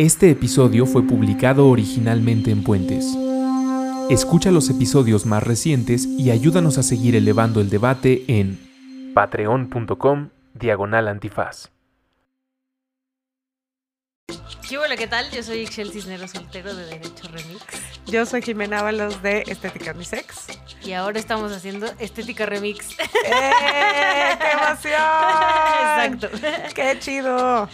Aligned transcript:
Este 0.00 0.30
episodio 0.30 0.86
fue 0.86 1.06
publicado 1.06 1.68
originalmente 1.68 2.50
en 2.50 2.64
Puentes. 2.64 3.04
Escucha 4.08 4.50
los 4.50 4.70
episodios 4.70 5.26
más 5.26 5.42
recientes 5.42 6.06
y 6.06 6.30
ayúdanos 6.30 6.78
a 6.78 6.82
seguir 6.82 7.16
elevando 7.16 7.60
el 7.60 7.68
debate 7.68 8.24
en 8.26 8.58
patreon.com 9.12 10.30
diagonal 10.54 11.06
antifaz. 11.06 11.68
¿Qué 14.66 14.78
hola, 14.78 14.96
qué 14.96 15.06
tal? 15.06 15.30
Yo 15.32 15.42
soy 15.42 15.58
Ixchel 15.58 15.90
Cisneros 15.90 16.30
Soltero 16.30 16.74
de 16.74 16.86
Derecho 16.86 17.28
Remix. 17.30 17.62
Yo 18.06 18.24
soy 18.24 18.40
Jimena 18.40 18.78
Ábalos 18.78 19.20
de 19.20 19.42
Estética 19.48 19.92
Unisex. 19.92 20.46
Y 20.82 20.92
ahora 20.92 21.18
estamos 21.18 21.52
haciendo 21.52 21.86
Estética 21.98 22.46
Remix. 22.46 22.98
¡Eh! 22.98 23.04
¡Qué 24.38 24.50
emoción! 24.52 26.20
Exacto. 26.22 26.28
¡Qué 26.74 26.96
chido! 27.00 27.68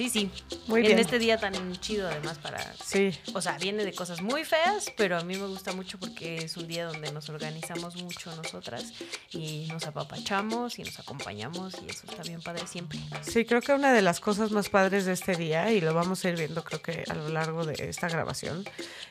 Sí, 0.00 0.08
sí. 0.08 0.30
Muy 0.66 0.80
en 0.80 0.86
bien. 0.86 0.98
este 0.98 1.18
día 1.18 1.36
tan 1.36 1.78
chido 1.78 2.08
además 2.08 2.38
para... 2.38 2.72
Sí. 2.82 3.12
O 3.34 3.42
sea, 3.42 3.58
viene 3.58 3.84
de 3.84 3.92
cosas 3.92 4.22
muy 4.22 4.46
feas, 4.46 4.90
pero 4.96 5.18
a 5.18 5.24
mí 5.24 5.36
me 5.36 5.46
gusta 5.46 5.74
mucho 5.74 5.98
porque 5.98 6.36
es 6.36 6.56
un 6.56 6.66
día 6.66 6.86
donde 6.86 7.12
nos 7.12 7.28
organizamos 7.28 7.96
mucho 7.96 8.34
nosotras 8.34 8.94
y 9.30 9.68
nos 9.70 9.86
apapachamos 9.86 10.78
y 10.78 10.84
nos 10.84 10.98
acompañamos 10.98 11.74
y 11.86 11.90
eso 11.90 12.06
está 12.08 12.22
bien 12.22 12.40
padre 12.40 12.66
siempre. 12.66 12.98
Sí, 13.20 13.44
creo 13.44 13.60
que 13.60 13.74
una 13.74 13.92
de 13.92 14.00
las 14.00 14.20
cosas 14.20 14.52
más 14.52 14.70
padres 14.70 15.04
de 15.04 15.12
este 15.12 15.36
día, 15.36 15.70
y 15.70 15.82
lo 15.82 15.92
vamos 15.92 16.24
a 16.24 16.30
ir 16.30 16.36
viendo 16.36 16.64
creo 16.64 16.80
que 16.80 17.04
a 17.06 17.12
lo 17.12 17.28
largo 17.28 17.66
de 17.66 17.90
esta 17.90 18.08
grabación, 18.08 18.64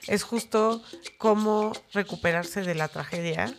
es 0.08 0.24
justo 0.24 0.82
cómo 1.20 1.72
recuperarse 1.94 2.64
de 2.64 2.74
la 2.74 2.88
tragedia 2.88 3.54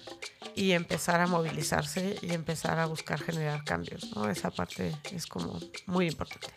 y 0.57 0.73
empezar 0.73 1.21
a 1.21 1.29
movilizarse 1.29 2.17
y 2.23 2.33
empezar 2.33 2.81
a 2.81 2.87
buscar 2.87 3.21
generar 3.21 3.63
cambios, 3.63 4.11
¿no? 4.17 4.29
Esa 4.29 4.51
parte 4.51 4.97
es 5.13 5.27
como 5.27 5.61
muy 5.87 6.09
importante. 6.09 6.49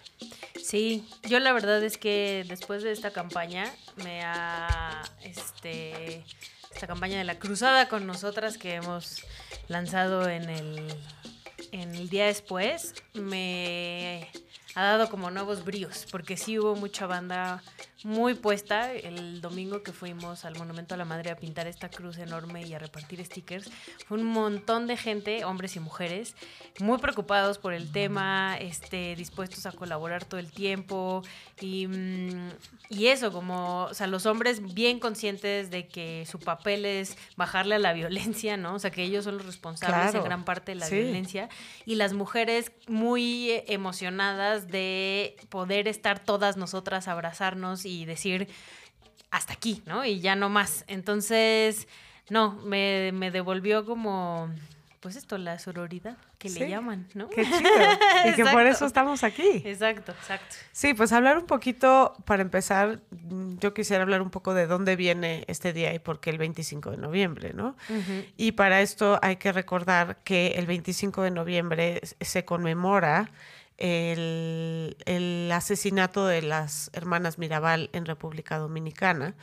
Sí, 0.61 1.07
yo 1.23 1.39
la 1.39 1.53
verdad 1.53 1.83
es 1.83 1.97
que 1.97 2.45
después 2.47 2.83
de 2.83 2.91
esta 2.91 3.11
campaña 3.11 3.71
me 3.97 4.21
ha 4.23 5.03
este 5.21 6.23
esta 6.73 6.87
campaña 6.87 7.17
de 7.17 7.23
la 7.23 7.37
cruzada 7.37 7.87
con 7.87 8.07
nosotras 8.07 8.57
que 8.57 8.75
hemos 8.75 9.23
lanzado 9.67 10.27
en 10.29 10.49
el 10.49 10.95
en 11.71 11.95
el 11.95 12.09
día 12.09 12.25
después 12.25 12.95
me 13.13 14.29
ha 14.75 14.83
dado 14.83 15.09
como 15.09 15.31
nuevos 15.31 15.63
bríos 15.63 16.07
porque 16.11 16.37
sí 16.37 16.57
hubo 16.57 16.75
mucha 16.75 17.05
banda 17.05 17.61
muy 18.03 18.33
puesta 18.33 18.91
el 18.93 19.39
domingo 19.41 19.81
que 19.83 19.91
fuimos 19.93 20.45
al 20.45 20.55
Monumento 20.57 20.93
a 20.95 20.97
la 20.97 21.05
Madre 21.05 21.31
a 21.31 21.35
pintar 21.37 21.67
esta 21.67 21.89
cruz 21.89 22.17
enorme 22.17 22.65
y 22.65 22.73
a 22.73 22.79
repartir 22.79 23.23
stickers. 23.25 23.69
Fue 24.07 24.17
un 24.17 24.25
montón 24.25 24.87
de 24.87 24.97
gente, 24.97 25.45
hombres 25.45 25.75
y 25.75 25.79
mujeres, 25.79 26.35
muy 26.79 26.97
preocupados 26.97 27.57
por 27.57 27.73
el 27.73 27.91
tema, 27.91 28.57
este, 28.59 29.15
dispuestos 29.15 29.65
a 29.65 29.71
colaborar 29.71 30.25
todo 30.25 30.39
el 30.39 30.51
tiempo 30.51 31.21
y, 31.61 31.87
mm, 31.87 32.49
y 32.89 33.07
eso, 33.07 33.31
como, 33.31 33.83
o 33.85 33.93
sea, 33.93 34.07
los 34.07 34.25
hombres 34.25 34.73
bien 34.73 34.99
conscientes 34.99 35.71
de 35.71 35.87
que 35.87 36.25
su 36.29 36.39
papel 36.39 36.85
es 36.85 37.17
bajarle 37.37 37.75
a 37.75 37.79
la 37.79 37.93
violencia, 37.93 38.57
¿no? 38.57 38.75
O 38.75 38.79
sea, 38.79 38.91
que 38.91 39.03
ellos 39.03 39.23
son 39.23 39.37
los 39.37 39.45
responsables 39.45 40.11
Claro. 40.11 40.17
en 40.19 40.23
gran 40.25 40.43
parte 40.45 40.71
de 40.73 40.75
la 40.79 40.85
Sí. 40.87 40.95
violencia 40.95 41.47
y 41.85 41.95
las 41.95 42.13
mujeres 42.13 42.71
muy 42.87 43.61
emocionadas 43.67 44.67
de 44.67 45.35
poder 45.49 45.87
estar 45.87 46.19
todas 46.19 46.57
nosotras, 46.57 47.07
abrazarnos 47.07 47.85
y 47.85 47.92
decir 48.05 48.47
hasta 49.31 49.53
aquí, 49.53 49.81
¿no? 49.85 50.05
Y 50.05 50.19
ya 50.19 50.35
no 50.35 50.49
más. 50.49 50.83
Entonces, 50.87 51.87
no, 52.29 52.51
me, 52.65 53.11
me 53.13 53.31
devolvió 53.31 53.83
como, 53.85 54.49
pues 54.99 55.15
esto, 55.15 55.37
la 55.37 55.57
sororidad 55.59 56.17
que 56.37 56.49
Sí. 56.49 56.59
le 56.59 56.69
llaman, 56.69 57.07
¿no? 57.13 57.29
¡Qué 57.29 57.43
chido! 57.43 58.29
y 58.29 58.33
que 58.35 58.45
por 58.45 58.65
eso 58.67 58.85
estamos 58.85 59.23
aquí. 59.23 59.61
Exacto, 59.65 60.11
exacto. 60.11 60.55
Sí, 60.73 60.93
pues 60.93 61.11
hablar 61.13 61.37
un 61.37 61.45
poquito, 61.45 62.13
para 62.25 62.41
empezar, 62.41 62.99
mm, 63.11 63.57
yo 63.59 63.73
quisiera 63.73 64.03
hablar 64.03 64.21
un 64.21 64.29
poco 64.29 64.53
de 64.53 64.67
dónde 64.67 64.95
viene 64.97 65.45
este 65.47 65.71
día 65.73 65.93
y 65.93 65.99
por 65.99 66.19
qué 66.19 66.29
el 66.31 66.37
25 66.37 66.91
de 66.91 66.97
noviembre, 66.97 67.53
¿no? 67.53 67.75
Y 68.37 68.51
para 68.51 68.81
esto 68.81 69.19
hay 69.21 69.37
que 69.37 69.51
recordar 69.53 70.17
que 70.25 70.49
el 70.57 70.65
25 70.67 71.21
de 71.23 71.31
noviembre 71.31 72.01
se 72.21 72.43
conmemora 72.45 73.31
el, 73.77 75.49
asesinato 75.53 76.25
de 76.25 76.41
las 76.41 76.89
hermanas 76.93 77.37
Mirabal 77.37 77.89
en 77.93 78.05
República 78.05 78.57
Dominicana, 78.57 79.35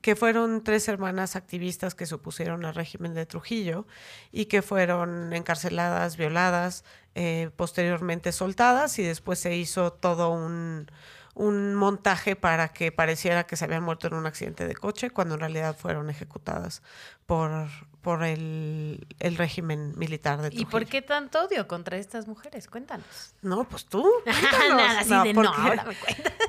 que 0.00 0.16
fueron 0.16 0.64
tres 0.64 0.88
hermanas 0.88 1.36
activistas 1.36 1.94
que 1.94 2.06
se 2.06 2.16
opusieron 2.16 2.64
al 2.64 2.74
régimen 2.74 3.14
de 3.14 3.26
Trujillo 3.26 3.86
y 4.32 4.46
que 4.46 4.62
fueron 4.62 5.32
encarceladas, 5.32 6.16
violadas, 6.16 6.84
eh, 7.14 7.50
posteriormente 7.56 8.32
soltadas 8.32 8.98
y 8.98 9.02
después 9.02 9.38
se 9.38 9.54
hizo 9.56 9.92
todo 9.92 10.30
un, 10.30 10.88
un 11.34 11.74
montaje 11.74 12.36
para 12.36 12.68
que 12.68 12.92
pareciera 12.92 13.44
que 13.44 13.56
se 13.56 13.64
habían 13.64 13.84
muerto 13.84 14.08
en 14.08 14.14
un 14.14 14.26
accidente 14.26 14.66
de 14.66 14.74
coche, 14.74 15.10
cuando 15.10 15.34
en 15.34 15.40
realidad 15.40 15.76
fueron 15.76 16.10
ejecutadas 16.10 16.82
por, 17.26 17.68
por 18.02 18.24
el, 18.24 19.06
el 19.20 19.36
régimen 19.36 19.96
militar 19.96 20.40
de 20.42 20.48
¿Y 20.48 20.50
Trujillo. 20.50 20.70
por 20.70 20.86
qué 20.86 21.00
tanto 21.02 21.44
odio 21.44 21.66
contra 21.68 21.96
estas 21.96 22.26
mujeres? 22.28 22.66
Cuéntanos. 22.68 23.34
No, 23.42 23.64
pues 23.64 23.86
tú. 23.86 24.04
Nada, 24.26 25.00
así 25.00 25.08
de 25.28 25.32
no, 25.32 25.42
porque- 25.42 25.60
ahora 25.62 25.84
me 25.84 25.94
cuentas. 25.94 26.32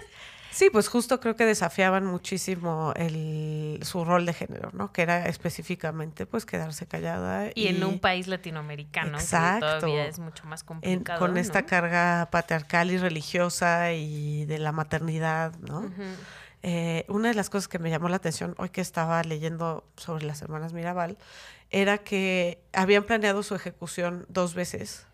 Sí, 0.51 0.69
pues 0.69 0.87
justo 0.87 1.19
creo 1.19 1.35
que 1.35 1.45
desafiaban 1.47 2.05
muchísimo 2.05 2.93
el, 2.95 3.79
su 3.81 4.05
rol 4.05 4.27
de 4.27 4.33
género, 4.33 4.69
¿no? 4.71 4.93
Que 4.93 5.01
era 5.01 5.25
específicamente 5.27 6.27
pues 6.27 6.45
quedarse 6.45 6.85
callada. 6.85 7.49
Y 7.55 7.69
en 7.69 7.83
un 7.83 7.97
país 7.97 8.27
latinoamericano, 8.27 9.17
Exacto. 9.17 9.65
que 9.65 9.79
todavía 9.79 10.05
es 10.05 10.19
mucho 10.19 10.45
más 10.45 10.61
en- 10.61 10.67
complicado. 10.67 11.17
con 11.19 11.37
esta 11.39 11.61
¿no? 11.61 11.65
carga 11.67 12.27
patriarcal 12.29 12.91
y 12.91 12.99
religiosa 12.99 13.93
y 13.93 14.45
de 14.45 14.59
la 14.59 14.71
maternidad, 14.71 15.55
¿no? 15.57 15.91
Eh, 16.66 17.06
una 17.09 17.28
de 17.28 17.34
las 17.35 17.50
cosas 17.50 17.68
que 17.68 17.78
me 17.78 17.90
llamó 17.90 18.07
la 18.07 18.16
atención 18.16 18.56
hoy 18.57 18.69
que 18.69 18.79
estaba 18.81 19.22
leyendo 19.24 19.85
sobre 19.97 20.25
las 20.25 20.41
hermanas 20.41 20.72
Mirabal 20.72 21.18
era 21.69 21.97
que 21.97 22.63
habían 22.72 23.03
planeado 23.03 23.44
su 23.44 23.53
ejecución 23.53 24.25
dos 24.29 24.53
veces 24.53 25.06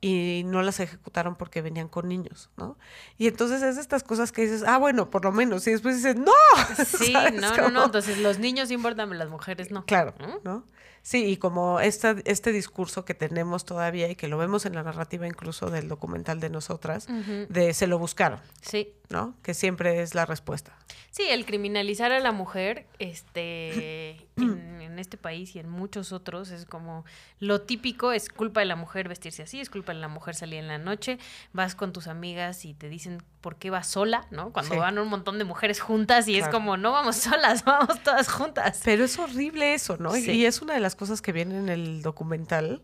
y 0.00 0.42
no 0.46 0.62
las 0.62 0.80
ejecutaron 0.80 1.36
porque 1.36 1.62
venían 1.62 1.88
con 1.88 2.08
niños, 2.08 2.50
¿no? 2.56 2.76
Y 3.18 3.28
entonces 3.28 3.62
es 3.62 3.76
de 3.76 3.82
estas 3.82 4.02
cosas 4.02 4.32
que 4.32 4.42
dices, 4.42 4.64
ah, 4.66 4.78
bueno, 4.78 5.10
por 5.10 5.24
lo 5.24 5.30
menos, 5.30 5.66
y 5.66 5.72
después 5.72 5.96
dices, 5.96 6.16
no. 6.16 6.32
Sí, 6.86 7.12
¿Sabes 7.12 7.40
no, 7.40 7.54
no, 7.54 7.70
no. 7.70 7.84
Entonces 7.84 8.18
los 8.18 8.38
niños 8.38 8.70
importan, 8.70 9.16
las 9.16 9.28
mujeres 9.28 9.70
no. 9.70 9.84
Claro, 9.84 10.14
¿no? 10.42 10.64
Sí, 11.02 11.24
y 11.26 11.36
como 11.36 11.80
esta, 11.80 12.16
este 12.24 12.52
discurso 12.52 13.04
que 13.04 13.14
tenemos 13.14 13.64
todavía 13.64 14.08
y 14.10 14.16
que 14.16 14.28
lo 14.28 14.38
vemos 14.38 14.66
en 14.66 14.74
la 14.74 14.82
narrativa 14.82 15.26
incluso 15.26 15.70
del 15.70 15.88
documental 15.88 16.40
de 16.40 16.50
nosotras, 16.50 17.06
de 17.48 17.74
se 17.74 17.86
lo 17.86 17.98
buscaron, 17.98 18.40
Sí. 18.60 18.94
¿No? 19.10 19.34
Que 19.42 19.54
siempre 19.54 20.00
es 20.02 20.14
la 20.14 20.24
respuesta. 20.24 20.74
Sí, 21.10 21.24
el 21.28 21.44
criminalizar 21.44 22.12
a 22.12 22.20
la 22.20 22.30
mujer, 22.32 22.86
este, 23.00 24.10
en, 24.36 24.80
en 24.80 24.98
este 25.00 25.16
país 25.16 25.54
y 25.56 25.58
en 25.58 25.68
muchos 25.68 26.12
otros 26.12 26.50
es 26.50 26.64
como 26.64 27.04
lo 27.40 27.60
típico, 27.62 28.12
es 28.12 28.28
culpa 28.28 28.60
de 28.60 28.66
la 28.66 28.76
mujer 28.76 29.08
vestirse 29.08 29.42
así, 29.42 29.60
es 29.60 29.68
culpa 29.68 29.92
de 29.92 29.98
la 29.98 30.08
mujer 30.08 30.34
salir 30.36 30.60
en 30.60 30.68
la 30.68 30.78
noche, 30.78 31.18
vas 31.52 31.74
con 31.74 31.92
tus 31.92 32.06
amigas 32.06 32.64
y 32.64 32.72
te 32.74 32.88
dicen 32.88 33.22
por 33.40 33.56
qué 33.56 33.70
vas 33.70 33.88
sola, 33.88 34.26
¿no? 34.30 34.52
Cuando 34.52 34.74
Sí. 34.74 34.78
van 34.80 34.98
un 34.98 35.08
montón 35.08 35.38
de 35.38 35.44
mujeres 35.44 35.80
juntas 35.80 36.28
y 36.28 36.36
es 36.38 36.46
como 36.48 36.76
no 36.76 36.92
vamos 36.92 37.16
solas, 37.16 37.64
vamos 37.64 38.00
todas 38.04 38.28
juntas. 38.28 38.80
Pero 38.84 39.04
es 39.04 39.18
horrible 39.18 39.74
eso, 39.74 39.96
¿no? 39.98 40.12
Sí. 40.12 40.30
Y 40.30 40.46
es 40.46 40.62
una 40.62 40.74
de 40.74 40.80
las 40.80 40.94
cosas 40.94 41.20
que 41.20 41.32
viene 41.32 41.58
en 41.58 41.68
el 41.68 42.02
documental, 42.02 42.82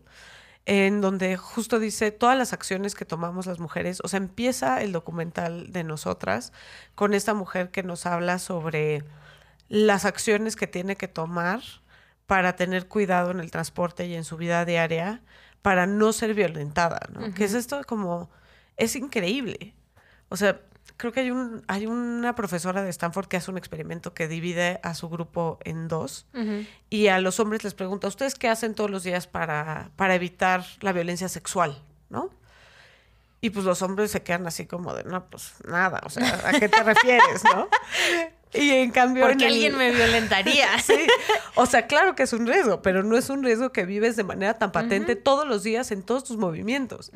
en 0.67 0.99
donde 0.99 1.37
justo 1.37 1.79
dice 1.79 2.11
todas 2.11 2.37
las 2.37 2.51
acciones 2.51 2.93
que 2.93 3.05
tomamos 3.05 3.45
las 3.45 3.57
mujeres, 3.57 4.01
o 4.03 4.09
sea, 4.09 4.17
empieza 4.17 4.81
el 4.81 4.91
documental 4.91 5.71
de 5.71 5.85
nosotras 5.85 6.51
con 6.93 7.13
esta 7.13 7.33
mujer 7.33 7.71
que 7.71 7.83
nos 7.83 8.05
habla 8.05 8.37
sobre 8.37 9.05
las 9.69 10.03
acciones 10.03 10.57
que 10.57 10.67
tiene 10.67 10.97
que 10.97 11.07
tomar 11.07 11.61
para 12.25 12.57
tener 12.57 12.89
cuidado 12.89 13.31
en 13.31 13.39
el 13.39 13.49
transporte 13.49 14.07
y 14.07 14.15
en 14.15 14.25
su 14.25 14.35
vida 14.35 14.65
diaria, 14.65 15.21
para 15.61 15.87
no 15.87 16.11
ser 16.11 16.33
violentada, 16.33 16.99
¿no? 17.13 17.33
Que 17.33 17.45
es 17.45 17.53
esto 17.53 17.81
como, 17.87 18.29
es 18.75 18.97
increíble. 18.97 19.73
O 20.27 20.35
sea, 20.35 20.59
creo 20.97 21.11
que 21.13 21.21
hay, 21.21 21.31
un, 21.31 21.63
hay 21.67 21.85
una 21.85 22.35
profesora 22.35 22.83
de 22.83 22.89
Stanford 22.89 23.27
que 23.27 23.37
hace 23.37 23.51
un 23.51 23.57
experimento 23.57 24.13
que 24.13 24.27
divide 24.27 24.79
a 24.83 24.93
su 24.95 25.09
grupo 25.09 25.59
en 25.63 25.87
dos 25.87 26.25
y 26.89 27.07
a 27.07 27.19
los 27.19 27.39
hombres 27.39 27.63
les 27.63 27.73
pregunta, 27.73 28.07
¿ustedes 28.07 28.35
qué 28.35 28.49
hacen 28.49 28.73
todos 28.73 28.89
los 28.89 29.03
días 29.03 29.27
para, 29.27 29.91
para 29.95 30.15
evitar 30.15 30.65
la 30.81 30.91
violencia 30.91 31.29
sexual? 31.29 31.81
¿No? 32.09 32.31
Y 33.39 33.51
pues 33.51 33.65
los 33.65 33.81
hombres 33.83 34.11
se 34.11 34.23
quedan 34.23 34.47
así 34.47 34.65
como 34.65 34.95
de, 34.95 35.03
no, 35.03 35.25
pues 35.29 35.53
nada, 35.67 36.01
o 36.03 36.09
sea, 36.09 36.41
¿a 36.43 36.59
qué 36.59 36.67
te 36.67 36.81
refieres, 36.81 37.43
no? 37.43 37.69
Y 38.53 38.71
en 38.71 38.91
cambio. 38.91 39.25
Porque 39.25 39.45
alguien 39.45 39.77
me 39.77 39.91
violentaría. 39.91 40.79
sí. 40.83 41.07
O 41.55 41.65
sea, 41.65 41.87
claro 41.87 42.15
que 42.15 42.23
es 42.23 42.33
un 42.33 42.47
riesgo, 42.47 42.81
pero 42.81 43.03
no 43.03 43.17
es 43.17 43.29
un 43.29 43.43
riesgo 43.43 43.71
que 43.71 43.85
vives 43.85 44.15
de 44.15 44.23
manera 44.23 44.57
tan 44.57 44.71
patente 44.71 45.15
todos 45.15 45.47
los 45.47 45.63
días 45.63 45.91
en 45.91 46.03
todos 46.03 46.23
tus 46.23 46.37
movimientos. 46.37 47.11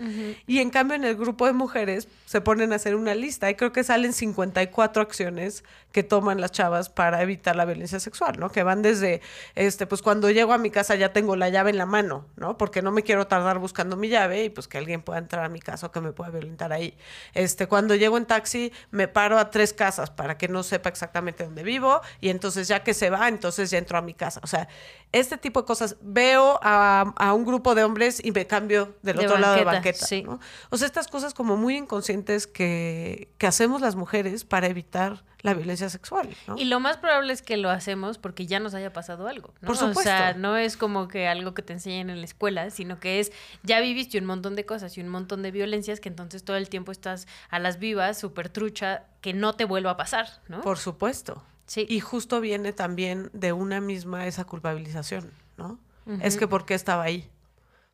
Y 0.48 0.60
en 0.60 0.69
cambio, 0.69 0.95
en 0.95 1.04
el 1.04 1.16
grupo 1.16 1.45
de 1.45 1.54
mujeres 1.54 2.07
se 2.25 2.42
ponen 2.42 2.74
a 2.74 2.75
hacer 2.75 2.95
una 2.95 3.16
lista 3.16 3.50
y 3.50 3.56
creo 3.56 3.72
que 3.72 3.83
salen 3.83 4.13
54 4.13 5.01
acciones 5.01 5.63
que 5.92 6.04
toman 6.04 6.39
las 6.39 6.51
chavas 6.51 6.89
para 6.89 7.22
evitar 7.22 7.56
la 7.56 7.66
violencia 7.66 8.00
sexual, 8.00 8.39
¿no? 8.39 8.50
Que 8.50 8.63
van 8.63 8.81
desde, 8.81 9.22
este, 9.56 9.88
pues 9.88 10.01
cuando 10.01 10.31
llego 10.31 10.54
a 10.54 10.57
mi 10.57 10.72
casa 10.72 10.95
ya 10.95 11.12
tengo 11.12 11.36
la 11.36 11.50
llave 11.50 11.69
en 11.69 11.77
la 11.77 11.86
mano, 11.86 12.25
¿no? 12.38 12.57
Porque 12.57 12.81
no 12.81 12.92
me 12.92 13.04
quiero 13.04 13.27
tardar 13.27 13.60
buscando 13.60 13.98
mi 13.98 14.07
llave 14.07 14.45
y 14.45 14.50
pues 14.50 14.68
que 14.68 14.77
alguien 14.77 15.01
pueda 15.01 15.19
entrar 15.19 15.44
a 15.44 15.50
mi 15.50 15.60
casa 15.60 15.88
o 15.88 15.92
que 15.92 16.00
me 16.00 16.13
pueda 16.13 16.30
violentar 16.31 16.72
ahí. 16.72 16.98
Este, 17.34 17.68
cuando 17.68 17.95
llego 17.95 18.18
en 18.18 18.25
taxi 18.25 18.72
me 18.89 19.07
paro 19.07 19.38
a 19.38 19.50
tres 19.50 19.74
casas 19.74 20.10
para 20.10 20.38
que 20.38 20.48
no 20.48 20.63
sepa 20.63 20.89
exactamente 20.89 21.21
dónde 21.22 21.64
vivo 21.64 22.02
y 22.20 22.30
entonces 22.30 22.68
ya 22.68 22.84
que 22.84 22.94
se 22.94 23.10
va, 23.10 23.28
entonces 23.28 23.70
ya 23.72 23.78
entro 23.78 23.98
a 23.98 24.02
mi 24.02 24.14
casa. 24.14 24.40
O 24.44 24.48
sea, 24.48 24.68
este 25.12 25.38
tipo 25.38 25.62
de 25.62 25.66
cosas. 25.66 25.98
Veo 26.02 26.60
a, 26.62 27.34
un 27.34 27.46
grupo 27.46 27.76
de 27.76 27.84
hombres 27.84 28.24
y 28.24 28.32
me 28.32 28.48
cambio 28.48 28.96
del 29.02 29.20
otro 29.20 29.38
lado 29.38 29.56
de 29.56 29.64
banqueta. 29.64 30.06
¿no? 30.24 30.40
O 30.70 30.78
sea, 30.78 30.88
estas 30.88 31.08
cosas 31.08 31.34
como 31.34 31.58
muy 31.58 31.78
inconscientes 31.78 32.48
que, 32.48 33.30
que 33.38 33.48
hacemos 33.48 33.82
las 33.82 33.96
mujeres 33.96 34.46
para 34.46 34.68
evitar 34.68 35.24
la 35.42 35.54
violencia 35.54 35.90
sexual. 35.90 36.30
¿no? 36.48 36.58
Y 36.58 36.66
lo 36.66 36.80
más 36.80 36.98
probable 36.98 37.34
es 37.34 37.42
que 37.42 37.58
lo 37.58 37.70
hacemos 37.70 38.18
porque 38.18 38.46
ya 38.46 38.60
nos 38.60 38.74
haya 38.74 38.94
pasado 38.94 39.28
algo. 39.28 39.54
¿no? 39.62 39.68
Por 39.68 39.78
supuesto. 39.78 40.00
O 40.00 40.04
sea, 40.04 40.34
no 40.34 40.58
es 40.58 40.78
como 40.78 41.08
que 41.08 41.28
algo 41.28 41.54
que 41.54 41.62
te 41.62 41.74
enseñen 41.74 42.10
en 42.10 42.20
la 42.20 42.26
escuela, 42.26 42.70
sino 42.70 43.00
que 43.00 43.20
es, 43.20 43.32
ya 43.64 43.80
viviste 43.80 44.18
un 44.18 44.26
montón 44.26 44.56
de 44.56 44.66
cosas 44.66 44.98
y 44.98 45.02
un 45.02 45.10
montón 45.10 45.42
de 45.42 45.52
violencias 45.52 46.00
que 46.00 46.10
entonces 46.10 46.44
todo 46.44 46.58
el 46.58 46.70
tiempo 46.70 46.92
estás 46.92 47.28
a 47.50 47.60
las 47.60 47.80
vivas, 47.80 48.20
súper 48.20 48.50
trucha, 48.50 49.06
que 49.22 49.34
no 49.34 49.54
te 49.54 49.66
vuelva 49.66 49.92
a 49.92 49.98
pasar, 49.98 50.28
¿no? 50.48 50.62
Por 50.62 50.78
supuesto. 50.78 51.44
Sí. 51.66 51.86
Y 51.90 52.00
justo 52.00 52.42
viene 52.42 52.74
también 52.74 53.30
de 53.34 53.54
una 53.54 53.80
misma 53.80 54.28
esa 54.28 54.46
culpabilización, 54.46 55.32
¿no? 55.58 55.80
Es 56.22 56.36
que 56.36 56.48
¿por 56.48 56.66
qué 56.66 56.74
estaba 56.74 57.04
ahí? 57.04 57.30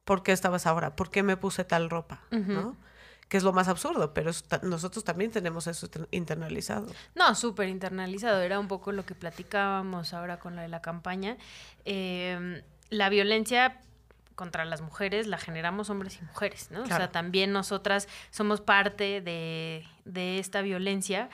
¿Por 0.03 0.23
qué 0.23 0.31
estabas 0.31 0.65
ahora? 0.65 0.95
¿Por 0.95 1.11
qué 1.11 1.21
me 1.21 1.37
puse 1.37 1.63
tal 1.65 1.89
ropa? 1.89 2.21
¿No? 2.31 2.75
Que 3.29 3.37
es 3.37 3.43
lo 3.43 3.51
más 3.53 3.67
absurdo, 3.67 4.13
pero 4.13 4.31
nosotros 4.63 5.03
también 5.03 5.31
tenemos 5.31 5.67
eso 5.67 5.89
internalizado. 6.11 6.87
No, 7.15 7.35
súper 7.35 7.67
internalizado. 7.67 8.41
Era 8.41 8.59
un 8.59 8.67
poco 8.67 8.91
lo 8.91 9.05
que 9.05 9.15
platicábamos 9.15 10.13
ahora 10.13 10.39
con 10.39 10.55
la 10.55 10.61
de 10.61 10.69
la 10.69 10.81
campaña. 10.81 11.37
Em, 11.83 12.61
la 12.89 13.09
violencia 13.09 13.81
contra 14.35 14.65
las 14.65 14.81
mujeres 14.81 15.27
la 15.27 15.37
generamos 15.37 15.89
hombres 15.89 16.19
y 16.21 16.25
mujeres, 16.25 16.69
¿no? 16.71 16.83
O 16.83 16.85
sea, 16.85 17.11
también 17.11 17.51
nosotras 17.51 18.07
somos 18.29 18.61
parte 18.61 19.19
de, 19.19 19.83
de 20.05 20.39
esta 20.39 20.61
violencia 20.61 21.29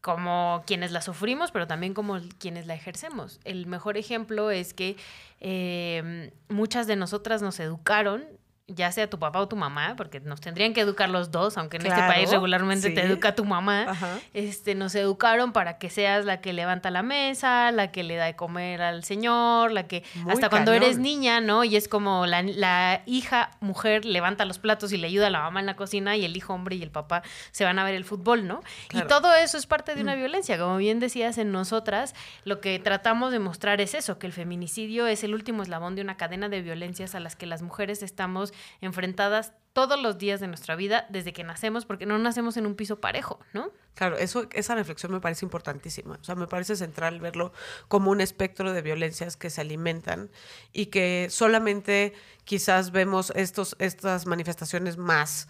como 0.00 0.62
quienes 0.66 0.92
la 0.92 1.02
sufrimos, 1.02 1.50
pero 1.50 1.66
también 1.66 1.92
como 1.92 2.18
quienes 2.38 2.66
la 2.66 2.74
ejercemos. 2.74 3.40
El 3.44 3.66
mejor 3.66 3.96
ejemplo 3.96 4.50
es 4.50 4.72
que 4.72 4.96
em, 5.40 6.30
muchas 6.48 6.86
de 6.86 6.96
nosotras 6.96 7.42
nos 7.42 7.60
educaron 7.60 8.24
ya 8.68 8.92
sea 8.92 9.08
tu 9.08 9.18
papá 9.18 9.40
o 9.40 9.48
tu 9.48 9.56
mamá, 9.56 9.94
porque 9.96 10.20
nos 10.20 10.42
tendrían 10.42 10.74
que 10.74 10.82
educar 10.82 11.08
los 11.08 11.30
dos, 11.30 11.56
aunque 11.56 11.78
en 11.78 11.86
este 11.86 12.00
país 12.00 12.30
regularmente 12.30 12.90
te 12.90 13.00
educa 13.00 13.34
tu 13.34 13.46
mamá, 13.46 13.96
este, 14.34 14.74
nos 14.74 14.94
educaron 14.94 15.52
para 15.52 15.78
que 15.78 15.88
seas 15.88 16.26
la 16.26 16.42
que 16.42 16.52
levanta 16.52 16.90
la 16.90 17.02
mesa, 17.02 17.72
la 17.72 17.90
que 17.90 18.02
le 18.02 18.16
da 18.16 18.26
de 18.26 18.36
comer 18.36 18.82
al 18.82 19.04
señor, 19.04 19.72
la 19.72 19.88
que 19.88 20.04
hasta 20.28 20.50
cuando 20.50 20.74
eres 20.74 20.98
niña, 20.98 21.40
¿no? 21.40 21.64
Y 21.64 21.76
es 21.76 21.88
como 21.88 22.26
la, 22.26 22.42
la, 22.42 23.02
hija 23.06 23.52
mujer 23.60 24.04
levanta 24.04 24.44
los 24.44 24.58
platos 24.58 24.92
y 24.92 24.98
le 24.98 25.06
ayuda 25.06 25.28
a 25.28 25.30
la 25.30 25.40
mamá 25.40 25.60
en 25.60 25.66
la 25.66 25.76
cocina 25.76 26.16
y 26.16 26.24
el 26.26 26.36
hijo 26.36 26.52
hombre 26.52 26.76
y 26.76 26.82
el 26.82 26.90
papá 26.90 27.22
se 27.52 27.64
van 27.64 27.78
a 27.78 27.84
ver 27.84 27.94
el 27.94 28.04
fútbol, 28.04 28.46
¿no? 28.46 28.60
Y 28.92 29.00
todo 29.02 29.34
eso 29.34 29.56
es 29.56 29.66
parte 29.66 29.94
de 29.94 30.02
una 30.02 30.14
mm. 30.14 30.18
violencia, 30.18 30.58
como 30.58 30.76
bien 30.76 31.00
decías 31.00 31.38
en 31.38 31.52
nosotras, 31.52 32.14
lo 32.44 32.60
que 32.60 32.78
tratamos 32.78 33.32
de 33.32 33.38
mostrar 33.38 33.80
es 33.80 33.94
eso, 33.94 34.18
que 34.18 34.26
el 34.26 34.32
feminicidio 34.34 35.06
es 35.06 35.24
el 35.24 35.34
último 35.34 35.62
eslabón 35.62 35.94
de 35.94 36.02
una 36.02 36.18
cadena 36.18 36.50
de 36.50 36.60
violencias 36.60 37.14
a 37.14 37.20
las 37.20 37.34
que 37.34 37.46
las 37.46 37.62
mujeres 37.62 38.02
estamos 38.02 38.52
enfrentadas 38.80 39.52
todos 39.72 40.00
los 40.00 40.18
días 40.18 40.40
de 40.40 40.48
nuestra 40.48 40.74
vida 40.74 41.06
desde 41.08 41.32
que 41.32 41.44
nacemos, 41.44 41.86
porque 41.86 42.04
no 42.04 42.18
nacemos 42.18 42.56
en 42.56 42.66
un 42.66 42.74
piso 42.74 43.00
parejo, 43.00 43.38
¿no? 43.52 43.70
Claro, 43.94 44.16
eso, 44.16 44.48
esa 44.52 44.74
reflexión 44.74 45.12
me 45.12 45.20
parece 45.20 45.44
importantísima. 45.44 46.18
O 46.20 46.24
sea, 46.24 46.34
me 46.34 46.48
parece 46.48 46.74
central 46.74 47.20
verlo 47.20 47.52
como 47.86 48.10
un 48.10 48.20
espectro 48.20 48.72
de 48.72 48.82
violencias 48.82 49.36
que 49.36 49.50
se 49.50 49.60
alimentan 49.60 50.30
y 50.72 50.86
que 50.86 51.28
solamente 51.30 52.12
quizás 52.44 52.90
vemos 52.90 53.32
estos, 53.36 53.76
estas 53.78 54.26
manifestaciones 54.26 54.96
más 54.96 55.48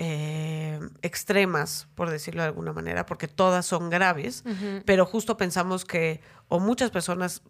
eh, 0.00 0.78
extremas, 1.02 1.88
por 1.96 2.08
decirlo 2.08 2.42
de 2.42 2.48
alguna 2.48 2.72
manera, 2.72 3.04
porque 3.04 3.26
todas 3.26 3.66
son 3.66 3.90
graves, 3.90 4.44
pero 4.84 5.04
justo 5.04 5.36
pensamos 5.36 5.84
que, 5.84 6.20
o 6.46 6.60
muchas 6.60 6.92
personas 6.92 7.42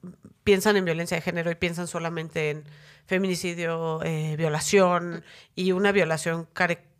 piensan 0.44 0.76
en 0.78 0.86
violencia 0.86 1.14
de 1.18 1.20
género 1.20 1.50
y 1.50 1.56
piensan 1.56 1.86
solamente 1.86 2.48
en 2.48 2.64
feminicidio, 3.04 4.02
eh, 4.02 4.34
violación 4.38 5.24
y 5.54 5.72
una 5.72 5.92
violación 5.92 6.48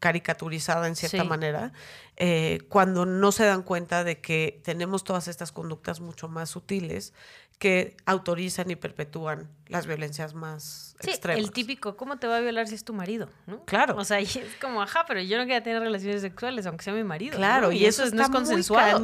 caricaturizada 0.00 0.87
en 0.87 0.97
cierta 0.97 1.25
manera, 1.25 1.73
eh, 2.19 2.61
cuando 2.69 3.06
no 3.06 3.33
se 3.33 3.44
dan 3.44 3.62
cuenta 3.62 4.05
de 4.05 4.21
que 4.21 4.61
tenemos 4.65 5.03
todas 5.03 5.29
estas 5.29 5.51
conductas 5.51 6.01
mucho 6.01 6.29
más 6.29 6.51
sutiles 6.51 7.15
que 7.58 7.96
autorizan 8.06 8.70
y 8.70 8.76
perpetúan 8.76 9.49
las 9.66 9.87
violencias 9.87 10.34
más 10.34 10.96
sí, 11.00 11.10
extremas. 11.10 11.43
El 11.43 11.50
típico, 11.50 11.96
¿cómo 11.96 12.16
te 12.16 12.26
va 12.26 12.37
a 12.37 12.40
violar 12.40 12.69
si 12.69 12.76
es 12.76 12.84
tu 12.84 12.94
marido? 12.94 13.28
Claro. 13.66 13.96
O 13.96 14.05
sea, 14.05 14.20
es 14.20 14.38
como, 14.60 14.81
ajá, 14.81 15.05
pero 15.06 15.20
yo 15.20 15.37
no 15.38 15.44
quiero 15.44 15.62
tener 15.62 15.82
relaciones 15.82 16.22
sexuales, 16.22 16.66
aunque 16.66 16.84
sea 16.84 16.94
mi 16.94 17.05
marido. 17.05 17.37
Claro, 17.37 17.72
y, 17.72 17.84
eso, 17.84 18.08
no 18.10 18.22
es 18.22 18.31
consensuado. 18.31 19.02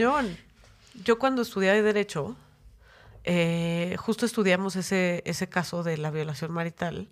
Yo 1.02 1.18
cuando 1.18 1.42
estudié 1.42 1.82
Derecho, 1.82 2.36
eh, 3.24 3.96
justo 3.98 4.24
estudiamos 4.24 4.76
ese, 4.76 5.22
ese 5.26 5.48
caso 5.48 5.82
de 5.82 5.98
la 5.98 6.12
violación 6.12 6.52
marital. 6.52 7.08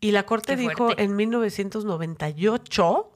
Y 0.00 0.12
la 0.12 0.26
Corte 0.26 0.54
dijo 0.54 0.90
en 0.98 1.16
1998 1.16 3.10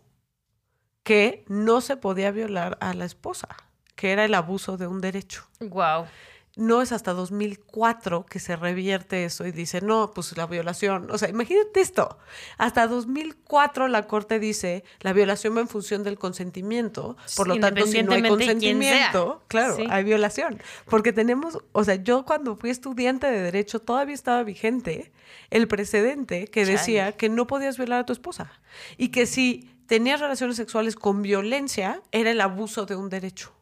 que 1.02 1.44
no 1.48 1.82
se 1.82 1.98
podía 1.98 2.30
violar 2.30 2.78
a 2.80 2.94
la 2.94 3.04
esposa, 3.04 3.48
que 3.94 4.12
era 4.12 4.24
el 4.24 4.34
abuso 4.34 4.78
de 4.78 4.86
un 4.86 5.02
derecho. 5.02 5.44
Wow 5.60 6.06
no 6.54 6.82
es 6.82 6.92
hasta 6.92 7.12
2004 7.12 8.26
que 8.26 8.38
se 8.38 8.56
revierte 8.56 9.24
eso 9.24 9.46
y 9.46 9.52
dice, 9.52 9.80
no, 9.80 10.12
pues 10.14 10.36
la 10.36 10.46
violación. 10.46 11.10
O 11.10 11.16
sea, 11.16 11.30
imagínate 11.30 11.80
esto. 11.80 12.18
Hasta 12.58 12.86
2004 12.86 13.88
la 13.88 14.06
Corte 14.06 14.38
dice, 14.38 14.84
la 15.00 15.14
violación 15.14 15.56
va 15.56 15.60
en 15.60 15.68
función 15.68 16.02
del 16.02 16.18
consentimiento. 16.18 17.16
Por 17.36 17.48
lo 17.48 17.58
tanto, 17.58 17.86
si 17.86 18.02
no 18.02 18.12
hay 18.12 18.22
consentimiento, 18.22 19.42
claro, 19.48 19.78
hay 19.88 20.04
violación. 20.04 20.60
Porque 20.86 21.12
tenemos, 21.12 21.58
o 21.72 21.84
sea, 21.84 21.94
yo 21.94 22.24
cuando 22.26 22.56
fui 22.56 22.70
estudiante 22.70 23.28
de 23.28 23.40
Derecho 23.40 23.80
todavía 23.80 24.14
estaba 24.14 24.44
vigente 24.44 25.12
el 25.48 25.68
precedente 25.68 26.48
que 26.48 26.66
decía 26.66 27.12
que 27.12 27.30
no 27.30 27.46
podías 27.46 27.78
violar 27.78 28.00
a 28.00 28.06
tu 28.06 28.12
esposa. 28.12 28.52
Y 28.98 29.08
que 29.08 29.24
si 29.24 29.70
tenías 29.86 30.20
relaciones 30.20 30.56
sexuales 30.56 30.96
con 30.96 31.22
violencia, 31.22 32.02
era 32.12 32.30
el 32.30 32.40
abuso 32.42 32.84
de 32.84 32.96
un 32.96 33.08
derecho. 33.08 33.52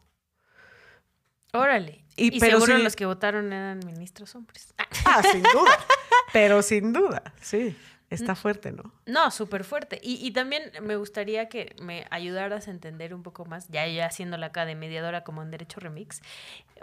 Órale. 1.53 2.00
Y, 2.15 2.39
pero 2.39 2.59
seguro 2.59 2.77
los 2.77 2.95
que 2.95 3.05
votaron 3.05 3.53
eran 3.53 3.79
ministros 3.85 4.35
hombres. 4.35 4.73
Ah, 5.05 5.21
sin 5.23 5.43
duda. 5.43 5.79
pero 6.33 6.61
sin 6.61 6.93
duda, 6.93 7.33
sí. 7.41 7.75
Está 8.11 8.35
fuerte, 8.35 8.71
¿no? 8.71 8.91
No, 9.05 9.31
súper 9.31 9.63
fuerte. 9.63 9.99
Y, 10.03 10.25
y, 10.25 10.31
también 10.31 10.63
me 10.81 10.97
gustaría 10.97 11.47
que 11.47 11.75
me 11.81 12.05
ayudaras 12.11 12.67
a 12.67 12.71
entender 12.71 13.13
un 13.13 13.23
poco 13.23 13.45
más, 13.45 13.69
ya 13.69 13.87
ya 13.87 14.05
haciéndola 14.05 14.47
acá 14.47 14.65
de 14.65 14.75
mediadora 14.75 15.23
como 15.23 15.41
en 15.41 15.49
Derecho 15.49 15.79
Remix, 15.79 16.21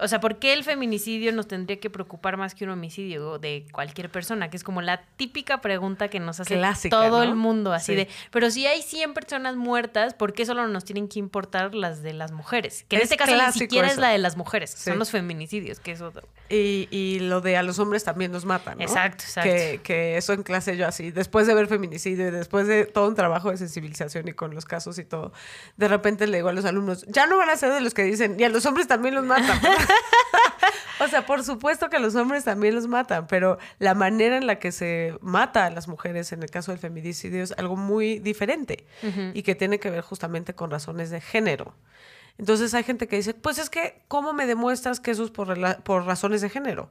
o 0.00 0.06
sea, 0.06 0.20
¿por 0.20 0.38
qué 0.38 0.52
el 0.52 0.64
feminicidio 0.64 1.32
nos 1.32 1.48
tendría 1.48 1.80
que 1.80 1.90
preocupar 1.90 2.36
más 2.36 2.54
que 2.54 2.64
un 2.64 2.70
homicidio 2.70 3.38
de 3.38 3.66
cualquier 3.72 4.10
persona? 4.10 4.48
Que 4.48 4.56
es 4.56 4.62
como 4.62 4.80
la 4.80 5.02
típica 5.16 5.60
pregunta 5.60 6.08
que 6.08 6.20
nos 6.20 6.40
hace 6.40 6.88
todo 6.88 7.22
el 7.22 7.34
mundo, 7.34 7.72
así 7.72 7.94
de, 7.94 8.08
pero 8.30 8.50
si 8.50 8.66
hay 8.66 8.82
100 8.82 9.14
personas 9.14 9.56
muertas, 9.56 10.14
¿por 10.14 10.32
qué 10.32 10.46
solo 10.46 10.66
nos 10.68 10.84
tienen 10.84 11.08
que 11.08 11.18
importar 11.18 11.74
las 11.74 12.02
de 12.02 12.12
las 12.12 12.32
mujeres? 12.32 12.84
Que 12.88 12.96
en 12.96 13.02
este 13.02 13.16
caso 13.16 13.34
ni 13.34 13.52
siquiera 13.52 13.88
es 13.88 13.98
la 13.98 14.10
de 14.10 14.18
las 14.18 14.36
mujeres, 14.36 14.70
son 14.70 14.98
los 14.98 15.10
feminicidios, 15.10 15.80
que 15.80 15.92
es 15.92 16.00
otro. 16.00 16.28
Y, 16.48 16.88
y, 16.90 17.20
lo 17.20 17.40
de 17.40 17.56
a 17.56 17.62
los 17.62 17.78
hombres 17.78 18.04
también 18.04 18.32
nos 18.32 18.44
matan, 18.44 18.78
¿no? 18.78 18.84
Exacto, 18.84 19.24
exacto. 19.24 19.50
Que, 19.50 19.80
que 19.82 20.16
eso 20.16 20.32
en 20.32 20.42
clase 20.42 20.76
yo 20.76 20.86
así, 20.86 21.10
después 21.18 21.48
de 21.48 21.54
ver 21.54 21.66
feminicidio 21.66 22.28
y 22.28 22.30
después 22.30 22.66
de 22.68 22.86
todo 22.86 23.08
un 23.08 23.16
trabajo 23.16 23.50
de 23.50 23.56
sensibilización 23.56 24.28
y 24.28 24.32
con 24.32 24.54
los 24.54 24.64
casos 24.64 24.98
y 24.98 25.04
todo, 25.04 25.32
de 25.76 25.88
repente 25.88 26.26
le 26.28 26.38
digo 26.38 26.48
a 26.48 26.52
los 26.52 26.64
alumnos, 26.64 27.04
ya 27.08 27.26
no 27.26 27.36
van 27.36 27.50
a 27.50 27.56
ser 27.56 27.72
de 27.72 27.80
los 27.80 27.92
que 27.92 28.04
dicen, 28.04 28.36
y 28.38 28.44
a 28.44 28.48
los 28.48 28.64
hombres 28.66 28.86
también 28.86 29.16
los 29.16 29.24
matan. 29.24 29.60
o 31.00 31.08
sea, 31.08 31.26
por 31.26 31.42
supuesto 31.42 31.90
que 31.90 31.98
los 31.98 32.14
hombres 32.14 32.44
también 32.44 32.74
los 32.74 32.86
matan, 32.86 33.26
pero 33.26 33.58
la 33.80 33.94
manera 33.94 34.36
en 34.36 34.46
la 34.46 34.60
que 34.60 34.70
se 34.70 35.18
mata 35.20 35.66
a 35.66 35.70
las 35.70 35.88
mujeres 35.88 36.32
en 36.32 36.42
el 36.42 36.50
caso 36.50 36.70
del 36.70 36.78
feminicidio 36.78 37.42
es 37.42 37.52
algo 37.58 37.74
muy 37.74 38.20
diferente 38.20 38.86
y 39.34 39.42
que 39.42 39.56
tiene 39.56 39.80
que 39.80 39.90
ver 39.90 40.02
justamente 40.02 40.54
con 40.54 40.70
razones 40.70 41.10
de 41.10 41.20
género. 41.20 41.74
Entonces 42.38 42.72
hay 42.74 42.84
gente 42.84 43.08
que 43.08 43.16
dice, 43.16 43.34
pues 43.34 43.58
es 43.58 43.68
que, 43.68 44.00
¿cómo 44.06 44.32
me 44.32 44.46
demuestras 44.46 45.00
que 45.00 45.10
eso 45.10 45.24
es 45.24 45.30
por, 45.30 45.82
por 45.82 46.06
razones 46.06 46.40
de 46.40 46.48
género? 46.48 46.88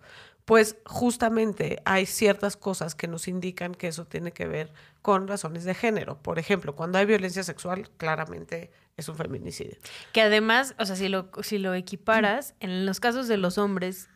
Pues 0.48 0.78
justamente 0.86 1.82
hay 1.84 2.06
ciertas 2.06 2.56
cosas 2.56 2.96
que 2.96 3.10
nos 3.10 3.28
indican 3.28 3.76
que 3.76 3.90
eso 3.90 4.06
tiene 4.06 4.32
que 4.32 4.48
ver 4.48 4.72
con 5.02 5.28
razones 5.28 5.66
de 5.66 5.74
género. 5.76 6.22
Por 6.22 6.40
ejemplo, 6.40 6.74
cuando 6.74 6.98
hay 6.98 7.06
violencia 7.06 7.44
sexual, 7.44 7.90
claramente 7.98 8.72
es 8.96 9.10
un 9.10 9.18
feminicidio. 9.18 9.76
Que 10.14 10.22
además, 10.22 10.74
o 10.80 10.86
sea, 10.86 10.96
si 10.96 11.10
lo, 11.10 11.30
si 11.44 11.58
lo 11.58 11.74
equiparas, 11.74 12.56
en 12.62 12.86
los 12.86 13.02
casos 13.02 13.28
de 13.28 13.36
los 13.36 13.58
hombres 13.58 14.08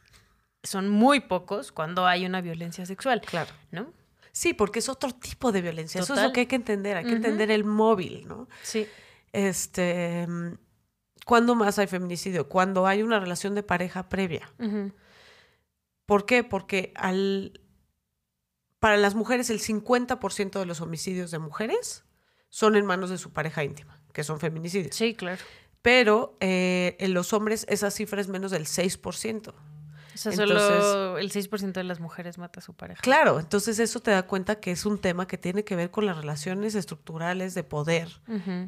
son 0.63 0.87
muy 0.87 1.19
pocos 1.19 1.73
cuando 1.73 2.07
hay 2.07 2.25
una 2.25 2.39
violencia 2.39 2.85
sexual. 2.85 3.19
Claro. 3.19 3.51
¿No? 3.71 3.91
Sí, 4.31 4.53
porque 4.53 4.79
es 4.79 4.87
otro 4.87 5.11
tipo 5.13 5.51
de 5.51 5.61
violencia. 5.61 5.99
Eso 5.99 6.13
es 6.13 6.21
lo 6.21 6.31
que 6.31 6.39
hay 6.39 6.45
que 6.45 6.55
entender. 6.55 6.95
Hay 6.95 7.03
que 7.03 7.11
entender 7.11 7.51
el 7.51 7.65
móvil, 7.65 8.25
¿no? 8.25 8.47
Sí. 8.63 8.87
Este. 9.33 10.25
¿Cuándo 11.25 11.55
más 11.55 11.77
hay 11.77 11.87
feminicidio? 11.87 12.47
Cuando 12.47 12.87
hay 12.87 13.03
una 13.03 13.19
relación 13.19 13.53
de 13.53 13.63
pareja 13.63 14.07
previa. 14.07 14.49
¿Por 16.11 16.25
qué? 16.25 16.43
Porque 16.43 16.91
al, 16.95 17.61
para 18.79 18.97
las 18.97 19.15
mujeres 19.15 19.49
el 19.49 19.61
50% 19.61 20.59
de 20.59 20.65
los 20.65 20.81
homicidios 20.81 21.31
de 21.31 21.39
mujeres 21.39 22.03
son 22.49 22.75
en 22.75 22.85
manos 22.85 23.09
de 23.09 23.17
su 23.17 23.31
pareja 23.31 23.63
íntima, 23.63 23.97
que 24.11 24.25
son 24.25 24.37
feminicidios. 24.37 24.93
Sí, 24.93 25.15
claro. 25.15 25.41
Pero 25.81 26.35
eh, 26.41 26.97
en 26.99 27.13
los 27.13 27.31
hombres 27.31 27.65
esa 27.69 27.91
cifra 27.91 28.19
es 28.19 28.27
menos 28.27 28.51
del 28.51 28.65
6%. 28.65 29.53
O 29.53 29.55
sea, 30.15 30.33
solo 30.33 31.17
el 31.17 31.31
6% 31.31 31.71
de 31.71 31.83
las 31.85 32.01
mujeres 32.01 32.37
mata 32.37 32.59
a 32.59 32.61
su 32.61 32.73
pareja. 32.73 33.01
Claro, 33.01 33.39
entonces 33.39 33.79
eso 33.79 34.01
te 34.01 34.11
da 34.11 34.23
cuenta 34.23 34.59
que 34.59 34.71
es 34.71 34.85
un 34.85 34.99
tema 34.99 35.27
que 35.27 35.37
tiene 35.37 35.63
que 35.63 35.77
ver 35.77 35.91
con 35.91 36.05
las 36.05 36.17
relaciones 36.17 36.75
estructurales 36.75 37.53
de 37.53 37.63
poder, 37.63 38.09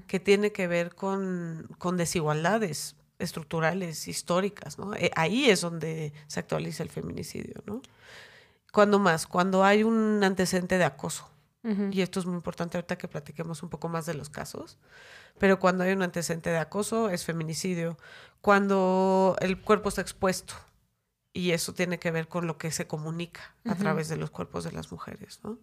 que 0.07 0.21
tiene 0.21 0.53
que 0.53 0.67
ver 0.67 0.95
con, 0.95 1.67
con 1.77 1.97
desigualdades 1.97 2.95
estructurales, 3.19 4.07
históricas, 4.07 4.77
¿no? 4.77 4.93
Eh, 4.95 5.11
ahí 5.15 5.49
es 5.49 5.61
donde 5.61 6.13
se 6.27 6.39
actualiza 6.39 6.83
el 6.83 6.89
feminicidio, 6.89 7.61
¿no? 7.65 7.81
Cuando 8.71 8.99
más, 8.99 9.27
cuando 9.27 9.63
hay 9.63 9.83
un 9.83 10.23
antecedente 10.23 10.77
de 10.77 10.85
acoso. 10.85 11.29
Y 11.91 12.01
esto 12.01 12.19
es 12.19 12.25
muy 12.25 12.35
importante 12.35 12.77
ahorita 12.77 12.97
que 12.97 13.07
platiquemos 13.07 13.63
un 13.63 13.69
poco 13.69 13.87
más 13.87 14.05
de 14.05 14.13
los 14.13 14.29
casos. 14.29 14.77
Pero 15.39 15.59
cuando 15.59 15.85
hay 15.85 15.93
un 15.93 16.03
antecedente 16.03 16.49
de 16.49 16.57
acoso 16.57 17.09
es 17.09 17.23
feminicidio. 17.23 17.97
Cuando 18.41 19.37
el 19.39 19.61
cuerpo 19.61 19.87
está 19.87 20.01
expuesto. 20.01 20.55
Y 21.31 21.51
eso 21.51 21.73
tiene 21.73 21.99
que 21.99 22.11
ver 22.11 22.27
con 22.27 22.47
lo 22.47 22.57
que 22.57 22.69
se 22.69 22.85
comunica 22.85 23.55
a 23.65 23.75
través 23.75 24.09
de 24.09 24.17
los 24.17 24.29
cuerpos 24.29 24.65
de 24.65 24.73
las 24.73 24.91
mujeres, 24.91 25.39
¿no? 25.41 25.57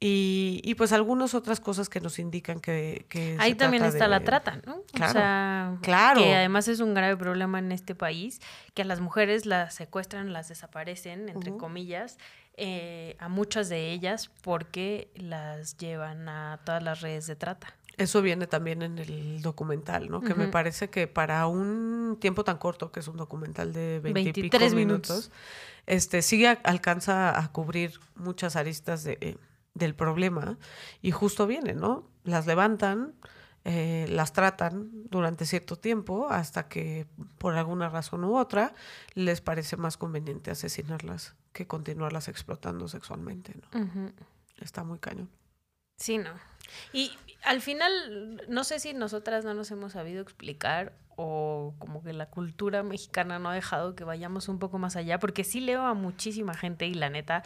Y, 0.00 0.60
y, 0.64 0.74
pues 0.74 0.92
algunas 0.92 1.34
otras 1.34 1.60
cosas 1.60 1.88
que 1.88 2.00
nos 2.00 2.18
indican 2.18 2.60
que... 2.60 3.06
que 3.08 3.36
Ahí 3.38 3.54
también 3.54 3.84
está 3.84 4.06
la 4.06 4.20
trata, 4.20 4.60
¿no? 4.66 4.82
Claro, 4.92 5.10
o 5.10 5.12
sea, 5.12 5.78
claro. 5.82 6.20
Que 6.20 6.34
además 6.34 6.68
es 6.68 6.80
un 6.80 6.94
grave 6.94 7.16
problema 7.16 7.58
en 7.58 7.72
este 7.72 7.94
país, 7.94 8.40
que 8.74 8.82
a 8.82 8.84
las 8.84 9.00
mujeres 9.00 9.46
las 9.46 9.74
secuestran, 9.74 10.32
las 10.32 10.48
desaparecen, 10.48 11.28
entre 11.28 11.56
comillas, 11.56 12.18
eh, 12.56 13.16
a 13.18 13.28
muchas 13.28 13.68
de 13.68 13.92
ellas 13.92 14.30
porque 14.42 15.08
las 15.16 15.76
llevan 15.78 16.28
a 16.28 16.60
todas 16.64 16.82
las 16.82 17.00
redes 17.00 17.26
de 17.26 17.36
trata. 17.36 17.74
Eso 17.96 18.22
viene 18.22 18.46
también 18.46 18.82
en 18.82 18.98
el 18.98 19.42
documental, 19.42 20.10
¿no? 20.10 20.20
Que 20.20 20.34
me 20.34 20.48
parece 20.48 20.90
que 20.90 21.06
para 21.06 21.46
un 21.46 22.18
tiempo 22.20 22.42
tan 22.42 22.58
corto, 22.58 22.90
que 22.90 23.00
es 23.00 23.08
un 23.08 23.16
documental 23.16 23.72
de 23.72 24.00
23 24.00 24.74
minutos, 24.74 25.30
este 25.86 26.22
sí 26.22 26.44
alcanza 26.44 27.38
a 27.38 27.52
cubrir 27.52 28.00
muchas 28.16 28.56
aristas 28.56 29.04
de... 29.04 29.18
Eh, 29.20 29.36
del 29.74 29.94
problema 29.94 30.58
y 31.02 31.10
justo 31.10 31.46
viene, 31.46 31.74
¿no? 31.74 32.08
Las 32.22 32.46
levantan, 32.46 33.14
eh, 33.64 34.06
las 34.08 34.32
tratan 34.32 34.90
durante 35.10 35.46
cierto 35.46 35.76
tiempo 35.76 36.28
hasta 36.30 36.68
que 36.68 37.06
por 37.38 37.54
alguna 37.56 37.88
razón 37.88 38.24
u 38.24 38.36
otra 38.36 38.72
les 39.14 39.40
parece 39.40 39.76
más 39.76 39.96
conveniente 39.96 40.50
asesinarlas 40.50 41.34
que 41.52 41.66
continuarlas 41.66 42.28
explotando 42.28 42.88
sexualmente, 42.88 43.54
¿no? 43.72 44.12
Está 44.60 44.84
muy 44.84 44.98
cañón. 44.98 45.28
Sí, 45.96 46.18
no. 46.18 46.30
Y 46.92 47.12
al 47.44 47.60
final, 47.60 48.42
no 48.48 48.64
sé 48.64 48.80
si 48.80 48.94
nosotras 48.94 49.44
no 49.44 49.54
nos 49.54 49.70
hemos 49.70 49.92
sabido 49.92 50.22
explicar 50.22 50.92
o 51.16 51.74
como 51.78 52.02
que 52.02 52.12
la 52.12 52.26
cultura 52.26 52.82
mexicana 52.82 53.38
no 53.38 53.50
ha 53.50 53.54
dejado 53.54 53.94
que 53.94 54.04
vayamos 54.04 54.48
un 54.48 54.58
poco 54.58 54.78
más 54.78 54.96
allá, 54.96 55.18
porque 55.18 55.44
sí 55.44 55.60
leo 55.60 55.82
a 55.82 55.94
muchísima 55.94 56.54
gente 56.54 56.86
y 56.86 56.94
la 56.94 57.10
neta, 57.10 57.44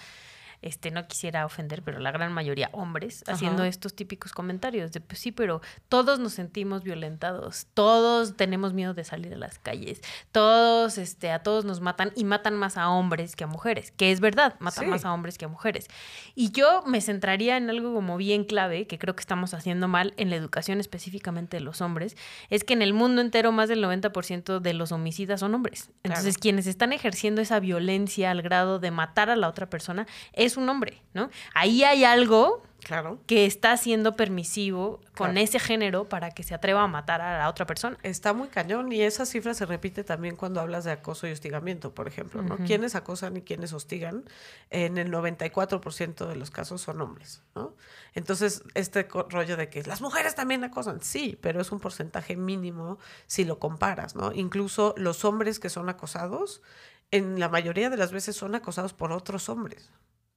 este, 0.62 0.90
no 0.90 1.06
quisiera 1.06 1.46
ofender, 1.46 1.82
pero 1.82 1.98
la 1.98 2.10
gran 2.10 2.32
mayoría 2.32 2.70
hombres, 2.72 3.24
haciendo 3.26 3.64
estos 3.64 3.94
típicos 3.94 4.32
comentarios 4.32 4.92
de, 4.92 5.00
pues 5.00 5.20
sí, 5.20 5.32
pero 5.32 5.60
todos 5.88 6.18
nos 6.18 6.32
sentimos 6.32 6.82
violentados, 6.82 7.66
todos 7.74 8.36
tenemos 8.36 8.72
miedo 8.72 8.94
de 8.94 9.04
salir 9.04 9.34
a 9.34 9.36
las 9.36 9.58
calles, 9.58 10.00
todos, 10.32 10.98
este, 10.98 11.30
a 11.30 11.42
todos 11.42 11.64
nos 11.64 11.80
matan 11.80 12.12
y 12.14 12.24
matan 12.24 12.54
más 12.56 12.76
a 12.76 12.88
hombres 12.88 13.36
que 13.36 13.44
a 13.44 13.46
mujeres, 13.46 13.92
que 13.92 14.10
es 14.12 14.20
verdad, 14.20 14.56
matan 14.58 14.90
más 14.90 15.04
a 15.04 15.12
hombres 15.12 15.38
que 15.38 15.44
a 15.44 15.48
mujeres. 15.48 15.88
Y 16.34 16.50
yo 16.50 16.82
me 16.86 17.00
centraría 17.00 17.56
en 17.56 17.70
algo 17.70 17.94
como 17.94 18.16
bien 18.16 18.44
clave, 18.44 18.86
que 18.86 18.98
creo 18.98 19.14
que 19.14 19.20
estamos 19.20 19.54
haciendo 19.54 19.88
mal 19.88 20.14
en 20.16 20.30
la 20.30 20.36
educación 20.36 20.80
específicamente 20.80 21.58
de 21.58 21.60
los 21.62 21.80
hombres, 21.80 22.16
es 22.50 22.64
que 22.64 22.74
en 22.74 22.82
el 22.82 22.94
mundo 22.94 23.20
entero 23.20 23.52
más 23.52 23.68
del 23.68 23.82
90% 23.82 24.60
de 24.60 24.74
los 24.74 24.92
homicidas 24.92 25.40
son 25.40 25.54
hombres. 25.54 25.90
Entonces, 26.02 26.38
quienes 26.38 26.66
están 26.66 26.92
ejerciendo 26.92 27.40
esa 27.40 27.60
violencia 27.60 28.30
al 28.30 28.42
grado 28.42 28.78
de 28.78 28.90
matar 28.90 29.30
a 29.30 29.36
la 29.36 29.48
otra 29.48 29.68
persona 29.70 30.06
es 30.32 30.47
un 30.56 30.68
hombre, 30.68 31.02
¿no? 31.14 31.30
Ahí 31.54 31.84
hay 31.84 32.04
algo 32.04 32.62
claro. 32.82 33.18
que 33.26 33.46
está 33.46 33.76
siendo 33.76 34.16
permisivo 34.16 35.00
con 35.16 35.36
ese 35.36 35.58
género 35.58 36.08
para 36.08 36.30
que 36.30 36.42
se 36.42 36.54
atreva 36.54 36.82
a 36.82 36.86
matar 36.86 37.20
a 37.20 37.38
la 37.38 37.48
otra 37.48 37.66
persona. 37.66 37.98
Está 38.02 38.32
muy 38.32 38.48
cañón 38.48 38.92
y 38.92 39.02
esa 39.02 39.26
cifra 39.26 39.54
se 39.54 39.66
repite 39.66 40.04
también 40.04 40.36
cuando 40.36 40.60
hablas 40.60 40.84
de 40.84 40.92
acoso 40.92 41.26
y 41.26 41.32
hostigamiento, 41.32 41.94
por 41.94 42.08
ejemplo, 42.08 42.42
¿no? 42.42 42.56
Quienes 42.58 42.94
acosan 42.94 43.36
y 43.36 43.42
quienes 43.42 43.72
hostigan, 43.72 44.24
en 44.70 44.98
el 44.98 45.12
94% 45.12 46.26
de 46.26 46.36
los 46.36 46.50
casos 46.50 46.80
son 46.80 47.00
hombres, 47.00 47.42
¿no? 47.54 47.74
Entonces, 48.14 48.62
este 48.74 49.08
rollo 49.28 49.56
de 49.56 49.68
que 49.68 49.82
las 49.82 50.00
mujeres 50.00 50.34
también 50.34 50.64
acosan, 50.64 51.02
sí, 51.02 51.38
pero 51.40 51.60
es 51.60 51.72
un 51.72 51.80
porcentaje 51.80 52.36
mínimo 52.36 52.98
si 53.26 53.44
lo 53.44 53.58
comparas, 53.58 54.14
¿no? 54.14 54.32
Incluso 54.32 54.94
los 54.96 55.24
hombres 55.24 55.58
que 55.58 55.68
son 55.68 55.88
acosados, 55.88 56.62
en 57.10 57.40
la 57.40 57.48
mayoría 57.48 57.90
de 57.90 57.96
las 57.96 58.12
veces 58.12 58.36
son 58.36 58.54
acosados 58.54 58.92
por 58.92 59.12
otros 59.12 59.48
hombres, 59.48 59.90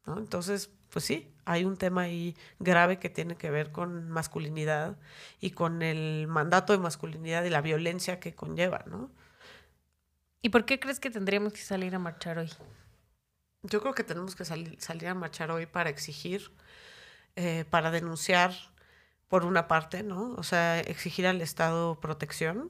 ¿no? 0.05 0.17
Entonces, 0.17 0.70
pues 0.89 1.05
sí, 1.05 1.31
hay 1.46 1.65
un 1.65 1.77
tema 1.77 2.01
ahí 2.03 2.36
grave 2.60 3.00
que 3.00 3.10
tiene 3.10 3.36
que 3.36 3.50
ver 3.50 3.72
con 3.72 4.10
masculinidad 4.10 4.98
y 5.39 5.51
con 5.51 5.81
el 5.81 6.27
mandato 6.27 6.74
de 6.74 6.79
masculinidad 6.79 7.43
y 7.43 7.50
la 7.50 7.62
violencia 7.62 8.20
que 8.20 8.36
conlleva, 8.36 8.84
¿no? 8.88 9.10
¿Y 10.41 10.50
por 10.50 10.65
qué 10.65 10.79
crees 10.79 11.00
que 11.00 11.12
tendríamos 11.12 11.53
que 11.53 11.62
salir 11.62 11.93
a 11.96 12.00
marchar 12.00 12.39
hoy? 12.39 12.51
Yo 13.63 13.79
creo 13.79 13.93
que 13.93 14.03
tenemos 14.03 14.36
que 14.36 14.43
salir 14.43 15.08
a 15.08 15.13
marchar 15.13 15.51
hoy 15.51 15.67
para 15.67 15.91
exigir, 15.91 16.51
eh, 17.36 17.63
para 17.70 17.91
denunciar, 17.91 18.53
por 19.31 19.46
una 19.46 19.70
parte, 19.70 20.03
¿no? 20.03 20.34
O 20.36 20.43
sea, 20.43 20.81
exigir 20.81 21.25
al 21.25 21.41
Estado 21.41 22.01
protección, 22.01 22.70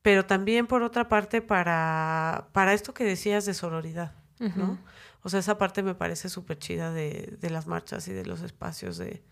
pero 0.00 0.24
también 0.24 0.66
por 0.66 0.82
otra 0.82 1.10
parte 1.10 1.42
para, 1.42 2.48
para 2.52 2.72
esto 2.72 2.94
que 2.94 3.04
decías 3.04 3.44
de 3.44 3.52
sororidad, 3.52 4.14
¿no? 4.38 4.78
O 5.24 5.30
sea, 5.30 5.40
esa 5.40 5.56
parte 5.56 5.82
me 5.82 5.94
parece 5.94 6.28
súper 6.28 6.58
chida 6.58 6.92
de, 6.92 7.36
de, 7.40 7.50
las 7.50 7.66
marchas 7.66 8.06
y 8.08 8.12
de 8.12 8.26
los 8.26 8.42
espacios 8.42 8.98
de, 8.98 9.24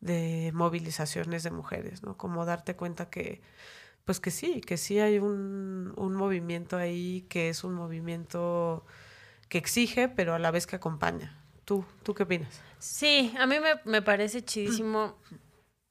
de, 0.00 0.50
movilizaciones 0.52 1.42
de 1.42 1.50
mujeres, 1.50 2.02
¿no? 2.02 2.18
Como 2.18 2.44
darte 2.44 2.76
cuenta 2.76 3.08
que, 3.08 3.40
pues 4.04 4.20
que 4.20 4.30
sí, 4.30 4.60
que 4.60 4.76
sí 4.76 5.00
hay 5.00 5.18
un, 5.18 5.94
un 5.96 6.14
movimiento 6.14 6.76
ahí 6.76 7.26
que 7.30 7.48
es 7.48 7.64
un 7.64 7.72
movimiento 7.72 8.84
que 9.48 9.56
exige, 9.56 10.08
pero 10.10 10.34
a 10.34 10.38
la 10.38 10.50
vez 10.50 10.66
que 10.66 10.76
acompaña. 10.76 11.42
¿Tú, 11.64 11.82
¿tú 12.02 12.12
qué 12.12 12.24
opinas? 12.24 12.60
Sí, 12.78 13.34
a 13.38 13.46
mí 13.46 13.56
me, 13.58 13.80
me 13.90 14.02
parece 14.02 14.44
chidísimo, 14.44 15.16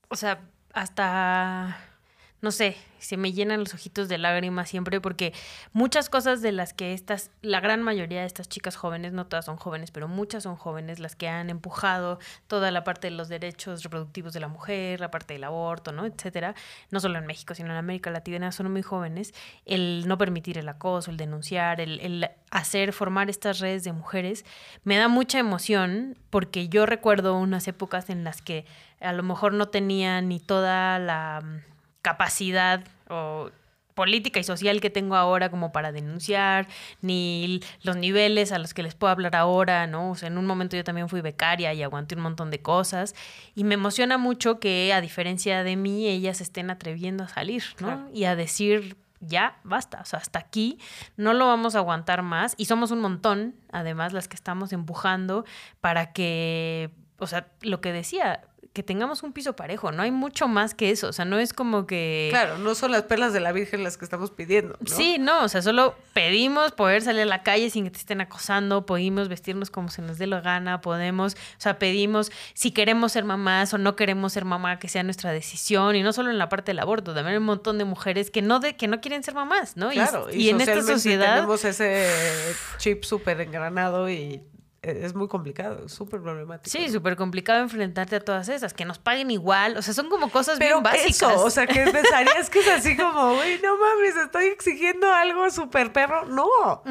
o 0.08 0.16
sea, 0.16 0.48
hasta 0.72 1.97
no 2.40 2.52
sé, 2.52 2.78
se 3.00 3.18
me 3.18 3.34
llenan 3.34 3.62
los 3.62 3.74
ojitos 3.74 4.10
de 4.10 4.20
lágrimas 4.20 4.70
siempre 4.70 5.02
porque 5.02 5.34
muchas 5.74 6.10
cosas 6.10 6.42
de 6.42 6.52
las 6.52 6.74
que 6.74 6.94
estas, 6.94 7.32
la 7.42 7.60
gran 7.60 7.82
mayoría 7.82 8.22
de 8.22 8.28
estas 8.28 8.48
chicas 8.48 8.76
jóvenes, 8.76 9.12
no 9.12 9.26
todas 9.26 9.46
son 9.46 9.58
jóvenes, 9.58 9.90
pero 9.90 10.08
muchas 10.08 10.44
son 10.44 10.56
jóvenes, 10.56 11.00
las 11.00 11.16
que 11.16 11.28
han 11.28 11.50
empujado 11.50 12.20
toda 12.46 12.70
la 12.70 12.84
parte 12.84 13.08
de 13.08 13.12
los 13.12 13.28
derechos 13.28 13.84
reproductivos 13.84 14.34
de 14.34 14.40
la 14.40 14.48
mujer, 14.48 15.00
la 15.00 15.10
parte 15.10 15.34
del 15.34 15.46
aborto, 15.46 15.92
¿no? 15.92 16.06
Etcétera, 16.06 16.54
no 16.92 17.00
solo 17.00 17.18
en 17.18 17.26
México, 17.26 17.56
sino 17.56 17.72
en 17.72 17.78
América 17.78 18.12
Latina, 18.12 18.52
son 18.52 18.72
muy 18.72 18.84
jóvenes, 18.84 19.34
el 19.66 20.08
no 20.08 20.20
permitir 20.20 20.60
el 20.60 20.70
acoso, 20.70 21.10
el 21.10 21.18
denunciar, 21.18 21.82
el, 21.82 22.00
el 22.02 22.30
hacer, 22.52 22.94
formar 22.94 23.32
estas 23.32 23.60
redes 23.60 23.84
de 23.84 23.94
mujeres, 23.94 24.46
me 24.84 24.98
da 24.98 25.08
mucha 25.08 25.40
emoción 25.40 26.18
porque 26.30 26.70
yo 26.70 26.86
recuerdo 26.86 27.36
unas 27.36 27.68
épocas 27.68 28.12
en 28.12 28.24
las 28.24 28.44
que 28.44 28.66
a 29.00 29.14
lo 29.14 29.24
mejor 29.24 29.54
no 29.54 29.68
tenía 29.70 30.22
ni 30.22 30.40
toda 30.40 31.00
la 31.00 31.44
capacidad 32.08 32.86
o 33.10 33.52
política 33.94 34.40
y 34.40 34.44
social 34.44 34.80
que 34.80 34.90
tengo 34.90 35.18
ahora 35.18 35.50
como 35.50 35.74
para 35.74 35.92
denunciar, 35.92 36.70
ni 37.02 37.60
los 37.82 37.98
niveles 37.98 38.54
a 38.54 38.60
los 38.60 38.74
que 38.74 38.82
les 38.82 38.96
puedo 38.96 39.12
hablar 39.12 39.36
ahora, 39.36 39.88
¿no? 39.88 40.12
O 40.12 40.16
sea, 40.16 40.28
en 40.28 40.38
un 40.38 40.46
momento 40.46 40.78
yo 40.78 40.86
también 40.86 41.10
fui 41.10 41.20
becaria 41.20 41.74
y 41.74 41.84
aguanté 41.84 42.16
un 42.16 42.22
montón 42.22 42.50
de 42.50 42.62
cosas 42.62 43.14
y 43.56 43.66
me 43.66 43.74
emociona 43.74 44.18
mucho 44.18 44.62
que 44.62 44.94
a 44.94 45.02
diferencia 45.02 45.64
de 45.64 45.76
mí 45.76 46.08
ellas 46.08 46.40
estén 46.40 46.70
atreviendo 46.70 47.26
a 47.26 47.28
salir, 47.28 47.64
¿no? 47.82 48.08
Y 48.14 48.24
a 48.24 48.38
decir 48.38 48.96
ya 49.20 49.60
basta, 49.66 50.00
o 50.00 50.06
sea, 50.06 50.20
hasta 50.20 50.40
aquí 50.40 50.80
no 51.18 51.34
lo 51.34 51.48
vamos 51.48 51.76
a 51.76 51.80
aguantar 51.80 52.22
más 52.22 52.54
y 52.56 52.66
somos 52.66 52.92
un 52.92 53.02
montón, 53.02 53.56
además, 53.70 54.14
las 54.14 54.30
que 54.30 54.36
estamos 54.36 54.72
empujando 54.72 55.44
para 55.82 56.14
que, 56.14 56.92
o 57.18 57.28
sea, 57.28 57.48
lo 57.62 57.82
que 57.82 57.92
decía, 57.92 58.44
que 58.78 58.84
tengamos 58.84 59.24
un 59.24 59.34
piso 59.34 59.56
parejo, 59.56 59.92
no 59.92 60.04
hay 60.04 60.12
mucho 60.12 60.48
más 60.48 60.76
que 60.76 60.92
eso, 60.92 61.08
o 61.08 61.12
sea, 61.12 61.26
no 61.26 61.40
es 61.40 61.52
como 61.52 61.88
que... 61.88 62.28
Claro, 62.30 62.60
no 62.60 62.76
son 62.76 62.92
las 62.92 63.02
perlas 63.02 63.34
de 63.34 63.40
la 63.40 63.52
Virgen 63.52 63.84
las 63.84 63.98
que 63.98 64.06
estamos 64.06 64.30
pidiendo. 64.30 64.78
¿no? 64.80 64.88
Sí, 64.88 65.18
no, 65.18 65.44
o 65.44 65.50
sea, 65.50 65.64
solo 65.64 65.96
pedimos 66.14 66.74
poder 66.74 67.02
salir 67.02 67.24
a 67.24 67.26
la 67.26 67.42
calle 67.42 67.72
sin 67.72 67.86
que 67.86 67.90
te 67.90 67.98
estén 67.98 68.22
acosando, 68.22 68.86
podemos 68.86 69.30
vestirnos 69.30 69.72
como 69.72 69.90
se 69.90 70.04
nos 70.04 70.20
dé 70.20 70.28
la 70.28 70.42
gana, 70.42 70.80
podemos, 70.80 71.34
o 71.34 71.38
sea, 71.58 71.80
pedimos 71.80 72.32
si 72.54 72.70
queremos 72.70 73.14
ser 73.14 73.24
mamás 73.24 73.74
o 73.74 73.80
no 73.80 73.96
queremos 73.96 74.34
ser 74.34 74.46
mamá, 74.46 74.78
que 74.78 74.90
sea 74.90 75.02
nuestra 75.02 75.32
decisión, 75.32 75.96
y 75.96 76.04
no 76.04 76.14
solo 76.14 76.30
en 76.30 76.38
la 76.38 76.48
parte 76.48 76.70
del 76.70 76.78
aborto, 76.78 77.16
también 77.16 77.32
hay 77.32 77.38
un 77.38 77.46
montón 77.46 77.80
de 77.80 77.86
mujeres 77.86 78.30
que 78.30 78.44
no, 78.44 78.60
de, 78.60 78.76
que 78.76 78.88
no 78.88 79.02
quieren 79.02 79.24
ser 79.24 79.34
mamás, 79.34 79.76
¿no? 79.76 79.90
Claro, 79.90 80.32
y, 80.32 80.50
en 80.50 80.62
esta 80.62 80.84
sociedad... 80.84 81.38
Tenemos 81.38 81.66
ese 81.66 82.08
chip 82.78 83.04
súper 83.06 83.42
engranado 83.42 84.08
y 84.08 84.44
es 84.82 85.16
muy 85.16 85.28
complicado, 85.28 85.90
súper 85.90 86.22
problemático. 86.22 86.70
Sí, 86.70 86.90
súper 86.90 87.16
complicado 87.16 87.62
enfrentarte 87.62 88.18
a 88.18 88.20
todas 88.20 88.48
esas, 88.50 88.74
que 88.74 88.86
nos 88.86 89.00
paguen 89.00 89.32
igual, 89.32 89.78
o 89.78 89.82
sea, 89.82 89.94
son 89.94 90.10
como 90.10 90.30
cosas 90.30 90.60
bien 90.60 90.84
básicas. 90.84 91.38
o 91.38 91.50
sea, 91.50 91.66
que 91.66 91.86
pensarías 91.92 92.50
que 92.50 92.60
es 92.60 92.68
así 92.68 92.96
como, 92.96 93.36
güey, 93.36 93.60
no 93.62 93.78
mames, 93.78 94.16
estoy 94.16 94.46
exigiendo 94.46 95.12
algo 95.12 95.50
súper 95.50 95.92
perro. 95.92 96.26
No, 96.26 96.84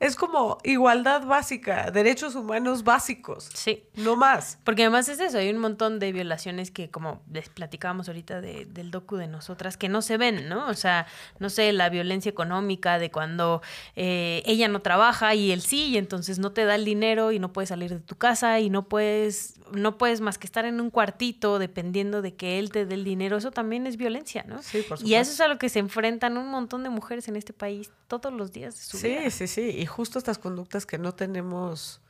es 0.00 0.16
como 0.16 0.58
igualdad 0.64 1.24
básica, 1.26 1.90
derechos 1.90 2.34
humanos 2.34 2.84
básicos. 2.84 3.50
Sí. 3.54 3.84
No 3.94 4.16
más. 4.16 4.58
Porque 4.64 4.82
además 4.82 5.08
es 5.08 5.20
eso, 5.20 5.38
hay 5.38 5.50
un 5.50 5.58
montón 5.58 5.98
de 5.98 6.12
violaciones 6.12 6.70
que, 6.70 6.90
como 6.90 7.22
les 7.32 7.48
platicábamos 7.48 8.08
ahorita 8.08 8.40
del 8.40 8.90
docu 8.90 9.16
de 9.16 9.26
nosotras, 9.26 9.76
que 9.76 9.88
no 9.88 10.02
se 10.02 10.16
ven, 10.16 10.48
¿no? 10.48 10.68
O 10.68 10.74
sea, 10.74 11.06
no 11.38 11.50
sé, 11.50 11.72
la 11.72 11.88
violencia 11.88 12.30
económica 12.30 12.98
de 12.98 13.10
cuando 13.10 13.62
eh, 13.96 14.42
ella 14.46 14.68
no 14.68 14.82
trabaja 14.82 15.34
y 15.34 15.52
él 15.52 15.62
sí, 15.62 15.86
y 15.86 15.98
entonces 15.98 16.38
no 16.38 16.52
te 16.52 16.64
da 16.64 16.74
el 16.74 16.84
dinero 16.84 17.32
y 17.34 17.38
no 17.38 17.52
puedes 17.52 17.68
salir 17.68 17.90
de 17.90 18.00
tu 18.00 18.16
casa 18.16 18.60
y 18.60 18.70
no 18.70 18.88
puedes, 18.88 19.60
no 19.72 19.98
puedes 19.98 20.20
más 20.20 20.38
que 20.38 20.46
estar 20.46 20.64
en 20.64 20.80
un 20.80 20.90
cuartito 20.90 21.58
dependiendo 21.58 22.22
de 22.22 22.34
que 22.34 22.58
él 22.58 22.70
te 22.70 22.86
dé 22.86 22.94
el 22.94 23.04
dinero. 23.04 23.36
Eso 23.36 23.50
también 23.50 23.86
es 23.86 23.96
violencia, 23.96 24.44
¿no? 24.46 24.62
Sí, 24.62 24.78
por 24.78 24.98
supuesto. 24.98 25.06
Y 25.06 25.14
eso 25.14 25.32
es 25.32 25.40
a 25.40 25.48
lo 25.48 25.58
que 25.58 25.68
se 25.68 25.78
enfrentan 25.78 26.36
un 26.38 26.48
montón 26.48 26.82
de 26.82 26.90
mujeres 26.90 27.28
en 27.28 27.36
este 27.36 27.52
país 27.52 27.90
todos 28.08 28.32
los 28.32 28.52
días 28.52 28.74
de 28.74 28.80
su 28.80 28.98
sí, 28.98 29.08
vida. 29.08 29.22
Sí, 29.24 29.30
sí, 29.30 29.46
sí. 29.46 29.78
Y 29.78 29.86
justo 29.86 30.18
estas 30.18 30.38
conductas 30.38 30.86
que 30.86 30.98
no 30.98 31.12
tenemos 31.12 32.00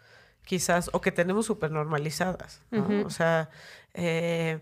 quizás, 0.45 0.90
o 0.93 1.00
que 1.00 1.11
tenemos 1.11 1.47
súper 1.47 1.71
normalizadas, 1.71 2.61
¿no? 2.71 3.07
O 3.07 3.11
sea, 3.11 3.49
eh, 3.95 4.61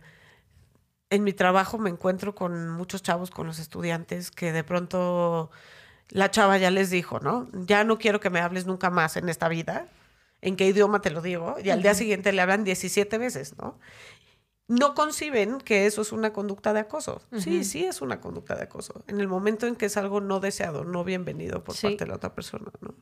en 1.11 1.25
mi 1.25 1.33
trabajo 1.33 1.76
me 1.78 1.90
encuentro 1.90 2.35
con 2.35 2.71
muchos 2.71 3.02
chavos, 3.02 3.31
con 3.31 3.47
los 3.47 3.59
estudiantes, 3.59 4.31
que 4.31 4.52
de 4.52 4.64
pronto 4.64 5.50
la 6.09 6.31
chava 6.31 6.59
ya 6.59 6.71
les 6.71 6.90
dijo, 6.90 7.21
¿no? 7.21 7.49
Ya 7.52 7.85
no 7.85 7.99
quiero 7.99 8.21
que 8.21 8.31
me 8.31 8.40
hables 8.40 8.66
nunca 8.66 8.90
más 8.90 9.16
en 9.16 9.28
esta 9.28 9.49
vida 9.49 9.88
en 10.42 10.56
qué 10.56 10.66
idioma 10.66 11.00
te 11.00 11.11
lo 11.11 11.22
digo, 11.22 11.56
y 11.62 11.70
al 11.70 11.82
día 11.82 11.94
siguiente 11.94 12.32
le 12.32 12.42
hablan 12.42 12.64
17 12.64 13.16
veces, 13.16 13.56
¿no? 13.58 13.78
No 14.69 14.95
conciben 14.95 15.59
que 15.59 15.87
eso 15.87 16.02
es 16.02 16.12
una 16.12 16.33
conducta 16.33 16.73
de 16.73 16.81
acoso. 16.81 17.21
Sí, 17.38 17.64
sí 17.64 17.85
es 17.85 18.00
una 18.00 18.21
conducta 18.21 18.54
de 18.54 18.64
acoso. 18.64 19.04
En 19.07 19.21
el 19.21 19.28
momento 19.28 19.66
en 19.66 19.76
que 19.76 19.87
es 19.87 19.97
algo 19.97 20.21
no 20.21 20.40
deseado, 20.40 20.85
no 20.85 21.04
bienvenido 21.04 21.64
por 21.64 21.78
parte 21.78 22.04
de 22.04 22.07
la 22.07 22.16
otra 22.16 22.35
persona, 22.35 22.71
¿no? 22.81 22.95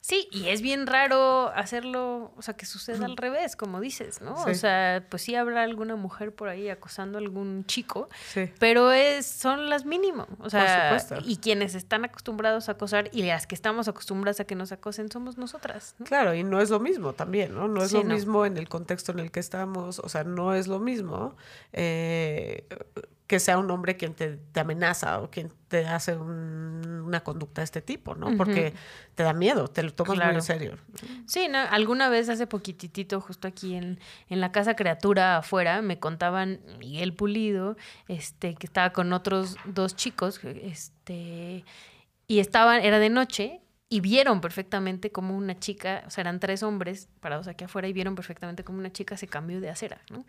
Sí, 0.00 0.28
y 0.32 0.48
es 0.48 0.62
bien 0.62 0.86
raro 0.86 1.48
hacerlo, 1.54 2.32
o 2.36 2.42
sea, 2.42 2.54
que 2.54 2.66
suceda 2.66 3.06
al 3.06 3.16
revés, 3.16 3.54
como 3.54 3.80
dices, 3.80 4.20
¿no? 4.20 4.34
O 4.34 4.54
sea, 4.54 5.06
pues 5.08 5.22
sí 5.22 5.36
habrá 5.36 5.62
alguna 5.62 5.94
mujer 5.94 6.34
por 6.34 6.48
ahí 6.48 6.68
acosando 6.68 7.18
a 7.18 7.20
algún 7.20 7.64
chico, 7.66 8.08
pero 8.58 8.90
es, 8.90 9.26
son 9.26 9.70
las 9.70 9.86
mínimas. 9.86 10.26
O 10.40 10.50
sea, 10.50 10.98
y 11.24 11.36
quienes 11.36 11.76
están 11.76 12.04
acostumbrados 12.04 12.68
a 12.68 12.72
acosar 12.72 13.10
y 13.12 13.22
las 13.22 13.46
que 13.46 13.54
estamos 13.54 13.86
acostumbradas 13.86 14.40
a 14.40 14.44
que 14.44 14.56
nos 14.56 14.72
acosen 14.72 15.10
somos 15.10 15.38
nosotras. 15.38 15.94
Claro, 16.04 16.34
y 16.34 16.42
no 16.42 16.60
es 16.60 16.68
lo 16.68 16.80
mismo 16.80 17.12
también, 17.12 17.54
¿no? 17.54 17.68
No 17.68 17.82
es 17.82 17.92
lo 17.92 18.02
mismo 18.02 18.44
en 18.44 18.56
el 18.56 18.68
contexto 18.68 19.12
en 19.12 19.20
el 19.20 19.30
que 19.30 19.40
estamos, 19.40 20.00
o 20.00 20.08
sea, 20.08 20.24
no 20.24 20.52
es 20.52 20.66
lo 20.66 20.80
mismo 20.80 21.11
eh, 21.72 22.66
que 23.32 23.40
sea 23.40 23.56
un 23.56 23.70
hombre 23.70 23.96
quien 23.96 24.12
te, 24.12 24.38
amenaza 24.60 25.20
o 25.22 25.30
quien 25.30 25.50
te 25.68 25.86
hace 25.86 26.14
una 26.14 27.24
conducta 27.24 27.62
de 27.62 27.64
este 27.64 27.80
tipo, 27.80 28.14
¿no? 28.14 28.36
Porque 28.36 28.74
te 29.14 29.22
da 29.22 29.32
miedo, 29.32 29.68
te 29.68 29.82
lo 29.82 29.94
tomas 29.94 30.18
muy 30.18 30.34
en 30.34 30.42
serio. 30.42 30.76
Sí, 31.24 31.48
¿no? 31.48 31.56
alguna 31.58 32.10
vez 32.10 32.28
hace 32.28 32.46
poquitito, 32.46 33.22
justo 33.22 33.48
aquí 33.48 33.74
en, 33.74 33.98
en 34.28 34.40
la 34.42 34.52
casa 34.52 34.76
criatura 34.76 35.38
afuera, 35.38 35.80
me 35.80 35.98
contaban 35.98 36.60
Miguel 36.78 37.14
Pulido, 37.14 37.78
este, 38.06 38.54
que 38.54 38.66
estaba 38.66 38.90
con 38.90 39.14
otros 39.14 39.56
dos 39.64 39.96
chicos, 39.96 40.38
este, 40.44 41.64
y 42.26 42.38
estaban, 42.38 42.82
era 42.82 42.98
de 42.98 43.08
noche, 43.08 43.62
y 43.92 44.00
vieron 44.00 44.40
perfectamente 44.40 45.12
cómo 45.12 45.36
una 45.36 45.58
chica, 45.58 46.02
o 46.06 46.10
sea, 46.10 46.22
eran 46.22 46.40
tres 46.40 46.62
hombres 46.62 47.10
parados 47.20 47.46
aquí 47.46 47.64
afuera 47.64 47.86
y 47.88 47.92
vieron 47.92 48.14
perfectamente 48.14 48.64
cómo 48.64 48.78
una 48.78 48.90
chica 48.90 49.18
se 49.18 49.26
cambió 49.26 49.60
de 49.60 49.68
acera, 49.68 50.00
¿no? 50.08 50.24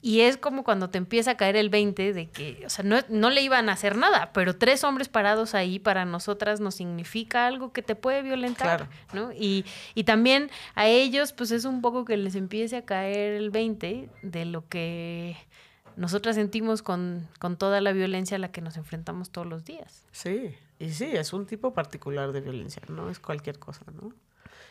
Y 0.00 0.20
es 0.20 0.36
como 0.36 0.62
cuando 0.62 0.90
te 0.90 0.98
empieza 0.98 1.32
a 1.32 1.36
caer 1.36 1.56
el 1.56 1.70
20 1.70 2.12
de 2.12 2.28
que, 2.30 2.62
o 2.64 2.70
sea, 2.70 2.84
no, 2.84 2.98
no, 3.08 3.30
le 3.30 3.42
iban 3.42 3.68
a 3.68 3.72
hacer 3.72 3.96
nada, 3.96 4.32
pero 4.32 4.54
tres 4.54 4.84
hombres 4.84 5.08
parados 5.08 5.56
ahí 5.56 5.80
para 5.80 6.04
nosotras 6.04 6.60
nos 6.60 6.76
significa 6.76 7.48
algo 7.48 7.72
que 7.72 7.82
te 7.82 7.96
puede 7.96 8.22
violentar, 8.22 8.88
¿no? 9.12 9.32
Y, 9.32 9.64
y 9.96 10.04
también 10.04 10.48
a 10.76 10.86
ellos, 10.86 11.32
pues 11.32 11.50
es 11.50 11.64
un 11.64 11.82
poco 11.82 12.04
que 12.04 12.16
les 12.16 12.36
empiece 12.36 12.76
a 12.76 12.84
caer 12.84 13.32
el 13.32 13.50
20 13.50 14.08
de 14.22 14.44
lo 14.44 14.68
que 14.68 15.36
nosotras 15.96 16.36
sentimos 16.36 16.82
con, 16.82 17.26
con 17.40 17.56
toda 17.56 17.80
la 17.80 17.90
violencia 17.90 18.36
a 18.36 18.38
la 18.38 18.52
que 18.52 18.60
nos 18.60 18.76
enfrentamos 18.76 19.30
todos 19.30 19.48
los 19.48 19.64
días. 19.64 20.06
Sí, 20.12 20.54
y 20.80 20.94
sí, 20.94 21.04
es 21.12 21.34
un 21.34 21.44
tipo 21.44 21.74
particular 21.74 22.32
de 22.32 22.40
violencia, 22.40 22.80
no 22.88 23.10
es 23.10 23.20
cualquier 23.20 23.58
cosa, 23.58 23.84
¿no? 23.92 24.14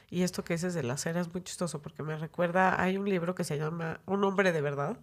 Y 0.09 0.23
esto 0.23 0.43
que 0.43 0.53
dices 0.53 0.73
de 0.73 0.81
la 0.81 0.97
cera 0.97 1.21
es 1.21 1.31
muy 1.31 1.43
chistoso 1.43 1.83
porque 1.83 2.01
me 2.01 2.17
recuerda, 2.17 2.81
hay 2.81 2.97
un 2.97 3.07
libro 3.07 3.35
que 3.35 3.43
se 3.43 3.59
llama 3.59 4.01
Un 4.07 4.23
hombre 4.23 4.51
de 4.51 4.59
verdad, 4.59 4.97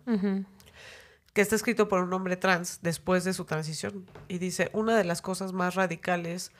que 1.32 1.40
está 1.40 1.54
escrito 1.54 1.86
por 1.86 2.02
un 2.02 2.12
hombre 2.12 2.36
trans 2.36 2.80
después 2.82 3.22
de 3.22 3.34
su 3.34 3.44
transición. 3.44 4.04
Y 4.26 4.38
dice, 4.38 4.68
una 4.72 4.96
de 4.96 5.04
las 5.04 5.22
cosas 5.22 5.52
más 5.52 5.76
radicales 5.76 6.50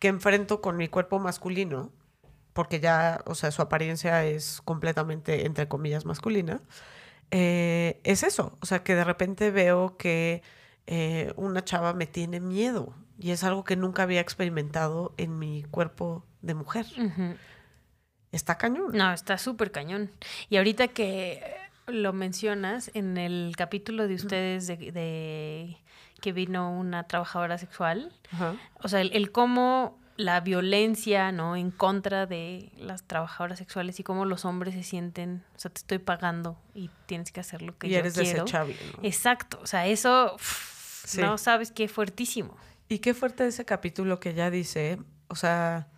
que 0.00 0.08
enfrento 0.08 0.60
con 0.60 0.76
mi 0.76 0.88
cuerpo 0.88 1.20
masculino, 1.20 1.92
porque 2.52 2.80
ya, 2.80 3.20
o 3.26 3.36
sea, 3.36 3.52
su 3.52 3.62
apariencia 3.62 4.24
es 4.24 4.60
completamente, 4.64 5.46
entre 5.46 5.68
comillas, 5.68 6.04
masculina, 6.04 6.62
eh, 7.30 8.00
es 8.02 8.24
eso, 8.24 8.58
o 8.60 8.66
sea, 8.66 8.82
que 8.82 8.96
de 8.96 9.04
repente 9.04 9.52
veo 9.52 9.96
que 9.96 10.42
eh, 10.88 11.32
una 11.36 11.62
chava 11.64 11.92
me 11.94 12.06
tiene 12.06 12.40
miedo 12.40 12.92
y 13.18 13.30
es 13.30 13.44
algo 13.44 13.64
que 13.64 13.76
nunca 13.76 14.02
había 14.02 14.20
experimentado 14.20 15.14
en 15.16 15.38
mi 15.38 15.62
cuerpo 15.64 16.24
de 16.42 16.54
mujer. 16.54 16.86
Está 18.32 18.56
cañón. 18.56 18.92
No, 18.92 19.12
está 19.12 19.38
súper 19.38 19.70
cañón. 19.70 20.10
Y 20.50 20.56
ahorita 20.56 20.88
que 20.88 21.40
lo 21.86 22.12
mencionas, 22.12 22.90
en 22.94 23.16
el 23.16 23.54
capítulo 23.56 24.08
de 24.08 24.14
ustedes 24.14 24.66
de, 24.66 25.76
que 26.20 26.32
vino 26.32 26.70
una 26.70 27.04
trabajadora 27.04 27.58
sexual, 27.58 28.12
o 28.82 28.88
sea, 28.88 29.00
el, 29.00 29.30
cómo 29.30 29.98
la 30.16 30.40
violencia, 30.40 31.32
¿no? 31.32 31.56
En 31.56 31.70
contra 31.70 32.26
de 32.26 32.72
las 32.78 33.02
trabajadoras 33.02 33.58
sexuales 33.58 33.98
y 34.00 34.04
cómo 34.04 34.24
los 34.24 34.44
hombres 34.44 34.74
se 34.74 34.82
sienten, 34.82 35.44
o 35.56 35.58
sea, 35.58 35.70
te 35.70 35.78
estoy 35.78 35.98
pagando 35.98 36.56
y 36.74 36.90
tienes 37.06 37.32
que 37.32 37.40
hacer 37.40 37.62
lo 37.62 37.76
que 37.76 37.88
y 37.88 37.94
eres 37.94 38.14
desechable. 38.14 38.76
Exacto, 39.02 39.58
o 39.62 39.66
sea, 39.66 39.86
eso, 39.86 40.36
no 41.18 41.38
sabes 41.38 41.72
qué 41.72 41.88
fuertísimo. 41.88 42.56
Y 42.88 42.98
qué 42.98 43.14
fuerte 43.14 43.46
ese 43.46 43.64
capítulo 43.64 44.20
que 44.20 44.30
ella 44.30 44.50
dice, 44.50 44.98
o 45.28 45.36
sea, 45.36 45.88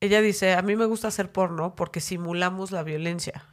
ella 0.00 0.20
dice, 0.20 0.52
a 0.54 0.62
mí 0.62 0.76
me 0.76 0.84
gusta 0.84 1.08
hacer 1.08 1.32
porno 1.32 1.74
porque 1.74 2.00
simulamos 2.00 2.70
la 2.70 2.82
violencia, 2.82 3.46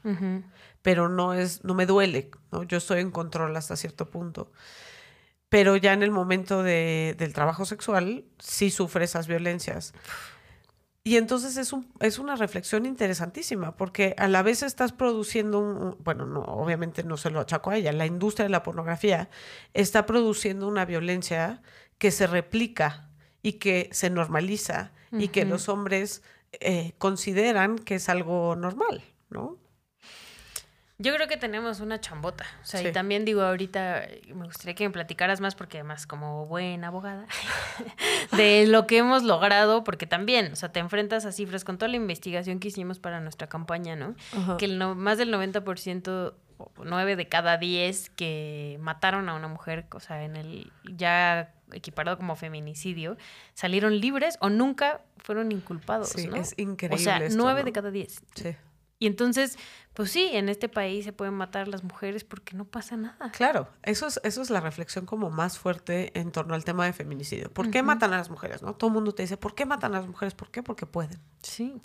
pero 0.81 1.09
no 1.09 1.33
es, 1.33 1.63
no 1.63 1.73
me 1.73 1.85
duele, 1.85 2.29
¿no? 2.51 2.63
Yo 2.63 2.77
estoy 2.77 3.01
en 3.01 3.11
control 3.11 3.55
hasta 3.57 3.75
cierto 3.75 4.09
punto. 4.09 4.51
Pero 5.49 5.77
ya 5.77 5.93
en 5.93 6.03
el 6.03 6.11
momento 6.11 6.63
de, 6.63 7.15
del 7.17 7.33
trabajo 7.33 7.65
sexual, 7.65 8.25
sí 8.39 8.69
sufre 8.69 9.05
esas 9.05 9.27
violencias. 9.27 9.93
Y 11.07 11.17
entonces 11.17 11.55
es, 11.57 11.71
un, 11.71 11.87
es 11.99 12.17
una 12.17 12.35
reflexión 12.35 12.87
interesantísima, 12.87 13.77
porque 13.77 14.15
a 14.17 14.27
la 14.27 14.41
vez 14.41 14.63
estás 14.63 14.91
produciendo 14.91 15.59
un, 15.59 15.97
bueno, 16.03 16.25
no, 16.25 16.41
obviamente 16.41 17.03
no 17.03 17.15
se 17.15 17.29
lo 17.29 17.39
achaco 17.39 17.69
a 17.69 17.77
ella, 17.77 17.91
la 17.93 18.07
industria 18.07 18.45
de 18.45 18.49
la 18.49 18.63
pornografía 18.63 19.29
está 19.75 20.07
produciendo 20.07 20.67
una 20.67 20.83
violencia 20.83 21.61
que 21.97 22.11
se 22.11 22.27
replica 22.27 23.09
y 23.41 23.53
que 23.53 23.89
se 23.91 24.09
normaliza 24.09 24.91
y 25.11 25.29
que 25.29 25.45
los 25.45 25.69
hombres 25.69 26.23
eh, 26.51 26.93
consideran 26.97 27.77
que 27.77 27.95
es 27.95 28.09
algo 28.09 28.55
normal, 28.55 29.01
¿no? 29.29 29.57
Yo 30.97 31.13
creo 31.13 31.27
que 31.27 31.35
tenemos 31.35 31.81
una 31.81 31.99
chambota. 31.99 32.45
O 32.63 32.65
sea, 32.65 32.81
y 32.81 32.93
también 32.93 33.25
digo, 33.25 33.41
ahorita 33.41 34.07
me 34.33 34.45
gustaría 34.45 34.75
que 34.75 34.87
me 34.87 34.93
platicaras 34.93 35.41
más, 35.41 35.53
porque 35.53 35.79
además, 35.79 36.07
como 36.07 36.45
buena 36.45 36.87
abogada, 36.87 37.27
de 38.37 38.65
lo 38.65 38.87
que 38.87 38.99
hemos 38.99 39.23
logrado, 39.23 39.83
porque 39.83 40.07
también, 40.07 40.53
o 40.53 40.55
sea, 40.55 40.71
te 40.71 40.79
enfrentas 40.79 41.25
a 41.25 41.33
cifras 41.33 41.65
con 41.65 41.77
toda 41.77 41.89
la 41.89 41.97
investigación 41.97 42.59
que 42.59 42.69
hicimos 42.69 42.99
para 42.99 43.19
nuestra 43.19 43.47
campaña, 43.47 43.97
¿no? 43.97 44.15
Que 44.57 44.65
el 44.65 44.77
más 44.95 45.17
del 45.17 45.33
90%, 45.33 46.33
9 46.81 47.15
de 47.17 47.27
cada 47.27 47.57
10 47.57 48.09
que 48.11 48.77
mataron 48.79 49.27
a 49.27 49.35
una 49.35 49.49
mujer, 49.49 49.87
o 49.91 49.99
sea, 49.99 50.23
en 50.23 50.37
el 50.37 50.71
ya 50.85 51.53
equiparado 51.75 52.17
como 52.17 52.35
feminicidio, 52.35 53.17
salieron 53.53 53.99
libres 53.99 54.37
o 54.41 54.49
nunca 54.49 55.01
fueron 55.17 55.51
inculpados. 55.51 56.09
Sí, 56.09 56.27
¿no? 56.27 56.35
es 56.35 56.53
increíble. 56.57 56.95
O 56.95 56.99
sea, 56.99 57.19
nueve 57.31 57.61
¿no? 57.61 57.65
de 57.65 57.71
cada 57.71 57.91
diez. 57.91 58.21
Sí. 58.35 58.55
Y 58.97 59.07
entonces, 59.07 59.57
pues 59.93 60.11
sí, 60.11 60.29
en 60.33 60.47
este 60.47 60.69
país 60.69 61.03
se 61.03 61.11
pueden 61.11 61.33
matar 61.33 61.67
las 61.67 61.83
mujeres 61.83 62.23
porque 62.23 62.55
no 62.55 62.65
pasa 62.65 62.95
nada. 62.95 63.29
Claro, 63.31 63.67
eso 63.83 64.07
es, 64.07 64.21
eso 64.23 64.41
es 64.41 64.49
la 64.49 64.61
reflexión 64.61 65.05
como 65.05 65.29
más 65.29 65.59
fuerte 65.59 66.17
en 66.17 66.31
torno 66.31 66.55
al 66.55 66.63
tema 66.63 66.85
de 66.85 66.93
feminicidio. 66.93 67.51
¿Por 67.51 67.69
qué 67.71 67.83
matan 67.83 68.13
a 68.13 68.17
las 68.17 68.29
mujeres? 68.29 68.61
¿no? 68.61 68.73
Todo 68.73 68.89
el 68.89 68.93
mundo 68.93 69.13
te 69.13 69.23
dice, 69.23 69.35
¿por 69.35 69.53
qué 69.53 69.65
matan 69.65 69.93
a 69.95 69.99
las 69.99 70.07
mujeres? 70.07 70.33
¿Por 70.33 70.49
qué? 70.49 70.63
Porque 70.63 70.85
pueden. 70.85 71.19
Sí. 71.41 71.81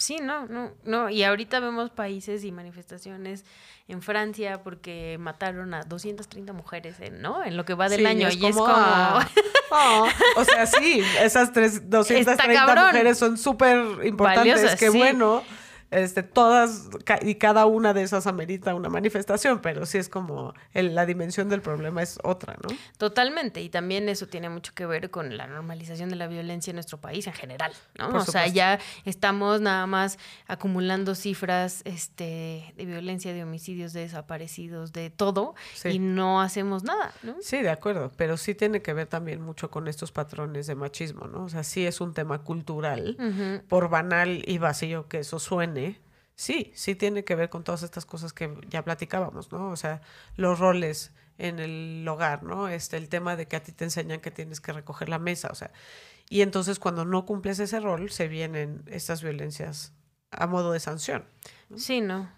Sí, 0.00 0.16
no, 0.22 0.46
no, 0.46 0.72
no. 0.84 1.10
Y 1.10 1.22
ahorita 1.24 1.60
vemos 1.60 1.90
países 1.90 2.42
y 2.42 2.52
manifestaciones 2.52 3.44
en 3.86 4.00
Francia 4.00 4.62
porque 4.62 5.18
mataron 5.20 5.74
a 5.74 5.82
230 5.82 6.52
mujeres, 6.54 6.96
en, 7.00 7.20
¿no? 7.20 7.44
En 7.44 7.56
lo 7.56 7.64
que 7.66 7.74
va 7.74 7.88
del 7.90 8.00
Sí, 8.00 8.06
año. 8.06 8.28
y 8.30 8.46
es 8.46 8.56
como... 8.56 8.66
ah, 8.66 9.28
ah. 9.70 10.08
o 10.36 10.44
sea, 10.44 10.64
sí, 10.66 11.02
esas 11.20 11.52
tres, 11.52 11.90
230 11.90 12.54
cabrón. 12.66 12.86
mujeres 12.86 13.18
son 13.18 13.36
súper 13.36 14.06
importantes. 14.06 14.76
Qué 14.76 14.90
sí. 14.90 14.96
bueno. 14.96 15.42
Este, 15.90 16.22
todas 16.22 16.88
ca- 17.04 17.18
y 17.20 17.34
cada 17.34 17.66
una 17.66 17.92
de 17.92 18.02
esas 18.02 18.26
amerita 18.28 18.74
una 18.74 18.88
manifestación, 18.88 19.60
pero 19.60 19.86
sí 19.86 19.98
es 19.98 20.08
como 20.08 20.54
el- 20.72 20.94
la 20.94 21.04
dimensión 21.04 21.48
del 21.48 21.62
problema 21.62 22.00
es 22.02 22.18
otra, 22.22 22.56
¿no? 22.62 22.68
Totalmente, 22.96 23.60
y 23.60 23.68
también 23.70 24.08
eso 24.08 24.28
tiene 24.28 24.48
mucho 24.48 24.72
que 24.74 24.86
ver 24.86 25.10
con 25.10 25.36
la 25.36 25.46
normalización 25.48 26.08
de 26.10 26.16
la 26.16 26.28
violencia 26.28 26.70
en 26.70 26.76
nuestro 26.76 26.98
país 26.98 27.26
en 27.26 27.32
general, 27.32 27.72
¿no? 27.98 28.10
Por 28.10 28.20
o 28.20 28.24
sea, 28.24 28.46
ya 28.46 28.78
estamos 29.04 29.60
nada 29.60 29.86
más 29.88 30.18
acumulando 30.46 31.14
cifras 31.14 31.82
este, 31.84 32.72
de 32.76 32.84
violencia, 32.84 33.32
de 33.32 33.42
homicidios, 33.42 33.92
de 33.92 34.00
desaparecidos, 34.02 34.92
de 34.92 35.10
todo, 35.10 35.54
Sí. 35.74 35.88
y 35.88 35.98
no 35.98 36.40
hacemos 36.40 36.84
nada, 36.84 37.12
¿no? 37.22 37.34
Sí, 37.40 37.62
de 37.62 37.70
acuerdo, 37.70 38.12
pero 38.16 38.36
sí 38.36 38.54
tiene 38.54 38.80
que 38.82 38.92
ver 38.92 39.06
también 39.08 39.40
mucho 39.40 39.70
con 39.70 39.88
estos 39.88 40.12
patrones 40.12 40.66
de 40.66 40.74
machismo, 40.76 41.26
¿no? 41.26 41.44
O 41.44 41.48
sea, 41.48 41.64
sí 41.64 41.84
es 41.84 42.00
un 42.00 42.14
tema 42.14 42.38
cultural, 42.44 43.16
por 43.68 43.88
banal 43.88 44.42
y 44.46 44.58
vacío 44.58 45.08
que 45.08 45.18
eso 45.18 45.38
suene, 45.38 45.79
sí, 46.40 46.72
sí 46.74 46.94
tiene 46.94 47.22
que 47.24 47.34
ver 47.34 47.50
con 47.50 47.64
todas 47.64 47.82
estas 47.82 48.06
cosas 48.06 48.32
que 48.32 48.50
ya 48.68 48.82
platicábamos, 48.82 49.52
¿no? 49.52 49.68
O 49.70 49.76
sea, 49.76 50.00
los 50.36 50.58
roles 50.58 51.12
en 51.36 51.58
el 51.58 52.06
hogar, 52.08 52.42
¿no? 52.42 52.68
Este, 52.68 52.96
el 52.96 53.08
tema 53.08 53.36
de 53.36 53.46
que 53.46 53.56
a 53.56 53.62
ti 53.62 53.72
te 53.72 53.84
enseñan 53.84 54.20
que 54.20 54.30
tienes 54.30 54.60
que 54.60 54.72
recoger 54.72 55.08
la 55.08 55.18
mesa, 55.18 55.48
o 55.50 55.54
sea, 55.54 55.70
y 56.28 56.40
entonces 56.42 56.78
cuando 56.78 57.04
no 57.04 57.26
cumples 57.26 57.58
ese 57.58 57.80
rol, 57.80 58.10
se 58.10 58.28
vienen 58.28 58.82
estas 58.86 59.22
violencias 59.22 59.92
a 60.30 60.46
modo 60.46 60.72
de 60.72 60.80
sanción. 60.80 61.24
Sí, 61.76 62.00
¿no? 62.00 62.30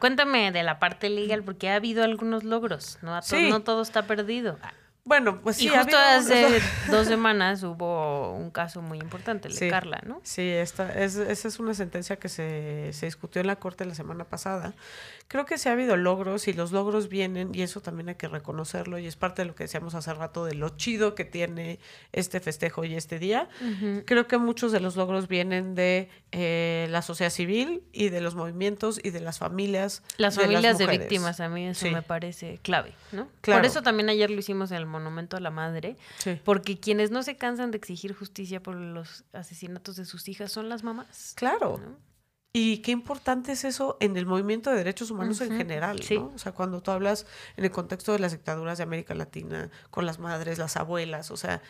Cuéntame 0.00 0.52
de 0.52 0.62
la 0.62 0.78
parte 0.78 1.08
legal, 1.08 1.42
porque 1.44 1.70
ha 1.70 1.76
habido 1.76 2.02
algunos 2.04 2.44
logros, 2.44 2.98
¿no? 3.02 3.14
A 3.14 3.20
to- 3.20 3.28
Sí. 3.28 3.48
No 3.48 3.62
todo 3.62 3.80
está 3.82 4.06
perdido. 4.06 4.58
Bueno, 5.06 5.40
pues 5.42 5.56
sí, 5.56 5.66
y 5.66 5.68
justo 5.68 5.96
hace 5.98 6.60
dos 6.90 7.06
semanas 7.08 7.62
hubo 7.62 8.32
un 8.32 8.50
caso 8.50 8.80
muy 8.80 8.98
importante, 8.98 9.48
el 9.48 9.54
de. 9.54 9.68
Carla, 9.68 10.00
¿no? 10.06 10.20
Sí, 10.24 10.48
esta 10.48 10.90
es, 10.98 11.16
esa 11.16 11.48
es 11.48 11.58
una 11.58 11.74
sentencia 11.74 12.16
que 12.16 12.30
se, 12.30 12.90
se 12.94 13.06
discutió 13.06 13.42
en 13.42 13.46
la 13.46 13.56
Corte 13.56 13.84
la 13.84 13.94
semana 13.94 14.24
pasada. 14.24 14.72
Creo 15.28 15.46
que 15.46 15.56
sí 15.58 15.68
ha 15.68 15.72
habido 15.72 15.96
logros 15.96 16.48
y 16.48 16.52
los 16.52 16.72
logros 16.72 17.08
vienen, 17.08 17.54
y 17.54 17.62
eso 17.62 17.80
también 17.80 18.08
hay 18.10 18.14
que 18.14 18.28
reconocerlo, 18.28 18.98
y 18.98 19.06
es 19.06 19.16
parte 19.16 19.42
de 19.42 19.46
lo 19.48 19.54
que 19.54 19.64
decíamos 19.64 19.94
hace 19.94 20.12
rato 20.14 20.44
de 20.44 20.54
lo 20.54 20.70
chido 20.70 21.14
que 21.14 21.24
tiene 21.24 21.78
este 22.12 22.40
festejo 22.40 22.84
y 22.84 22.94
este 22.94 23.18
día. 23.18 23.48
Creo 24.06 24.26
que 24.26 24.38
muchos 24.38 24.72
de 24.72 24.80
los 24.80 24.96
logros 24.96 25.28
vienen 25.28 25.74
de 25.74 26.08
eh, 26.32 26.86
la 26.90 27.02
sociedad 27.02 27.30
civil 27.30 27.82
y 27.92 28.08
de 28.08 28.20
los 28.20 28.34
movimientos 28.34 29.00
y 29.02 29.10
de 29.10 29.20
las 29.20 29.38
familias. 29.38 30.02
Las 30.18 30.36
de 30.36 30.42
familias 30.42 30.78
de, 30.78 30.86
víctimas, 30.86 31.40
a 31.40 31.48
mí 31.48 31.68
eso 31.68 31.86
Sí. 31.86 31.90
me 31.90 32.02
parece 32.02 32.58
clave, 32.62 32.94
¿no? 33.12 33.28
Claro. 33.40 33.60
Por 33.60 33.66
eso 33.66 33.82
también 33.82 34.08
ayer 34.08 34.30
lo 34.30 34.38
hicimos 34.38 34.70
en 34.70 34.78
el 34.78 34.86
Monumento 34.94 35.36
a 35.36 35.40
la 35.40 35.50
Madre, 35.50 35.96
Sí. 36.18 36.40
porque 36.44 36.78
quienes 36.80 37.10
no 37.10 37.22
se 37.22 37.36
cansan 37.36 37.70
de 37.70 37.78
exigir 37.78 38.14
justicia 38.14 38.62
por 38.62 38.74
los 38.76 39.24
asesinatos 39.32 39.96
de 39.96 40.04
sus 40.04 40.28
hijas 40.28 40.50
son 40.52 40.68
las 40.68 40.82
mamás. 40.82 41.34
Claro. 41.36 41.78
¿no? 41.84 41.96
Y 42.56 42.78
qué 42.78 42.92
importante 42.92 43.50
es 43.52 43.64
eso 43.64 43.96
en 44.00 44.16
el 44.16 44.26
movimiento 44.26 44.70
de 44.70 44.76
derechos 44.76 45.10
humanos 45.10 45.40
en 45.40 45.56
general, 45.56 46.00
sí. 46.02 46.16
¿no? 46.18 46.30
O 46.34 46.38
sea, 46.38 46.52
cuando 46.52 46.80
tú 46.82 46.92
hablas 46.92 47.26
en 47.56 47.64
el 47.64 47.70
contexto 47.72 48.12
de 48.12 48.20
las 48.20 48.30
dictaduras 48.30 48.78
de 48.78 48.84
América 48.84 49.12
Latina, 49.14 49.70
con 49.90 50.06
las 50.06 50.20
madres, 50.20 50.56
las 50.58 50.76
abuelas, 50.76 51.32
o 51.32 51.36
sea, 51.36 51.60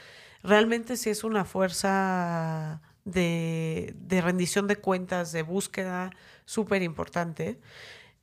realmente 0.42 0.98
sí 0.98 1.08
es 1.08 1.24
una 1.24 1.46
fuerza 1.46 2.82
de, 3.06 3.94
de 3.98 4.20
rendición 4.20 4.66
de 4.66 4.76
cuentas, 4.76 5.32
de 5.32 5.42
búsqueda 5.42 6.10
súper 6.44 6.82
importante. 6.82 7.58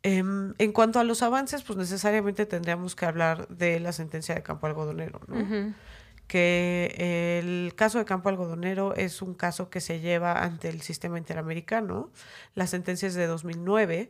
Em, 0.03 0.53
en 0.57 0.71
cuanto 0.71 0.99
a 0.99 1.03
los 1.03 1.21
avances, 1.21 1.61
pues 1.61 1.77
necesariamente 1.77 2.45
tendríamos 2.45 2.95
que 2.95 3.05
hablar 3.05 3.47
de 3.49 3.79
la 3.79 3.91
sentencia 3.91 4.33
de 4.33 4.41
Campo 4.41 4.65
Algodonero, 4.65 5.21
¿no? 5.27 5.73
Que 6.27 7.39
el 7.39 7.75
caso 7.75 7.99
de 7.99 8.05
Campo 8.05 8.29
Algodonero 8.29 8.95
es 8.95 9.21
un 9.21 9.35
caso 9.35 9.69
que 9.69 9.81
se 9.81 9.99
lleva 9.99 10.43
ante 10.43 10.69
el 10.69 10.81
sistema 10.81 11.17
interamericano. 11.17 12.09
La 12.55 12.67
sentencia 12.67 13.07
es 13.07 13.15
de 13.15 13.27
2009 13.27 14.09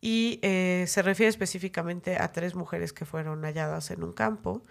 y 0.00 0.40
eh, 0.42 0.84
se 0.88 1.00
refiere 1.00 1.30
específicamente 1.30 2.16
a 2.16 2.32
tres 2.32 2.56
mujeres 2.56 2.92
que 2.92 3.04
fueron 3.04 3.42
halladas 3.44 3.92
en 3.92 4.02
un 4.02 4.12
campo, 4.12 4.62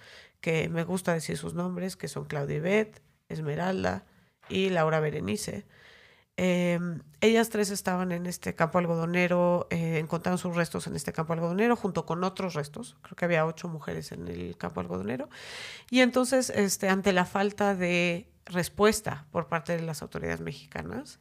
que 0.41 0.67
me 0.67 0.83
gusta 0.83 1.13
decir 1.13 1.37
sus 1.37 1.53
nombres, 1.53 1.95
que 1.95 2.09
son 2.09 2.25
Claudia 2.25 2.57
Ibet, 2.57 3.01
Esmeralda 3.29 4.03
y 4.49 4.69
Laura 4.69 4.99
Berenice. 4.99 5.65
Eh, 6.43 6.79
ellas 7.21 7.49
tres 7.49 7.69
estaban 7.69 8.11
en 8.11 8.25
este 8.25 8.55
campo 8.55 8.79
algodonero, 8.79 9.67
eh, 9.69 9.99
encontraron 9.99 10.39
sus 10.39 10.55
restos 10.55 10.87
en 10.87 10.95
este 10.95 11.13
campo 11.13 11.33
algodonero 11.33 11.75
junto 11.75 12.07
con 12.07 12.23
otros 12.23 12.55
restos. 12.55 12.97
Creo 13.03 13.15
que 13.15 13.25
había 13.25 13.45
ocho 13.45 13.67
mujeres 13.67 14.11
en 14.11 14.27
el 14.27 14.57
campo 14.57 14.79
algodonero. 14.79 15.29
Y 15.91 15.99
entonces, 15.99 16.49
este, 16.49 16.89
ante 16.89 17.13
la 17.13 17.25
falta 17.25 17.75
de 17.75 18.27
respuesta 18.45 19.27
por 19.29 19.49
parte 19.49 19.77
de 19.77 19.83
las 19.83 20.01
autoridades 20.01 20.41
mexicanas, 20.41 21.19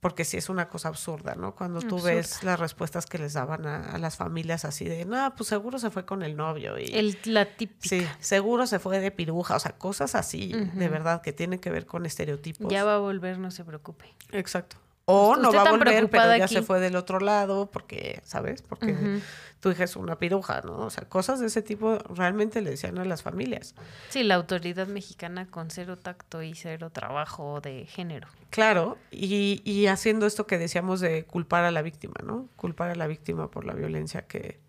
porque 0.00 0.24
sí 0.24 0.36
es 0.38 0.48
una 0.48 0.68
cosa 0.68 0.88
absurda, 0.88 1.34
¿no? 1.34 1.54
Cuando 1.54 1.80
tú 1.80 2.00
ves 2.00 2.32
Absurda. 2.32 2.52
las 2.52 2.60
respuestas 2.60 3.06
que 3.06 3.18
les 3.18 3.34
daban 3.34 3.66
a, 3.66 3.92
a 3.92 3.98
las 3.98 4.16
familias 4.16 4.64
así 4.64 4.86
de, 4.86 5.04
no, 5.04 5.34
pues 5.36 5.48
seguro 5.48 5.78
se 5.78 5.90
fue 5.90 6.06
con 6.06 6.22
el 6.22 6.36
novio 6.36 6.78
y 6.78 6.84
El, 6.86 7.18
la 7.24 7.44
típica. 7.44 7.88
sí, 7.88 8.06
seguro 8.18 8.66
se 8.66 8.78
fue 8.78 8.98
de 8.98 9.10
piruja, 9.10 9.56
o 9.56 9.60
sea, 9.60 9.72
cosas 9.72 10.14
así, 10.14 10.52
de 10.52 10.88
verdad, 10.88 11.20
que 11.20 11.32
tienen 11.34 11.58
que 11.58 11.70
ver 11.70 11.84
con 11.86 12.06
estereotipos. 12.06 12.72
Ya 12.72 12.82
va 12.84 12.94
a 12.94 12.98
volver, 12.98 13.38
no 13.38 13.50
se 13.50 13.62
preocupe. 13.64 14.06
Exacto. 14.32 14.76
O 15.10 15.30
Usted 15.32 15.42
no 15.42 15.52
va 15.52 15.62
a 15.62 15.70
volver, 15.72 16.08
pero 16.10 16.36
ya 16.36 16.44
aquí. 16.44 16.54
se 16.54 16.62
fue 16.62 16.80
del 16.80 16.96
otro 16.96 17.20
lado 17.20 17.66
porque, 17.70 18.20
¿sabes? 18.24 18.62
Porque 18.62 18.92
Ujú. 18.92 19.20
tu 19.60 19.70
hija 19.70 19.84
es 19.84 19.96
una 19.96 20.18
piruja, 20.18 20.60
¿no? 20.62 20.78
O 20.78 20.90
sea, 20.90 21.08
cosas 21.08 21.40
de 21.40 21.46
ese 21.46 21.62
tipo 21.62 21.98
realmente 22.14 22.60
le 22.62 22.70
decían 22.70 22.98
a 22.98 23.04
las 23.04 23.22
familias. 23.22 23.74
Sí, 24.08 24.22
la 24.22 24.36
autoridad 24.36 24.86
mexicana 24.86 25.46
con 25.50 25.70
cero 25.70 25.98
tacto 25.98 26.42
y 26.42 26.54
cero 26.54 26.90
trabajo 26.90 27.60
de 27.60 27.86
género. 27.86 28.28
Claro, 28.50 28.98
y, 29.10 29.60
y 29.64 29.86
haciendo 29.86 30.26
esto 30.26 30.46
que 30.46 30.58
decíamos 30.58 31.00
de 31.00 31.24
culpar 31.24 31.64
a 31.64 31.70
la 31.70 31.82
víctima, 31.82 32.14
¿no? 32.24 32.48
Culpar 32.56 32.90
a 32.90 32.94
la 32.94 33.06
víctima 33.06 33.50
por 33.50 33.64
la 33.64 33.74
violencia 33.74 34.22
que, 34.26 34.60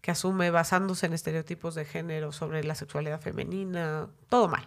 que 0.00 0.10
asume 0.12 0.50
basándose 0.50 1.06
en 1.06 1.12
estereotipos 1.12 1.74
de 1.74 1.84
género 1.84 2.32
sobre 2.32 2.62
la 2.64 2.74
sexualidad 2.74 3.20
femenina, 3.20 4.08
todo 4.28 4.48
mal. 4.48 4.66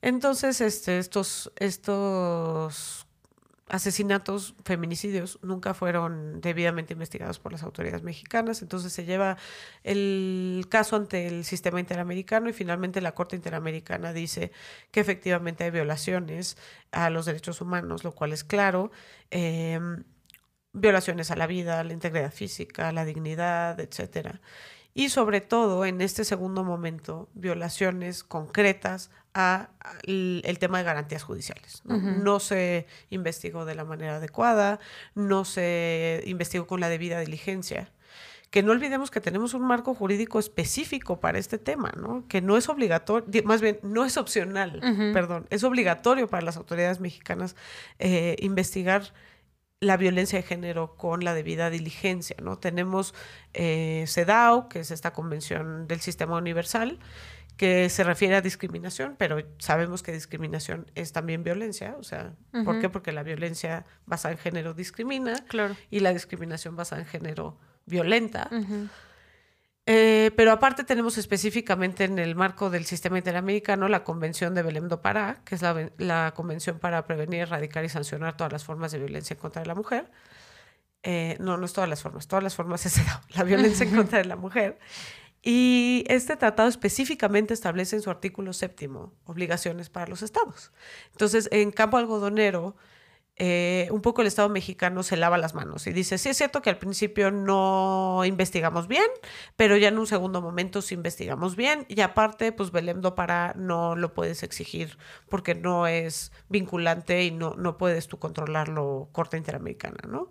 Entonces, 0.00 0.60
este, 0.60 0.98
estos, 0.98 1.52
estos 1.56 3.06
asesinatos, 3.68 4.54
feminicidios, 4.64 5.38
nunca 5.42 5.74
fueron 5.74 6.40
debidamente 6.40 6.92
investigados 6.94 7.38
por 7.38 7.52
las 7.52 7.62
autoridades 7.62 8.02
mexicanas. 8.02 8.62
Entonces 8.62 8.92
se 8.92 9.04
lleva 9.04 9.36
el 9.84 10.66
caso 10.68 10.96
ante 10.96 11.26
el 11.26 11.44
sistema 11.44 11.80
interamericano 11.80 12.48
y 12.48 12.52
finalmente 12.52 13.00
la 13.00 13.14
Corte 13.14 13.36
Interamericana 13.36 14.12
dice 14.12 14.52
que 14.90 15.00
efectivamente 15.00 15.64
hay 15.64 15.70
violaciones 15.70 16.56
a 16.92 17.10
los 17.10 17.26
derechos 17.26 17.60
humanos, 17.60 18.04
lo 18.04 18.12
cual 18.12 18.32
es 18.32 18.44
claro. 18.44 18.90
em, 19.30 20.04
violaciones 20.72 21.30
a 21.30 21.36
la 21.36 21.46
vida, 21.46 21.80
a 21.80 21.84
la 21.84 21.92
integridad 21.92 22.32
física, 22.32 22.88
a 22.88 22.92
la 22.92 23.04
dignidad, 23.04 23.80
etcétera. 23.80 24.40
Y 24.94 25.10
sobre 25.10 25.40
todo, 25.40 25.84
en 25.84 26.00
este 26.00 26.24
segundo 26.24 26.64
momento, 26.64 27.28
violaciones 27.34 28.24
concretas 28.24 29.10
a- 29.34 29.68
al 29.80 30.42
el 30.44 30.58
tema 30.58 30.78
de 30.78 30.84
garantías 30.84 31.22
judiciales. 31.22 31.82
¿no? 31.84 31.96
No 32.24 32.40
se 32.40 32.86
investigó 33.10 33.64
de 33.64 33.74
la 33.76 33.84
manera 33.84 34.16
adecuada, 34.16 34.80
no 35.14 35.44
se 35.44 36.22
investigó 36.26 36.66
con 36.66 36.80
la 36.80 36.88
debida 36.88 37.20
diligencia. 37.20 37.90
Que 38.50 38.62
no 38.62 38.72
olvidemos 38.72 39.10
que 39.10 39.20
tenemos 39.20 39.52
un 39.52 39.62
marco 39.62 39.94
jurídico 39.94 40.38
específico 40.38 41.20
para 41.20 41.38
este 41.38 41.58
tema, 41.58 41.92
¿no? 41.98 42.24
Que 42.28 42.40
no 42.40 42.56
es 42.56 42.70
obligatorio, 42.70 43.42
más 43.44 43.60
bien, 43.60 43.78
no 43.82 44.06
es 44.06 44.16
opcional, 44.16 44.80
perdón, 45.12 45.46
es 45.50 45.64
obligatorio 45.64 46.28
para 46.28 46.42
las 46.42 46.56
autoridades 46.56 46.98
mexicanas 46.98 47.56
eh, 47.98 48.36
investigar 48.40 49.12
la 49.80 49.96
violencia 49.96 50.38
de 50.38 50.42
género 50.42 50.96
con 50.96 51.24
la 51.24 51.34
debida 51.34 51.70
diligencia, 51.70 52.36
¿no? 52.42 52.58
Tenemos 52.58 53.14
eh, 53.54 54.04
CEDAW, 54.08 54.68
que 54.68 54.80
es 54.80 54.90
esta 54.90 55.12
convención 55.12 55.86
del 55.86 56.00
sistema 56.00 56.36
universal, 56.36 56.98
que 57.56 57.88
se 57.88 58.04
refiere 58.04 58.36
a 58.36 58.40
discriminación, 58.40 59.16
pero 59.18 59.42
sabemos 59.58 60.02
que 60.02 60.12
discriminación 60.12 60.86
es 60.94 61.12
también 61.12 61.42
violencia, 61.42 61.96
o 61.98 62.02
sea, 62.04 62.32
¿por 62.64 62.80
qué? 62.80 62.88
Porque 62.88 63.10
la 63.12 63.22
violencia 63.24 63.84
basada 64.06 64.32
en 64.32 64.38
género 64.38 64.74
discrimina 64.74 65.34
Claro. 65.48 65.76
y 65.90 66.00
la 66.00 66.12
discriminación 66.12 66.76
basada 66.76 67.02
en 67.02 67.08
género 67.08 67.56
violenta. 67.86 68.48
Eh, 69.90 70.32
pero 70.36 70.52
aparte 70.52 70.84
tenemos 70.84 71.16
específicamente 71.16 72.04
en 72.04 72.18
el 72.18 72.34
marco 72.34 72.68
del 72.68 72.84
sistema 72.84 73.16
interamericano 73.16 73.88
la 73.88 74.04
Convención 74.04 74.54
de 74.54 74.62
Belém 74.62 74.86
do 74.86 75.00
Pará, 75.00 75.40
que 75.46 75.54
es 75.54 75.62
la, 75.62 75.90
la, 75.96 76.34
Convención 76.36 76.78
para 76.78 77.06
prevenir, 77.06 77.40
erradicar 77.40 77.86
y 77.86 77.88
sancionar 77.88 78.36
todas 78.36 78.52
las 78.52 78.64
formas 78.64 78.92
de 78.92 78.98
violencia 78.98 79.32
en 79.32 79.40
contra 79.40 79.62
de 79.62 79.66
la 79.66 79.74
mujer. 79.74 80.10
Eh, 81.02 81.38
no, 81.40 81.56
no 81.56 81.64
es 81.64 81.72
todas 81.72 81.88
las 81.88 82.02
formas, 82.02 82.28
todas 82.28 82.42
las 82.42 82.54
formas 82.54 82.84
es 82.84 83.00
la 83.30 83.44
violencia 83.44 83.86
en 83.86 83.96
contra 83.96 84.18
de 84.18 84.26
la 84.26 84.36
mujer. 84.36 84.78
Y 85.40 86.04
este 86.08 86.36
tratado 86.36 86.68
específicamente 86.68 87.54
establece 87.54 87.96
en 87.96 88.02
su 88.02 88.10
artículo 88.10 88.52
séptimo 88.52 89.14
obligaciones 89.24 89.88
para 89.88 90.06
los 90.06 90.20
estados. 90.20 90.70
Entonces, 91.12 91.48
en 91.50 91.70
campo 91.70 91.96
algodonero, 91.96 92.76
eh, 93.40 93.88
un 93.92 94.00
poco 94.02 94.20
el 94.20 94.26
Estado 94.26 94.48
mexicano 94.48 95.04
se 95.04 95.16
lava 95.16 95.38
las 95.38 95.54
manos 95.54 95.86
y 95.86 95.92
dice, 95.92 96.18
sí 96.18 96.28
es 96.28 96.36
cierto 96.36 96.60
que 96.60 96.70
al 96.70 96.78
principio 96.78 97.30
no 97.30 98.24
investigamos 98.24 98.88
bien, 98.88 99.06
pero 99.56 99.76
ya 99.76 99.88
en 99.88 99.98
un 99.98 100.08
segundo 100.08 100.42
momento 100.42 100.82
sí 100.82 100.94
investigamos 100.94 101.54
bien 101.54 101.86
y 101.88 102.00
aparte, 102.00 102.50
pues 102.50 102.72
Belém 102.72 103.00
do 103.00 103.14
Pará 103.14 103.54
no 103.56 103.94
lo 103.94 104.12
puedes 104.12 104.42
exigir 104.42 104.98
porque 105.28 105.54
no 105.54 105.86
es 105.86 106.32
vinculante 106.48 107.22
y 107.22 107.30
no, 107.30 107.54
no 107.54 107.78
puedes 107.78 108.08
tú 108.08 108.18
controlarlo 108.18 109.08
Corte 109.12 109.36
Interamericana, 109.36 109.98
¿no? 110.08 110.28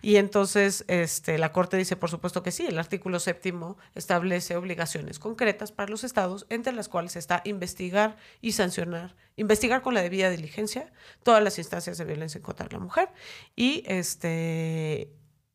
Y 0.00 0.16
entonces 0.16 0.84
este, 0.86 1.38
la 1.38 1.52
Corte 1.52 1.76
dice, 1.76 1.96
por 1.96 2.10
supuesto 2.10 2.42
que 2.42 2.52
sí, 2.52 2.66
el 2.66 2.78
artículo 2.78 3.18
séptimo 3.18 3.76
establece 3.94 4.56
obligaciones 4.56 5.18
concretas 5.18 5.72
para 5.72 5.90
los 5.90 6.04
estados, 6.04 6.46
entre 6.50 6.72
las 6.72 6.88
cuales 6.88 7.16
está 7.16 7.42
investigar 7.44 8.16
y 8.40 8.52
sancionar, 8.52 9.16
investigar 9.36 9.82
con 9.82 9.94
la 9.94 10.02
debida 10.02 10.30
diligencia 10.30 10.92
todas 11.22 11.42
las 11.42 11.58
instancias 11.58 11.98
de 11.98 12.04
violencia 12.04 12.40
contra 12.40 12.68
la 12.70 12.78
mujer 12.78 13.08
y 13.56 13.82
este 13.86 15.10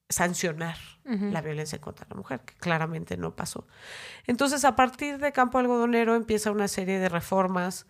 sancionar 0.09 0.77
la 1.05 1.41
violencia 1.41 1.81
contra 1.81 2.07
la 2.09 2.15
mujer, 2.15 2.41
que 2.41 2.53
claramente 2.55 3.17
no 3.17 3.35
pasó. 3.35 3.67
Entonces, 4.25 4.63
a 4.63 4.75
partir 4.75 5.17
de 5.17 5.31
Campo 5.33 5.57
Algodonero 5.57 6.15
empieza 6.15 6.51
una 6.51 6.67
serie 6.67 6.99
de 6.99 7.09
reformas 7.09 7.87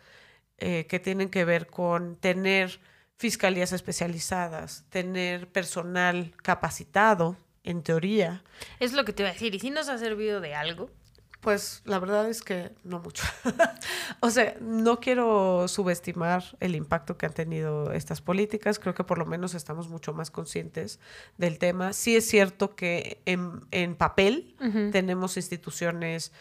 eh, 0.57 0.87
que 0.87 0.99
tienen 0.99 1.29
que 1.29 1.45
ver 1.45 1.67
con 1.67 2.15
tener 2.15 2.79
fiscalías 3.23 3.71
especializadas, 3.71 4.83
tener 4.89 5.47
personal 5.47 6.33
capacitado, 6.43 7.37
en 7.63 7.81
teoría. 7.81 8.43
Es 8.81 8.91
lo 8.91 9.05
que 9.05 9.13
te 9.13 9.23
iba 9.23 9.29
a 9.29 9.31
decir, 9.31 9.55
¿y 9.55 9.59
si 9.59 9.69
nos 9.69 9.87
ha 9.87 9.97
servido 9.97 10.41
de 10.41 10.55
algo? 10.55 10.89
Pues 11.39 11.83
la 11.85 11.99
verdad 11.99 12.29
es 12.29 12.41
que 12.41 12.73
no 12.83 12.99
mucho. 12.99 13.23
o 14.19 14.29
sea, 14.29 14.57
no 14.59 14.99
quiero 14.99 15.69
subestimar 15.69 16.43
el 16.59 16.75
impacto 16.75 17.17
que 17.17 17.25
han 17.25 17.33
tenido 17.33 17.93
estas 17.93 18.19
políticas. 18.19 18.77
Creo 18.77 18.93
que 18.93 19.05
por 19.05 19.17
lo 19.17 19.25
menos 19.25 19.53
estamos 19.53 19.87
mucho 19.87 20.11
más 20.11 20.29
conscientes 20.29 20.99
del 21.37 21.59
tema. 21.59 21.93
Sí 21.93 22.17
es 22.17 22.27
cierto 22.27 22.75
que 22.75 23.21
en, 23.25 23.95
papel 23.95 24.53
tenemos 24.91 25.37
instituciones 25.37 26.33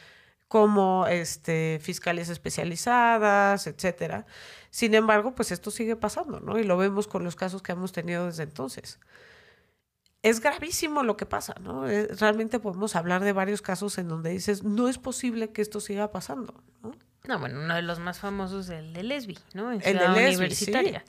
como 0.53 1.07
este, 1.07 1.81
fiscales 1.81 2.29
especializadas, 2.29 3.67
etcétera. 3.67 4.27
Sin 4.69 4.95
embargo, 4.95 5.35
pues 5.35 5.51
esto 5.51 5.71
sigue 5.71 5.97
pasando, 5.97 6.41
¿no? 6.41 6.59
Y 6.59 6.63
lo 6.65 6.77
vemos 6.77 7.09
con 7.09 7.25
los 7.25 7.37
casos 7.37 7.63
que 7.63 7.73
hemos 7.73 7.93
tenido 7.93 8.27
desde 8.27 8.43
entonces 8.43 8.99
es 10.21 10.41
gravísimo 10.41 11.03
lo 11.03 11.17
que 11.17 11.25
pasa, 11.25 11.55
¿no? 11.61 11.89
Eh, 11.89 12.07
realmente 12.21 12.61
podemos 12.61 12.95
hablar 12.97 13.25
de 13.25 13.33
varios 13.33 13.63
casos 13.63 13.97
en 13.97 14.09
donde 14.09 14.31
dices, 14.31 14.63
no 14.63 14.89
es 14.89 14.99
posible 14.99 15.53
que 15.53 15.63
esto 15.63 15.81
siga 15.81 16.13
pasando, 16.13 16.63
¿no? 16.83 16.93
No, 17.25 17.39
bueno, 17.39 17.59
uno 17.59 17.75
de 17.75 17.83
los 17.83 17.99
más 17.99 18.19
famosos 18.19 18.69
es 18.69 18.79
el 18.79 18.93
de 18.93 19.05
Lesbi, 19.05 19.39
¿no? 19.55 19.73
En 19.73 19.81
el 19.83 19.99
de 19.99 20.09
Lesbi, 20.09 20.37
universitaria. 20.37 21.03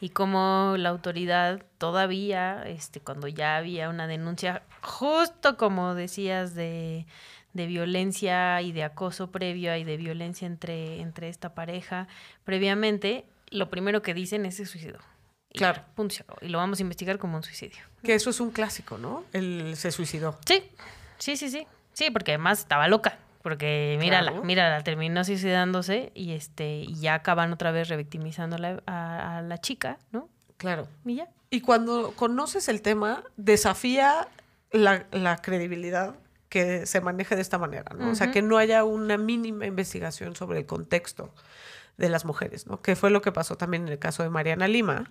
Y 0.00 0.10
como 0.10 0.74
la 0.76 0.90
autoridad 0.90 1.64
todavía, 1.78 2.62
este, 2.62 3.00
cuando 3.00 3.26
ya 3.26 3.56
había 3.56 3.88
una 3.88 4.06
denuncia, 4.06 4.62
justo 4.82 5.56
como 5.56 5.96
decías, 5.96 6.54
de, 6.54 7.06
de 7.52 7.66
violencia 7.66 8.62
y 8.62 8.72
de 8.72 8.84
acoso 8.84 9.30
previo 9.30 9.74
y 9.76 9.84
de 9.84 9.96
violencia 9.96 10.46
entre, 10.46 11.00
entre 11.00 11.28
esta 11.28 11.54
pareja 11.54 12.08
previamente, 12.44 13.24
lo 13.50 13.70
primero 13.70 14.02
que 14.02 14.14
dicen 14.14 14.46
es 14.46 14.56
se 14.56 14.66
suicidó. 14.66 14.98
Claro. 15.52 15.82
punto, 15.96 16.14
y 16.40 16.48
lo 16.48 16.58
vamos 16.58 16.78
a 16.78 16.82
investigar 16.82 17.18
como 17.18 17.36
un 17.36 17.42
suicidio. 17.42 17.80
Que 18.04 18.14
eso 18.14 18.30
es 18.30 18.38
un 18.40 18.50
clásico, 18.50 18.98
¿no? 18.98 19.24
El 19.32 19.74
se 19.76 19.90
suicidó. 19.90 20.38
Sí, 20.46 20.62
sí, 21.18 21.36
sí, 21.36 21.50
sí. 21.50 21.66
Sí, 21.92 22.10
porque 22.10 22.32
además 22.32 22.60
estaba 22.60 22.86
loca. 22.86 23.18
Porque 23.42 23.96
mírala, 23.98 24.32
mírala, 24.42 24.82
terminó 24.82 25.24
suicidándose 25.24 26.12
y 26.14 26.32
este 26.32 26.80
y 26.80 26.94
ya 26.96 27.14
acaban 27.14 27.52
otra 27.52 27.70
vez 27.70 27.88
revictimizando 27.88 28.56
a, 28.86 29.42
la 29.42 29.58
chica, 29.58 29.98
¿no? 30.12 30.28
Claro. 30.58 30.86
Y 31.06 31.16
ya. 31.16 31.28
Y 31.48 31.62
cuando 31.62 32.12
conoces 32.12 32.68
el 32.68 32.82
tema, 32.82 33.24
desafía 33.38 34.28
la, 34.72 35.36
credibilidad 35.42 36.14
que 36.50 36.84
se 36.84 37.00
maneje 37.00 37.36
de 37.36 37.42
esta 37.42 37.56
manera, 37.56 37.94
¿no? 37.96 38.10
O 38.10 38.14
sea, 38.14 38.32
que 38.32 38.42
no 38.42 38.58
haya 38.58 38.84
una 38.84 39.16
mínima 39.16 39.66
investigación 39.66 40.34
sobre 40.34 40.58
el 40.58 40.66
contexto 40.66 41.32
de 41.96 42.08
las 42.08 42.24
mujeres, 42.24 42.66
¿no? 42.66 42.82
Que 42.82 42.96
fue 42.96 43.10
lo 43.10 43.22
que 43.22 43.30
pasó 43.30 43.56
también 43.56 43.84
en 43.84 43.92
el 43.92 43.98
caso 43.98 44.24
de 44.24 44.30
Mariana 44.30 44.66
Lima, 44.66 45.10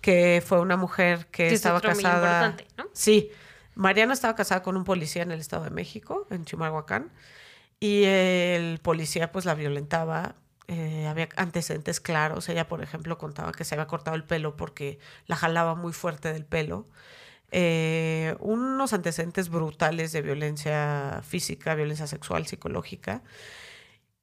que 0.00 0.42
fue 0.44 0.60
una 0.60 0.76
mujer 0.76 1.26
que 1.26 1.48
estaba 1.52 1.82
casada. 1.82 2.56
¿no? 2.78 2.86
Sí, 2.94 3.30
Mariana 3.74 4.14
estaba 4.14 4.34
casada 4.34 4.62
con 4.62 4.76
un 4.76 4.84
policía 4.84 5.22
en 5.22 5.32
el 5.32 5.40
Estado 5.40 5.64
de 5.64 5.70
México, 5.70 6.26
en 6.30 6.46
Chimalhuacán, 6.46 7.12
y 7.78 8.04
el 8.04 8.80
policía 8.80 9.32
pues 9.32 9.44
la 9.44 9.54
violentaba. 9.54 10.34
Eh, 10.66 11.06
había 11.06 11.28
antecedentes 11.36 12.00
claros. 12.00 12.48
Ella, 12.48 12.68
por 12.68 12.82
ejemplo, 12.82 13.18
contaba 13.18 13.52
que 13.52 13.64
se 13.64 13.74
había 13.74 13.86
cortado 13.86 14.16
el 14.16 14.24
pelo 14.24 14.56
porque 14.56 14.98
la 15.26 15.36
jalaba 15.36 15.74
muy 15.74 15.92
fuerte 15.92 16.32
del 16.32 16.46
pelo. 16.46 16.86
Eh, 17.56 18.34
unos 18.40 18.92
antecedentes 18.94 19.48
brutales 19.48 20.10
de 20.10 20.22
violencia 20.22 21.20
física, 21.22 21.76
violencia 21.76 22.08
sexual, 22.08 22.48
psicológica. 22.48 23.22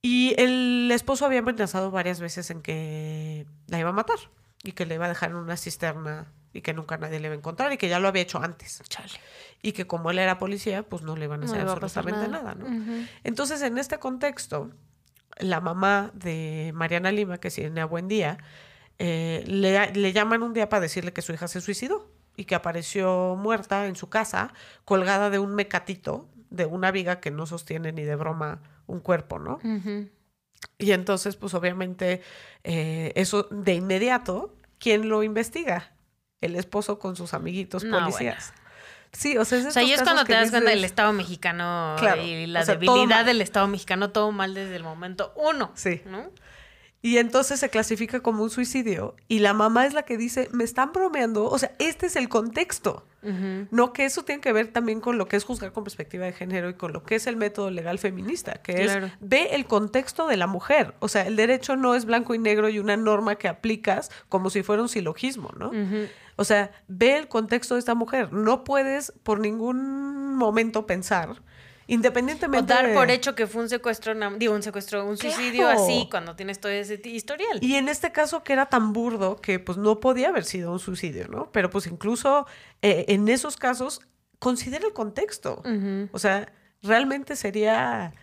Y 0.01 0.35
el 0.37 0.91
esposo 0.91 1.25
había 1.27 1.39
amenazado 1.39 1.91
varias 1.91 2.19
veces 2.19 2.51
en 2.51 2.61
que 2.61 3.45
la 3.67 3.79
iba 3.79 3.91
a 3.91 3.93
matar 3.93 4.17
y 4.63 4.73
que 4.73 4.85
le 4.85 4.95
iba 4.95 5.05
a 5.05 5.07
dejar 5.07 5.29
en 5.29 5.37
una 5.37 5.55
cisterna 5.55 6.33
y 6.51 6.59
que 6.59 6.73
nunca 6.73 6.97
nadie 6.97 7.21
le 7.21 7.27
iba 7.27 7.35
a 7.35 7.37
encontrar 7.37 7.71
y 7.71 7.77
que 7.77 7.87
ya 7.87 7.99
lo 7.99 8.09
había 8.09 8.23
hecho 8.23 8.43
antes. 8.43 8.81
Chale. 8.89 9.13
Y 9.61 9.71
que 9.71 9.87
como 9.87 10.11
él 10.11 10.19
era 10.19 10.37
policía, 10.37 10.83
pues 10.83 11.01
no 11.01 11.15
le 11.15 11.23
iban 11.23 11.41
a 11.41 11.45
hacer 11.45 11.61
absolutamente 11.61 12.27
nada. 12.27 12.53
¿no? 12.53 12.65
Entonces, 13.23 13.61
en 13.61 13.77
este 13.77 13.97
contexto, 13.97 14.71
la 15.37 15.61
mamá 15.61 16.11
de 16.15 16.73
Mariana 16.75 17.13
Lima, 17.13 17.37
que 17.37 17.49
tiene 17.49 17.79
a 17.79 17.85
buen 17.85 18.09
día, 18.09 18.39
eh, 18.99 19.45
le, 19.47 19.93
le 19.93 20.11
llaman 20.11 20.43
un 20.43 20.51
día 20.51 20.67
para 20.67 20.81
decirle 20.81 21.13
que 21.13 21.21
su 21.21 21.31
hija 21.31 21.47
se 21.47 21.61
suicidó 21.61 22.10
y 22.35 22.45
que 22.45 22.55
apareció 22.55 23.35
muerta 23.37 23.87
en 23.87 23.95
su 23.95 24.09
casa, 24.09 24.53
colgada 24.85 25.29
de 25.29 25.39
un 25.39 25.55
mecatito, 25.55 26.27
de 26.49 26.65
una 26.65 26.91
viga 26.91 27.19
que 27.19 27.31
no 27.31 27.45
sostiene 27.45 27.91
ni 27.91 28.03
de 28.03 28.15
broma 28.15 28.61
un 28.87 28.99
cuerpo, 28.99 29.39
¿no? 29.39 29.59
Y 30.77 30.91
entonces, 30.91 31.35
pues 31.35 31.53
obviamente, 31.53 32.21
eh, 32.63 33.13
eso 33.15 33.47
de 33.51 33.73
inmediato, 33.73 34.55
¿quién 34.79 35.09
lo 35.09 35.23
investiga? 35.23 35.93
El 36.41 36.55
esposo 36.55 36.99
con 36.99 37.15
sus 37.15 37.33
amiguitos 37.33 37.85
policías. 37.85 38.53
Sí, 39.13 39.37
o 39.37 39.43
sea, 39.43 39.59
es, 39.59 39.65
o 39.65 39.71
sea, 39.71 39.83
y 39.83 39.91
es 39.91 40.01
cuando 40.03 40.23
te 40.23 40.33
das 40.33 40.51
cuenta 40.51 40.69
del 40.69 40.85
Estado 40.85 41.11
mexicano 41.11 41.97
y 42.23 42.47
la 42.47 42.63
debilidad 42.63 43.25
del 43.25 43.41
Estado 43.41 43.67
mexicano, 43.67 44.11
todo 44.11 44.31
mal 44.31 44.53
desde 44.53 44.75
el 44.75 44.83
momento 44.83 45.33
uno. 45.35 45.71
Sí. 45.75 46.01
¿no? 46.05 46.31
Y 47.03 47.17
entonces 47.17 47.59
se 47.59 47.69
clasifica 47.69 48.19
como 48.19 48.43
un 48.43 48.51
suicidio 48.51 49.15
y 49.27 49.39
la 49.39 49.53
mamá 49.53 49.87
es 49.87 49.93
la 49.93 50.03
que 50.03 50.17
dice, 50.17 50.49
me 50.51 50.63
están 50.63 50.91
bromeando, 50.91 51.45
o 51.45 51.57
sea, 51.57 51.73
este 51.79 52.05
es 52.05 52.15
el 52.15 52.29
contexto. 52.29 53.05
No 53.23 53.93
que 53.93 54.05
eso 54.05 54.23
tiene 54.23 54.41
que 54.41 54.51
ver 54.51 54.71
también 54.71 54.99
con 54.99 55.19
lo 55.19 55.27
que 55.27 55.35
es 55.35 55.43
juzgar 55.43 55.71
con 55.73 55.83
perspectiva 55.83 56.25
de 56.25 56.33
género 56.33 56.69
y 56.69 56.73
con 56.73 56.91
lo 56.91 57.03
que 57.03 57.13
es 57.13 57.27
el 57.27 57.37
método 57.37 57.69
legal 57.69 57.99
feminista, 57.99 58.53
que 58.63 58.85
es 58.85 58.97
ve 59.19 59.49
el 59.51 59.65
contexto 59.65 60.25
de 60.27 60.37
la 60.37 60.47
mujer. 60.47 60.95
O 60.99 61.07
sea, 61.07 61.27
el 61.27 61.35
derecho 61.35 61.75
no 61.75 61.93
es 61.93 62.05
blanco 62.05 62.33
y 62.33 62.39
negro 62.39 62.67
y 62.67 62.79
una 62.79 62.97
norma 62.97 63.35
que 63.35 63.47
aplicas 63.47 64.09
como 64.27 64.49
si 64.49 64.63
fuera 64.63 64.81
un 64.81 64.89
silogismo, 64.89 65.51
¿no? 65.57 65.71
O 66.35 66.43
sea, 66.43 66.71
ve 66.87 67.17
el 67.17 67.27
contexto 67.27 67.75
de 67.75 67.79
esta 67.79 67.93
mujer. 67.93 68.33
No 68.33 68.63
puedes 68.63 69.13
por 69.21 69.39
ningún 69.39 70.35
momento 70.35 70.87
pensar 70.87 71.43
Independientemente. 71.87 72.73
O 72.73 72.75
dar 72.75 72.93
por 72.93 73.11
hecho 73.11 73.35
que 73.35 73.47
fue 73.47 73.63
un 73.63 73.69
secuestro, 73.69 74.13
digo, 74.37 74.53
un 74.53 74.63
secuestro, 74.63 75.05
un 75.05 75.17
suicidio 75.17 75.67
así, 75.67 76.07
cuando 76.09 76.35
tienes 76.35 76.59
todo 76.59 76.71
ese 76.71 77.01
historial. 77.03 77.59
Y 77.61 77.75
en 77.75 77.89
este 77.89 78.11
caso 78.11 78.43
que 78.43 78.53
era 78.53 78.67
tan 78.67 78.93
burdo 78.93 79.41
que 79.41 79.59
pues 79.59 79.77
no 79.77 79.99
podía 79.99 80.29
haber 80.29 80.45
sido 80.45 80.71
un 80.71 80.79
suicidio, 80.79 81.27
¿no? 81.27 81.51
Pero 81.51 81.69
pues 81.69 81.87
incluso 81.87 82.45
eh, 82.81 83.05
en 83.09 83.27
esos 83.27 83.57
casos, 83.57 84.01
considera 84.39 84.87
el 84.87 84.93
contexto. 84.93 85.61
O 86.11 86.19
sea, 86.19 86.51
realmente 86.81 87.35
sería. 87.35 88.13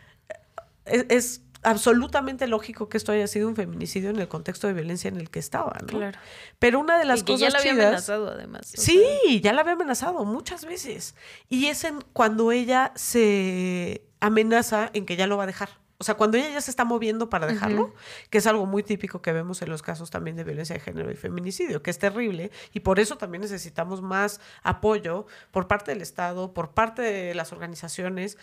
Eh, 0.85 1.07
es 1.09 1.42
absolutamente 1.62 2.47
lógico 2.47 2.88
que 2.88 2.97
esto 2.97 3.12
haya 3.12 3.27
sido 3.27 3.49
un 3.49 3.57
feminicidio 3.57 4.11
en 4.11 4.18
el 4.18 4.29
contexto 4.29 4.66
de 4.66 4.75
violencia 4.75 5.09
en 5.09 5.16
el 5.16 5.31
que 5.31 5.38
estaba, 5.38 5.77
¿no? 5.81 5.87
Claro. 5.87 6.18
Pero 6.59 6.81
una 6.81 6.99
de 6.99 7.05
las 7.05 7.23
cosas 7.23 7.40
ya 7.40 7.51
la 7.51 7.59
había 7.59 7.73
amenazado 7.73 8.29
además. 8.31 8.73
Sí, 8.75 9.40
ya 9.42 9.53
la 9.53 9.62
había 9.62 9.75
amenazado 9.75 10.25
muchas 10.25 10.64
veces. 10.64 11.14
Y 11.49 11.66
es 11.66 11.85
en 11.85 12.01
cuando 12.12 12.53
ella 12.53 12.92
se 12.94 14.03
amenaza 14.21 14.90
en 14.92 15.07
que 15.07 15.16
ya 15.16 15.27
lo 15.27 15.37
va 15.37 15.44
a 15.44 15.47
dejar. 15.47 15.71
O 16.01 16.05
sea, 16.05 16.14
cuando 16.14 16.37
ella 16.37 16.51
ya 16.51 16.61
se 16.61 16.71
está 16.71 16.85
moviendo 16.85 17.29
para 17.29 17.49
dejarlo, 17.49 17.92
que 18.31 18.38
es 18.38 18.47
algo 18.47 18.66
muy 18.66 18.85
típico 18.85 19.21
que 19.21 19.33
vemos 19.33 19.62
en 19.62 19.68
los 19.68 19.83
casos 19.83 20.11
también 20.11 20.37
de 20.37 20.44
violencia 20.44 20.75
de 20.75 20.81
género 20.81 21.11
y 21.11 21.16
feminicidio, 21.16 21.83
que 21.83 21.90
es 21.90 21.99
terrible, 21.99 22.53
y 22.73 22.81
por 22.81 23.01
eso 23.01 23.18
también 23.18 23.42
necesitamos 23.42 24.01
más 24.01 24.40
apoyo 24.62 25.27
por 25.51 25.66
parte 25.66 25.90
del 25.90 26.01
Estado, 26.01 26.55
por 26.55 26.71
parte 26.71 27.03
de 27.03 27.35
las 27.35 27.53
organizaciones, 27.53 28.38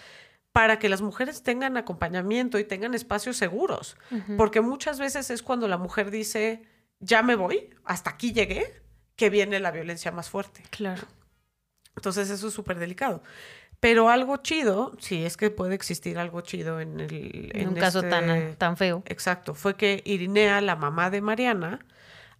para 0.55 0.79
que 0.79 0.87
las 0.87 1.01
mujeres 1.01 1.43
tengan 1.43 1.75
acompañamiento 1.75 2.57
y 2.57 2.63
tengan 2.63 2.93
espacios 2.93 3.35
seguros. 3.35 3.97
Porque 4.37 4.61
muchas 4.61 4.99
veces 4.99 5.29
es 5.29 5.43
cuando 5.43 5.67
la 5.67 5.77
mujer 5.77 6.11
dice, 6.11 6.63
ya 7.01 7.23
me 7.23 7.35
voy, 7.35 7.71
hasta 7.83 8.11
aquí 8.11 8.31
llegué, 8.31 8.81
que 9.17 9.29
viene 9.29 9.59
la 9.59 9.71
violencia 9.71 10.13
más 10.13 10.29
fuerte. 10.29 10.63
Claro. 10.69 11.01
Entonces 11.97 12.29
eso 12.29 12.47
es 12.47 12.53
súper 12.53 12.79
delicado. 12.79 13.21
Pero 13.81 14.07
algo 14.07 14.37
chido, 14.37 14.95
sí, 14.97 15.25
es 15.25 15.35
que 15.35 15.49
puede 15.49 15.75
existir 15.75 16.17
algo 16.17 16.39
chido 16.39 16.79
en 16.79 17.01
el... 17.01 17.51
En, 17.53 17.67
un 17.67 17.75
caso 17.75 18.01
tan, 18.01 18.29
este 18.29 18.55
tan 18.55 18.77
feo. 18.77 19.03
Exacto, 19.07 19.55
fue 19.55 19.75
que 19.75 20.03
Irinea, 20.05 20.61
la 20.61 20.77
mamá 20.77 21.09
de 21.09 21.19
Mariana, 21.19 21.85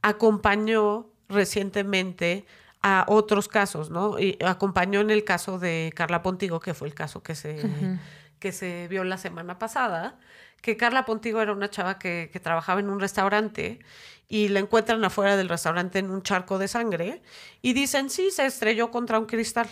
acompañó 0.01 1.10
recientemente 1.28 2.45
a 2.88 3.04
otros 3.08 3.48
casos, 3.48 3.89
¿no? 3.89 4.19
Y 4.19 4.38
acompañó 4.45 5.02
en 5.02 5.10
el 5.10 5.24
caso 5.24 5.58
de 5.58 5.91
Carla 5.95 6.21
Pontigo, 6.21 6.60
que 6.60 6.76
fue 6.76 6.88
el 6.88 6.93
caso 6.93 7.24
que 7.24 7.34
se, 7.34 7.60
que 8.38 8.52
se 8.52 8.88
vio 8.88 9.04
la 9.04 9.17
semana 9.17 9.58
pasada, 9.58 10.19
que 10.62 10.78
Carla 10.78 11.04
Pontigo 11.04 11.41
era 11.41 11.52
una 11.52 11.67
chava 11.71 11.98
que, 11.98 12.30
que, 12.32 12.39
trabajaba 12.39 12.80
en 12.80 12.91
un 12.91 13.00
restaurante 13.00 13.80
y 14.28 14.50
la 14.50 14.60
encuentran 14.60 15.04
afuera 15.04 15.36
del 15.36 15.50
restaurante 15.50 15.98
en 15.98 16.12
un 16.12 16.21
charco 16.21 16.60
de 16.60 16.67
sangre 16.67 17.24
y 17.63 17.74
dicen, 17.74 18.12
sí, 18.12 18.30
se 18.30 18.45
estrelló 18.45 18.91
contra 18.91 19.17
un 19.17 19.26
cristal, 19.26 19.67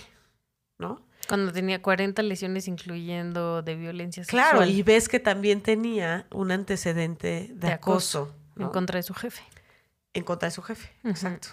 ¿no? 0.80 1.06
Cuando 1.28 1.54
tenía 1.54 1.84
40 1.84 2.24
lesiones, 2.24 2.68
incluyendo 2.68 3.62
de 3.62 3.76
violencia 3.76 4.24
sexual. 4.24 4.50
Claro, 4.50 4.66
y 4.66 4.82
ves 4.82 5.08
que 5.08 5.20
también 5.20 5.62
tenía 5.62 6.26
un 6.32 6.50
antecedente 6.50 7.50
de, 7.52 7.68
de 7.68 7.74
acoso. 7.74 8.24
acoso 8.24 8.36
¿no? 8.56 8.66
En 8.66 8.72
contra 8.72 8.98
de 8.98 9.04
su 9.04 9.14
jefe. 9.14 9.44
En 10.16 10.24
contra 10.24 10.48
de 10.48 10.52
su 10.52 10.64
jefe, 10.64 10.92
uh 11.04 11.08
-huh. 11.08 11.12
exacto. 11.12 11.50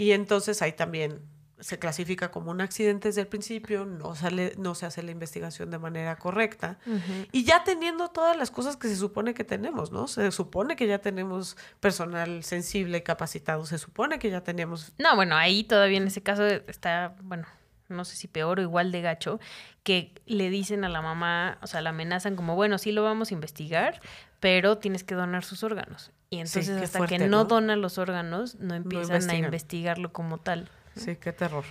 Y 0.00 0.12
entonces 0.12 0.62
ahí 0.62 0.72
también 0.72 1.20
se 1.58 1.78
clasifica 1.78 2.30
como 2.30 2.50
un 2.50 2.62
accidente 2.62 3.08
desde 3.08 3.20
el 3.20 3.26
principio, 3.26 3.84
no, 3.84 4.14
sale, 4.14 4.54
no 4.56 4.74
se 4.74 4.86
hace 4.86 5.02
la 5.02 5.10
investigación 5.10 5.70
de 5.70 5.78
manera 5.78 6.16
correcta. 6.16 6.78
Uh 6.86 6.92
-huh. 6.92 7.28
Y 7.32 7.44
ya 7.44 7.64
teniendo 7.64 8.08
todas 8.08 8.34
las 8.34 8.50
cosas 8.50 8.78
que 8.78 8.88
se 8.88 8.96
supone 8.96 9.34
que 9.34 9.44
tenemos, 9.44 9.92
¿no? 9.92 10.08
Se 10.08 10.30
supone 10.30 10.74
que 10.74 10.86
ya 10.86 11.00
tenemos 11.00 11.58
personal 11.80 12.42
sensible 12.44 12.96
y 12.96 13.02
capacitado, 13.02 13.66
se 13.66 13.76
supone 13.76 14.18
que 14.18 14.30
ya 14.30 14.42
teníamos... 14.42 14.94
No, 14.96 15.14
bueno, 15.16 15.36
ahí 15.36 15.64
todavía 15.64 15.98
en 15.98 16.06
ese 16.06 16.22
caso 16.22 16.46
está, 16.46 17.14
bueno, 17.20 17.46
no 17.88 18.06
sé 18.06 18.16
si 18.16 18.26
peor 18.26 18.58
o 18.58 18.62
igual 18.62 18.92
de 18.92 19.02
gacho, 19.02 19.38
que 19.82 20.14
le 20.24 20.48
dicen 20.48 20.82
a 20.84 20.88
la 20.88 21.02
mamá, 21.02 21.58
o 21.60 21.66
sea, 21.66 21.82
la 21.82 21.90
amenazan 21.90 22.36
como, 22.36 22.54
bueno, 22.54 22.78
sí 22.78 22.90
lo 22.90 23.02
vamos 23.02 23.32
a 23.32 23.34
investigar, 23.34 24.00
pero 24.40 24.78
tienes 24.78 25.04
que 25.04 25.14
donar 25.14 25.44
sus 25.44 25.62
órganos. 25.62 26.10
Y 26.30 26.36
entonces 26.36 26.66
sí, 26.66 26.72
hasta 26.72 26.98
fuerte, 26.98 27.18
que 27.18 27.24
no, 27.24 27.38
¿no, 27.38 27.44
dona 27.44 27.76
los 27.76 27.98
órganos, 27.98 28.54
no 28.56 28.74
empiezan 28.74 29.26
no 29.26 29.32
a 29.32 29.36
investigarlo 29.36 30.12
como 30.12 30.38
tal. 30.38 30.68
Sí, 30.96 31.16
qué 31.16 31.32
terror. 31.32 31.64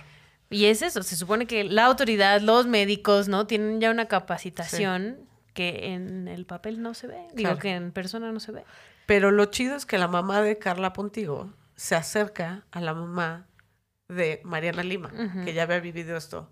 Y 0.50 0.66
es 0.66 0.82
eso, 0.82 1.02
se 1.02 1.16
supone 1.16 1.46
que 1.46 1.64
la 1.64 1.86
autoridad, 1.86 2.40
los 2.42 2.66
médicos, 2.66 3.28
¿no? 3.28 3.46
Tienen 3.46 3.80
ya 3.80 3.90
una 3.90 4.06
capacitación 4.06 5.16
sí. 5.18 5.26
que 5.54 5.94
en 5.94 6.28
el 6.28 6.44
papel 6.44 6.82
no 6.82 6.92
se 6.92 7.06
ve, 7.06 7.26
claro. 7.34 7.34
digo 7.34 7.58
que 7.58 7.70
en 7.70 7.92
persona 7.92 8.32
no 8.32 8.40
se 8.40 8.52
ve. 8.52 8.64
Pero 9.06 9.30
lo 9.30 9.46
chido 9.46 9.76
es 9.76 9.86
que 9.86 9.96
la 9.96 10.08
mamá 10.08 10.42
de 10.42 10.58
Carla 10.58 10.92
Pontigo 10.92 11.52
se 11.76 11.94
acerca 11.94 12.64
a 12.70 12.80
la 12.80 12.92
mamá 12.92 13.46
de 14.08 14.40
Mariana 14.44 14.82
Lima, 14.82 15.10
uh 15.14 15.18
-huh. 15.18 15.44
que 15.44 15.54
ya 15.54 15.62
había 15.62 15.80
vivido 15.80 16.16
esto 16.16 16.50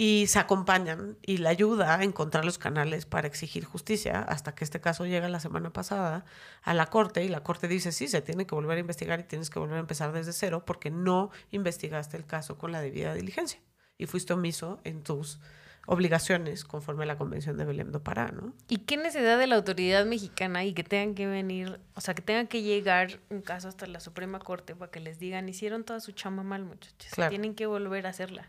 y 0.00 0.28
se 0.28 0.38
acompañan 0.38 1.18
y 1.20 1.36
la 1.36 1.50
ayuda 1.50 1.96
a 1.96 2.04
encontrar 2.04 2.46
los 2.46 2.56
canales 2.56 3.04
para 3.04 3.26
exigir 3.26 3.66
justicia 3.66 4.20
hasta 4.22 4.54
que 4.54 4.64
este 4.64 4.80
caso 4.80 5.04
llega 5.04 5.28
la 5.28 5.40
semana 5.40 5.74
pasada 5.74 6.24
a 6.62 6.72
la 6.72 6.86
corte 6.86 7.22
y 7.22 7.28
la 7.28 7.42
corte 7.42 7.68
dice 7.68 7.92
sí, 7.92 8.08
se 8.08 8.22
tiene 8.22 8.46
que 8.46 8.54
volver 8.54 8.78
a 8.78 8.80
investigar 8.80 9.20
y 9.20 9.24
tienes 9.24 9.50
que 9.50 9.58
volver 9.58 9.76
a 9.76 9.80
empezar 9.80 10.12
desde 10.12 10.32
cero 10.32 10.64
porque 10.64 10.90
no 10.90 11.30
investigaste 11.50 12.16
el 12.16 12.24
caso 12.24 12.56
con 12.56 12.72
la 12.72 12.80
debida 12.80 13.12
diligencia 13.12 13.60
y 13.98 14.06
fuiste 14.06 14.32
omiso 14.32 14.80
en 14.84 15.02
tus 15.02 15.38
obligaciones 15.86 16.64
conforme 16.64 17.02
a 17.02 17.06
la 17.06 17.18
Convención 17.18 17.58
de 17.58 17.66
Belém 17.66 17.92
do 17.92 18.02
Pará, 18.02 18.32
¿no? 18.32 18.54
¿Y 18.68 18.78
qué 18.78 18.96
necesidad 18.96 19.38
de 19.38 19.48
la 19.48 19.56
autoridad 19.56 20.06
mexicana 20.06 20.64
y 20.64 20.72
que 20.72 20.82
tengan 20.82 21.14
que 21.14 21.26
venir, 21.26 21.78
o 21.94 22.00
sea, 22.00 22.14
que 22.14 22.22
tengan 22.22 22.46
que 22.46 22.62
llegar 22.62 23.20
un 23.28 23.42
caso 23.42 23.68
hasta 23.68 23.84
la 23.86 24.00
Suprema 24.00 24.38
Corte 24.38 24.74
para 24.74 24.90
que 24.90 25.00
les 25.00 25.18
digan, 25.18 25.46
hicieron 25.46 25.84
toda 25.84 26.00
su 26.00 26.12
chamba 26.12 26.42
mal, 26.42 26.64
muchachos, 26.64 27.12
claro. 27.12 27.28
tienen 27.28 27.54
que 27.54 27.66
volver 27.66 28.06
a 28.06 28.10
hacerla? 28.10 28.48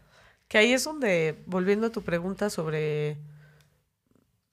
Que 0.52 0.58
ahí 0.58 0.74
es 0.74 0.84
donde, 0.84 1.42
volviendo 1.46 1.88
a 1.88 1.92
tu 1.92 2.02
pregunta 2.02 2.50
sobre 2.50 3.16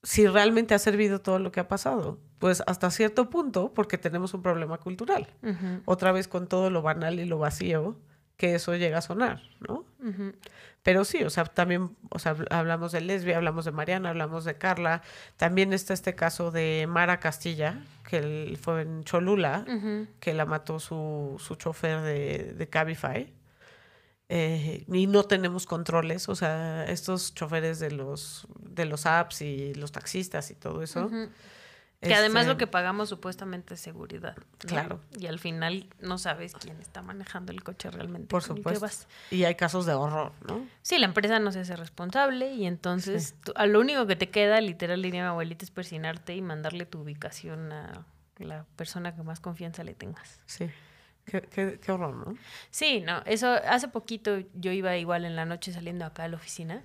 si 0.05 0.29
realmente 0.29 0.73
ha 0.73 0.79
servido 0.79 1.21
todo 1.21 1.41
lo 1.41 1.51
que 1.51 1.59
ha 1.59 1.67
pasado, 1.67 2.21
pues 2.39 2.63
hasta 2.69 2.89
cierto 2.93 3.31
punto, 3.31 3.75
porque 3.75 3.99
tenemos 3.99 4.33
un 4.33 4.41
problema 4.41 4.79
cultural. 4.79 5.27
Uh 5.43 5.49
-huh. 5.49 5.83
Otra 5.87 6.13
vez 6.13 6.29
con 6.29 6.47
todo 6.47 6.71
lo 6.71 6.83
banal 6.83 7.19
y 7.19 7.25
lo 7.25 7.39
vacío 7.39 7.97
que 8.37 8.55
eso 8.55 8.77
llega 8.77 8.99
a 8.99 9.01
sonar, 9.03 9.43
¿no? 9.59 9.87
Uh 9.99 10.07
-huh. 10.07 10.35
Pero 10.85 11.05
sí, 11.05 11.25
o 11.25 11.31
sea, 11.31 11.47
también, 11.47 11.97
o 12.11 12.21
sea, 12.21 12.37
hablamos 12.51 12.93
de 12.93 13.01
Lesbia, 13.01 13.37
hablamos 13.37 13.65
de 13.65 13.73
Mariana, 13.73 14.11
hablamos 14.11 14.45
de 14.45 14.55
Carla, 14.57 15.03
también 15.37 15.73
está 15.73 15.95
este 15.95 16.15
caso 16.15 16.53
de 16.53 16.87
Mara 16.89 17.19
Castilla, 17.19 17.83
que 18.09 18.57
fue 18.63 18.83
en 18.83 19.03
Cholula, 19.03 19.65
uh 19.67 19.71
-huh. 19.73 20.07
que 20.21 20.33
la 20.33 20.47
mató 20.47 20.79
su, 20.79 21.35
su 21.41 21.57
chofer 21.57 22.03
de, 22.03 22.55
de 22.57 22.69
Cabify. 22.69 23.35
Eh, 24.31 24.85
y 24.87 25.07
no 25.07 25.25
tenemos 25.25 25.65
controles, 25.65 26.29
o 26.29 26.35
sea, 26.35 26.85
estos 26.85 27.35
choferes 27.35 27.79
de 27.79 27.91
los, 27.91 28.47
de 28.61 28.85
los 28.85 29.07
apps 29.07 29.41
y 29.41 29.75
los 29.75 29.91
taxistas 29.93 30.51
y 30.51 30.55
todo 30.55 30.83
eso. 30.83 31.07
Uh 31.07 31.11
-huh. 31.11 31.31
Que 32.01 32.11
este, 32.11 32.15
además 32.15 32.47
lo 32.47 32.57
que 32.57 32.69
pagamos 32.69 33.09
supuestamente 33.09 33.75
es 33.75 33.81
seguridad. 33.81 34.37
¿no? 34.37 34.45
Claro. 34.59 35.01
Y 35.19 35.27
al 35.27 35.41
final 35.41 35.89
no 35.99 36.17
sabes 36.19 36.53
quién 36.55 36.81
está 36.81 37.03
manejando 37.03 37.51
el 37.51 37.65
coche 37.65 37.91
realmente. 37.91 38.29
Por 38.29 38.45
supuesto. 38.45 38.87
Y 39.33 39.43
hay 39.43 39.57
casos 39.57 39.85
de 39.85 39.95
horror, 39.95 40.33
¿no? 40.47 40.65
Sí, 40.83 40.99
la 40.99 41.07
empresa 41.07 41.41
no 41.41 41.51
se 41.51 41.61
hace 41.61 41.75
responsable 41.75 42.53
y 42.53 42.67
entonces 42.67 43.31
sí. 43.31 43.35
tú, 43.43 43.53
a 43.57 43.67
lo 43.67 43.81
único 43.81 44.07
que 44.07 44.15
te 44.15 44.31
queda, 44.31 44.61
literal, 44.61 45.03
diría 45.03 45.23
mi 45.23 45.29
abuelita, 45.29 45.65
es 45.65 45.73
persinarte 45.73 46.37
y 46.37 46.43
mandarle 46.43 46.87
tu 46.87 47.01
ubicación 47.01 47.73
a 47.73 48.07
la 48.37 48.65
persona 48.77 49.17
que 49.17 49.25
más 49.25 49.41
confianza 49.41 49.83
le 49.83 49.95
tengas. 49.95 50.39
Sí. 50.47 50.71
Qué, 51.31 51.43
qué, 51.43 51.79
qué, 51.81 51.93
horror, 51.93 52.15
¿no? 52.15 52.37
Sí, 52.71 53.01
no, 53.01 53.23
eso 53.27 53.49
hace 53.49 53.89
poquito 53.89 54.39
yo 54.55 54.73
iba 54.73 54.97
igual 54.97 55.25
en 55.25 55.37
la 55.37 55.45
noche 55.45 55.73
saliendo 55.73 56.05
acá 56.05 56.25
a 56.25 56.29
la 56.29 56.37
oficina 56.37 56.83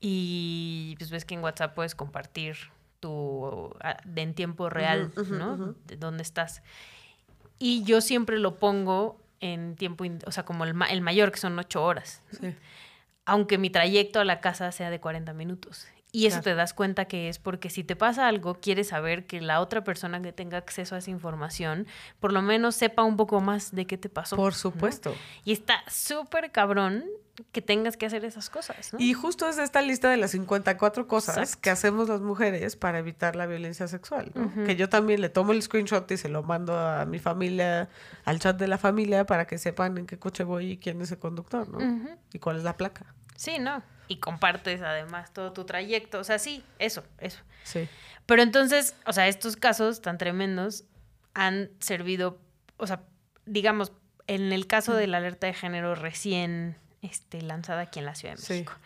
y 0.00 0.94
pues 0.98 1.10
ves 1.10 1.24
que 1.24 1.34
en 1.34 1.42
WhatsApp 1.42 1.74
puedes 1.74 1.94
compartir 1.94 2.56
tu 3.00 3.74
de 4.04 4.22
en 4.22 4.34
tiempo 4.34 4.70
real, 4.70 5.12
uh 5.16 5.20
-huh, 5.20 5.38
¿no? 5.38 5.52
Uh 5.54 5.56
-huh. 5.58 5.76
De 5.86 5.96
dónde 5.96 6.22
estás. 6.22 6.62
Y 7.58 7.84
yo 7.84 8.00
siempre 8.00 8.38
lo 8.38 8.58
pongo 8.58 9.20
en 9.40 9.76
tiempo, 9.76 10.04
o 10.26 10.32
sea, 10.32 10.44
como 10.44 10.64
el, 10.64 10.74
ma 10.74 10.86
el 10.86 11.00
mayor, 11.00 11.30
que 11.30 11.38
son 11.38 11.58
ocho 11.58 11.84
horas. 11.84 12.22
Sí. 12.30 12.54
Aunque 13.24 13.58
mi 13.58 13.70
trayecto 13.70 14.20
a 14.20 14.24
la 14.24 14.40
casa 14.40 14.72
sea 14.72 14.90
de 14.90 15.00
40 15.00 15.32
minutos. 15.34 15.86
Y 16.14 16.26
eso 16.26 16.36
claro. 16.36 16.44
te 16.44 16.54
das 16.56 16.74
cuenta 16.74 17.06
que 17.06 17.30
es 17.30 17.38
porque 17.38 17.70
si 17.70 17.84
te 17.84 17.96
pasa 17.96 18.28
algo, 18.28 18.60
quieres 18.60 18.88
saber 18.88 19.26
que 19.26 19.40
la 19.40 19.60
otra 19.60 19.82
persona 19.82 20.20
que 20.20 20.30
tenga 20.30 20.58
acceso 20.58 20.94
a 20.94 20.98
esa 20.98 21.10
información, 21.10 21.86
por 22.20 22.34
lo 22.34 22.42
menos 22.42 22.74
sepa 22.74 23.02
un 23.02 23.16
poco 23.16 23.40
más 23.40 23.74
de 23.74 23.86
qué 23.86 23.96
te 23.96 24.10
pasó. 24.10 24.36
Por 24.36 24.52
supuesto. 24.52 25.10
¿no? 25.10 25.16
Y 25.44 25.52
está 25.52 25.82
súper 25.88 26.52
cabrón 26.52 27.04
que 27.50 27.62
tengas 27.62 27.96
que 27.96 28.06
hacer 28.06 28.24
esas 28.24 28.50
cosas. 28.50 28.92
¿no? 28.92 28.98
Y 28.98 29.14
justo 29.14 29.48
es 29.48 29.58
esta 29.58 29.80
lista 29.82 30.10
de 30.10 30.16
las 30.18 30.32
54 30.32 31.08
cosas 31.08 31.36
Exacto. 31.38 31.62
que 31.62 31.70
hacemos 31.70 32.08
las 32.08 32.20
mujeres 32.20 32.76
para 32.76 32.98
evitar 32.98 33.36
la 33.36 33.46
violencia 33.46 33.88
sexual. 33.88 34.32
¿no? 34.34 34.42
Uh 34.42 34.50
-huh. 34.50 34.66
Que 34.66 34.76
yo 34.76 34.88
también 34.88 35.20
le 35.20 35.28
tomo 35.28 35.52
el 35.52 35.62
screenshot 35.62 36.10
y 36.10 36.16
se 36.16 36.28
lo 36.28 36.42
mando 36.42 36.76
a 36.78 37.04
mi 37.06 37.18
familia, 37.18 37.88
al 38.24 38.38
chat 38.38 38.58
de 38.58 38.68
la 38.68 38.78
familia, 38.78 39.24
para 39.24 39.46
que 39.46 39.58
sepan 39.58 39.96
en 39.98 40.06
qué 40.06 40.18
coche 40.18 40.44
voy 40.44 40.72
y 40.72 40.76
quién 40.76 41.00
es 41.00 41.10
el 41.10 41.18
conductor, 41.18 41.68
¿no? 41.68 41.78
Uh 41.78 41.80
-huh. 41.80 42.18
Y 42.32 42.38
cuál 42.38 42.56
es 42.58 42.64
la 42.64 42.76
placa. 42.76 43.14
Sí, 43.36 43.58
no 43.58 43.82
y 44.12 44.16
compartes 44.18 44.82
además 44.82 45.32
todo 45.32 45.52
tu 45.52 45.64
trayecto. 45.64 46.18
O 46.18 46.24
sea, 46.24 46.38
sí, 46.38 46.62
eso, 46.78 47.02
eso. 47.18 47.40
Sí. 47.64 47.88
Pero 48.26 48.42
entonces, 48.42 48.94
o 49.06 49.12
sea, 49.12 49.26
estos 49.26 49.56
casos 49.56 50.02
tan 50.02 50.18
tremendos 50.18 50.84
han 51.34 51.70
servido, 51.80 52.38
o 52.76 52.86
sea, 52.86 53.04
digamos, 53.46 53.92
en 54.26 54.52
el 54.52 54.66
caso 54.66 54.94
de 54.94 55.06
la 55.06 55.16
alerta 55.18 55.46
de 55.46 55.54
género 55.54 55.94
recién 55.94 56.76
este, 57.02 57.42
lanzada 57.42 57.82
aquí 57.82 57.98
en 57.98 58.06
la 58.06 58.14
Ciudad 58.14 58.36
de 58.36 58.40
México. 58.48 58.72
Sí. 58.74 58.80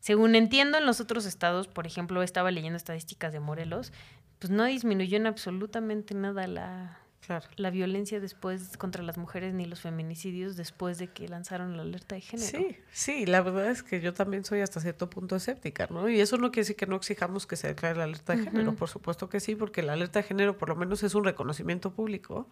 Según 0.00 0.34
entiendo, 0.34 0.78
en 0.78 0.86
los 0.86 1.00
otros 1.00 1.26
estados, 1.26 1.68
por 1.68 1.86
ejemplo, 1.86 2.22
estaba 2.22 2.50
leyendo 2.50 2.76
estadísticas 2.76 3.32
de 3.32 3.40
Morelos, 3.40 3.92
pues 4.38 4.50
no 4.50 4.64
disminuyó 4.64 5.16
en 5.16 5.26
absolutamente 5.26 6.14
nada 6.14 6.46
la, 6.46 6.98
Claro. 7.26 7.44
la 7.56 7.70
violencia 7.70 8.20
después 8.20 8.76
contra 8.78 9.02
las 9.02 9.18
mujeres 9.18 9.52
ni 9.52 9.66
los 9.66 9.80
feminicidios 9.80 10.56
después 10.56 10.98
de 10.98 11.08
que 11.08 11.28
lanzaron 11.28 11.76
la 11.76 11.82
alerta 11.82 12.14
de 12.14 12.20
género. 12.22 12.48
Sí, 12.58 12.76
sí, 12.92 13.26
la 13.26 13.42
verdad 13.42 13.70
es 13.70 13.82
que 13.82 14.00
yo 14.00 14.14
también 14.14 14.44
soy 14.44 14.60
hasta 14.60 14.80
cierto 14.80 15.10
punto 15.10 15.34
escéptica, 15.36 15.88
¿no? 15.90 16.08
Y 16.08 16.20
eso 16.20 16.36
no 16.38 16.50
quiere 16.52 16.62
decir 16.62 16.76
que 16.76 16.86
no 16.86 16.94
exijamos 16.96 17.46
que 17.46 17.56
se 17.56 17.66
declare 17.66 17.96
la 17.96 18.04
alerta 18.04 18.34
de 18.34 18.42
uh 18.42 18.44
-huh. 18.44 18.50
género, 18.50 18.74
por 18.76 18.88
supuesto 18.88 19.28
que 19.28 19.40
sí, 19.40 19.56
porque 19.56 19.82
la 19.82 19.94
alerta 19.94 20.20
de 20.20 20.28
género 20.28 20.56
por 20.56 20.68
lo 20.68 20.76
menos 20.76 21.02
es 21.02 21.14
un 21.16 21.24
reconocimiento 21.24 21.92
público 21.92 22.48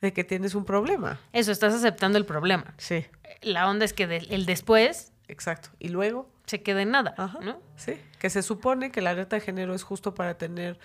de 0.00 0.12
que 0.12 0.24
tienes 0.24 0.54
un 0.54 0.64
problema. 0.64 1.20
Eso, 1.32 1.52
estás 1.52 1.74
aceptando 1.74 2.18
el 2.18 2.26
problema. 2.26 2.74
Sí. 2.78 3.06
La 3.42 3.68
onda 3.68 3.84
es 3.84 3.92
que 3.92 4.06
de, 4.06 4.18
el 4.18 4.46
después... 4.46 5.12
Exacto. 5.28 5.70
Y 5.78 5.88
luego... 5.88 6.28
Se 6.46 6.62
queda 6.62 6.82
en 6.82 6.90
nada, 6.90 7.14
Ajá, 7.16 7.38
¿no? 7.40 7.60
Sí, 7.76 7.94
que 8.18 8.28
se 8.28 8.42
supone 8.42 8.90
que 8.90 9.00
la 9.00 9.10
alerta 9.10 9.36
de 9.36 9.40
género 9.40 9.74
es 9.74 9.82
justo 9.82 10.14
para 10.14 10.36
tener... 10.36 10.78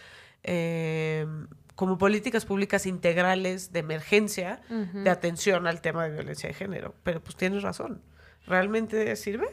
Eh, 0.43 1.25
como 1.75 1.97
políticas 1.97 2.45
públicas 2.45 2.85
integrales 2.85 3.73
de 3.73 3.79
emergencia, 3.79 4.61
uh 4.69 4.73
-huh. 4.73 5.03
de 5.03 5.09
atención 5.09 5.67
al 5.67 5.81
tema 5.81 6.05
de 6.05 6.11
violencia 6.11 6.47
de 6.47 6.53
género. 6.53 6.95
Pero 7.03 7.21
pues 7.21 7.35
tienes 7.35 7.63
razón. 7.63 8.01
¿Realmente 8.45 9.13
sirve? 9.17 9.47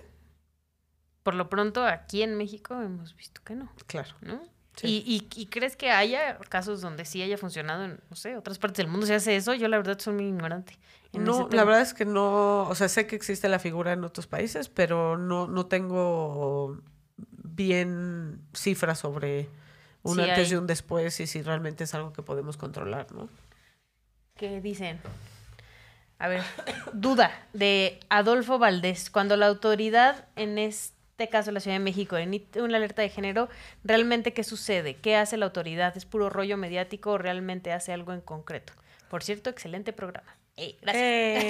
por 1.22 1.34
lo 1.34 1.48
pronto 1.48 1.84
aquí 1.84 2.22
en 2.22 2.36
México 2.36 2.80
hemos 2.80 3.14
visto 3.16 3.40
que 3.44 3.54
no. 3.54 3.72
Claro. 3.86 4.14
¿no? 4.20 4.42
¿Y, 4.82 5.28
y, 5.36 5.46
crees 5.46 5.76
que 5.76 5.90
haya 5.90 6.38
casos 6.48 6.80
donde 6.80 7.04
sí 7.04 7.22
haya 7.22 7.36
funcionado 7.36 7.84
en, 7.84 8.00
no 8.08 8.16
sé, 8.16 8.36
otras 8.36 8.58
partes 8.58 8.78
del 8.78 8.88
mundo 8.88 9.06
se 9.06 9.14
hace 9.14 9.36
eso? 9.36 9.54
Yo 9.54 9.68
la 9.68 9.76
verdad 9.76 9.98
soy 9.98 10.14
muy 10.14 10.26
ignorante. 10.26 10.78
No, 11.12 11.48
la 11.52 11.64
verdad 11.64 11.82
es 11.82 11.92
que 11.92 12.06
no, 12.06 12.62
o 12.62 12.74
sea, 12.74 12.88
sé 12.88 13.06
que 13.06 13.14
existe 13.14 13.48
la 13.48 13.58
figura 13.58 13.92
en 13.92 14.02
otros 14.02 14.26
países, 14.26 14.70
pero 14.70 15.18
no, 15.18 15.46
no 15.46 15.66
tengo 15.66 16.80
bien 17.16 18.40
cifras 18.54 18.98
sobre 18.98 19.48
un 20.02 20.18
antes 20.18 20.50
y 20.50 20.56
un 20.56 20.66
después 20.66 21.20
y 21.20 21.26
si 21.26 21.42
realmente 21.42 21.84
es 21.84 21.94
algo 21.94 22.12
que 22.12 22.22
podemos 22.22 22.56
controlar, 22.56 23.12
¿no? 23.12 23.28
¿Qué 24.36 24.60
dicen? 24.62 25.00
A 26.18 26.28
ver, 26.28 26.42
duda 26.94 27.30
de 27.52 28.00
Adolfo 28.08 28.58
Valdés. 28.58 29.10
Cuando 29.10 29.36
la 29.36 29.48
autoridad 29.48 30.28
en 30.34 30.58
este 30.58 31.01
este 31.22 31.30
caso 31.30 31.52
la 31.52 31.60
Ciudad 31.60 31.76
de 31.76 31.84
México, 31.84 32.16
emite 32.16 32.62
una 32.62 32.78
alerta 32.78 33.00
de 33.00 33.08
género, 33.08 33.48
¿realmente 33.84 34.32
qué 34.32 34.42
sucede? 34.42 34.96
¿Qué 34.96 35.14
hace 35.16 35.36
la 35.36 35.46
autoridad? 35.46 35.96
¿Es 35.96 36.04
puro 36.04 36.30
rollo 36.30 36.56
mediático 36.56 37.12
o 37.12 37.18
realmente 37.18 37.72
hace 37.72 37.92
algo 37.92 38.12
en 38.12 38.20
concreto? 38.20 38.72
Por 39.08 39.22
cierto, 39.22 39.48
excelente 39.48 39.92
programa. 39.92 40.36
gracias. 40.56 40.96
Eh, 40.96 41.48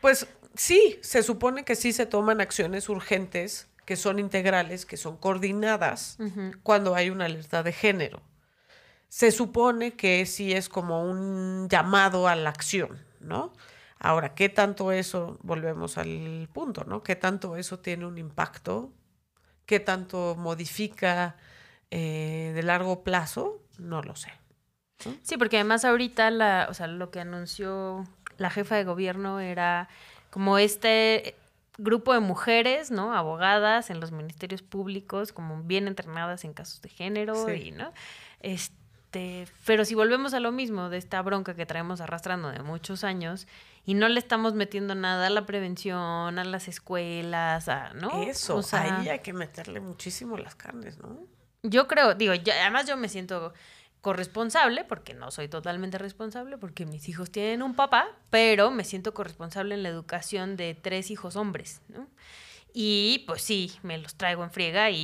pues 0.00 0.26
sí, 0.56 0.98
se 1.00 1.22
supone 1.22 1.64
que 1.64 1.76
sí 1.76 1.92
se 1.92 2.06
toman 2.06 2.40
acciones 2.40 2.88
urgentes 2.88 3.68
que 3.84 3.94
son 3.94 4.18
integrales, 4.18 4.84
que 4.84 4.96
son 4.96 5.16
coordinadas 5.16 6.18
cuando 6.64 6.96
hay 6.96 7.10
una 7.10 7.26
alerta 7.26 7.62
de 7.62 7.72
género. 7.72 8.20
Se 9.08 9.30
supone 9.30 9.92
que 9.92 10.26
sí 10.26 10.52
es 10.52 10.68
como 10.68 11.04
un 11.04 11.68
llamado 11.68 12.26
a 12.26 12.34
la 12.34 12.50
acción, 12.50 12.98
¿no? 13.20 13.52
Ahora, 13.98 14.34
¿qué 14.34 14.48
tanto 14.48 14.92
eso, 14.92 15.38
volvemos 15.42 15.98
al 15.98 16.48
punto, 16.52 16.84
¿no? 16.84 17.02
¿Qué 17.02 17.16
tanto 17.16 17.56
eso 17.56 17.78
tiene 17.78 18.06
un 18.06 18.18
impacto? 18.18 18.92
¿Qué 19.64 19.80
tanto 19.80 20.36
modifica 20.36 21.36
eh, 21.90 22.52
de 22.54 22.62
largo 22.62 23.02
plazo? 23.02 23.62
No 23.78 24.02
lo 24.02 24.14
sé. 24.14 24.32
Sí, 25.22 25.36
porque 25.36 25.56
además 25.56 25.84
ahorita 25.84 26.30
la, 26.30 26.66
o 26.70 26.74
sea, 26.74 26.86
lo 26.86 27.10
que 27.10 27.20
anunció 27.20 28.04
la 28.38 28.50
jefa 28.50 28.76
de 28.76 28.84
gobierno 28.84 29.40
era 29.40 29.88
como 30.30 30.58
este 30.58 31.34
grupo 31.78 32.12
de 32.14 32.20
mujeres, 32.20 32.90
¿no? 32.90 33.14
Abogadas 33.14 33.90
en 33.90 34.00
los 34.00 34.12
ministerios 34.12 34.62
públicos, 34.62 35.32
como 35.32 35.62
bien 35.62 35.88
entrenadas 35.88 36.44
en 36.44 36.54
casos 36.54 36.80
de 36.80 36.88
género 36.88 37.52
y, 37.52 37.70
¿no? 37.70 37.92
Este, 38.40 38.74
pero 39.10 39.84
si 39.84 39.94
volvemos 39.94 40.34
a 40.34 40.40
lo 40.40 40.52
mismo 40.52 40.88
de 40.88 40.98
esta 40.98 41.22
bronca 41.22 41.54
que 41.54 41.66
traemos 41.66 42.00
arrastrando 42.00 42.50
de 42.50 42.60
muchos 42.62 43.04
años, 43.04 43.46
y 43.84 43.94
no 43.94 44.08
le 44.08 44.18
estamos 44.18 44.54
metiendo 44.54 44.94
nada 44.94 45.28
a 45.28 45.30
la 45.30 45.46
prevención, 45.46 46.38
a 46.38 46.44
las 46.44 46.68
escuelas, 46.68 47.68
a, 47.68 47.94
¿no? 47.94 48.22
Eso, 48.24 48.56
o 48.56 48.62
sea, 48.62 49.00
ahí 49.00 49.08
hay 49.08 49.20
que 49.20 49.32
meterle 49.32 49.80
muchísimo 49.80 50.36
las 50.36 50.56
carnes, 50.56 50.98
¿no? 50.98 51.20
Yo 51.62 51.86
creo, 51.86 52.14
digo, 52.14 52.32
además 52.32 52.86
yo 52.86 52.96
me 52.96 53.08
siento 53.08 53.54
corresponsable, 54.00 54.84
porque 54.84 55.14
no 55.14 55.30
soy 55.30 55.48
totalmente 55.48 55.98
responsable, 55.98 56.58
porque 56.58 56.84
mis 56.84 57.08
hijos 57.08 57.30
tienen 57.30 57.62
un 57.62 57.74
papá, 57.74 58.08
pero 58.30 58.70
me 58.70 58.84
siento 58.84 59.14
corresponsable 59.14 59.74
en 59.74 59.82
la 59.82 59.88
educación 59.88 60.56
de 60.56 60.74
tres 60.74 61.10
hijos 61.10 61.36
hombres, 61.36 61.80
¿no? 61.88 62.08
Y 62.72 63.24
pues 63.26 63.40
sí, 63.40 63.72
me 63.82 63.98
los 63.98 64.16
traigo 64.16 64.44
en 64.44 64.50
friega 64.50 64.90
y, 64.90 64.96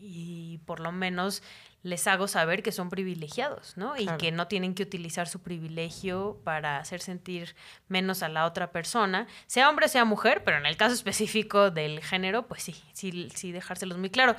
y 0.00 0.60
por 0.64 0.80
lo 0.80 0.92
menos 0.92 1.42
les 1.86 2.08
hago 2.08 2.26
saber 2.26 2.64
que 2.64 2.72
son 2.72 2.90
privilegiados, 2.90 3.76
¿no? 3.76 3.96
Y 3.96 4.08
que 4.18 4.32
no 4.32 4.48
tienen 4.48 4.74
que 4.74 4.82
utilizar 4.82 5.28
su 5.28 5.40
privilegio 5.40 6.36
para 6.42 6.78
hacer 6.78 7.00
sentir 7.00 7.54
menos 7.86 8.24
a 8.24 8.28
la 8.28 8.44
otra 8.44 8.72
persona, 8.72 9.28
sea 9.46 9.70
hombre, 9.70 9.86
sea 9.86 10.04
mujer, 10.04 10.42
pero 10.42 10.56
en 10.56 10.66
el 10.66 10.76
caso 10.76 10.94
específico 10.94 11.70
del 11.70 12.02
género, 12.02 12.48
pues 12.48 12.64
sí, 12.64 12.74
sí, 12.92 13.28
sí 13.32 13.52
dejárselos 13.52 13.98
muy 13.98 14.10
claro. 14.10 14.34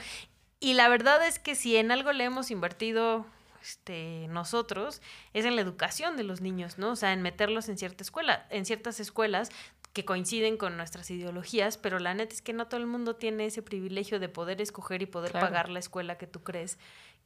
Y 0.60 0.74
la 0.74 0.90
verdad 0.90 1.26
es 1.26 1.40
que 1.40 1.56
si 1.56 1.78
en 1.78 1.90
algo 1.92 2.12
le 2.12 2.26
hemos 2.26 2.52
invertido 2.52 3.26
este, 3.62 4.28
nosotros 4.30 5.02
es 5.34 5.46
en 5.46 5.56
la 5.56 5.62
educación 5.62 6.18
de 6.18 6.24
los 6.24 6.42
niños, 6.42 6.78
¿no? 6.78 6.92
O 6.92 6.96
sea, 6.98 7.14
en 7.14 7.22
meterlos 7.22 7.70
en 7.70 7.78
cierta 7.78 8.04
escuela, 8.04 8.46
en 8.50 8.66
ciertas 8.66 9.00
escuelas 9.00 9.52
que 9.98 10.06
coinciden 10.06 10.58
con 10.58 10.78
nuestras 10.78 11.10
ideologías, 11.10 11.80
pero 11.80 11.98
la 11.98 12.14
neta 12.14 12.32
es 12.32 12.44
que 12.44 12.54
no 12.54 12.68
todo 12.68 12.80
el 12.80 12.86
mundo 12.86 13.16
tiene 13.16 13.48
ese 13.48 13.64
privilegio 13.64 14.20
de 14.20 14.30
poder 14.30 14.62
escoger 14.62 15.02
y 15.02 15.08
poder 15.08 15.32
pagar 15.32 15.70
la 15.70 15.80
escuela 15.80 16.20
que 16.20 16.28
tú 16.28 16.44
crees 16.44 16.78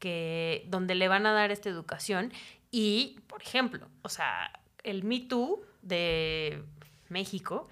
que 0.02 0.66
donde 0.68 0.96
le 0.96 1.08
van 1.08 1.26
a 1.26 1.32
dar 1.32 1.52
esta 1.52 1.70
educación. 1.70 2.34
Y, 2.72 3.20
por 3.28 3.42
ejemplo, 3.42 3.88
o 4.02 4.10
sea, 4.10 4.52
el 4.84 5.04
Me 5.04 5.22
Too 5.22 5.62
de 5.84 6.64
México 7.08 7.70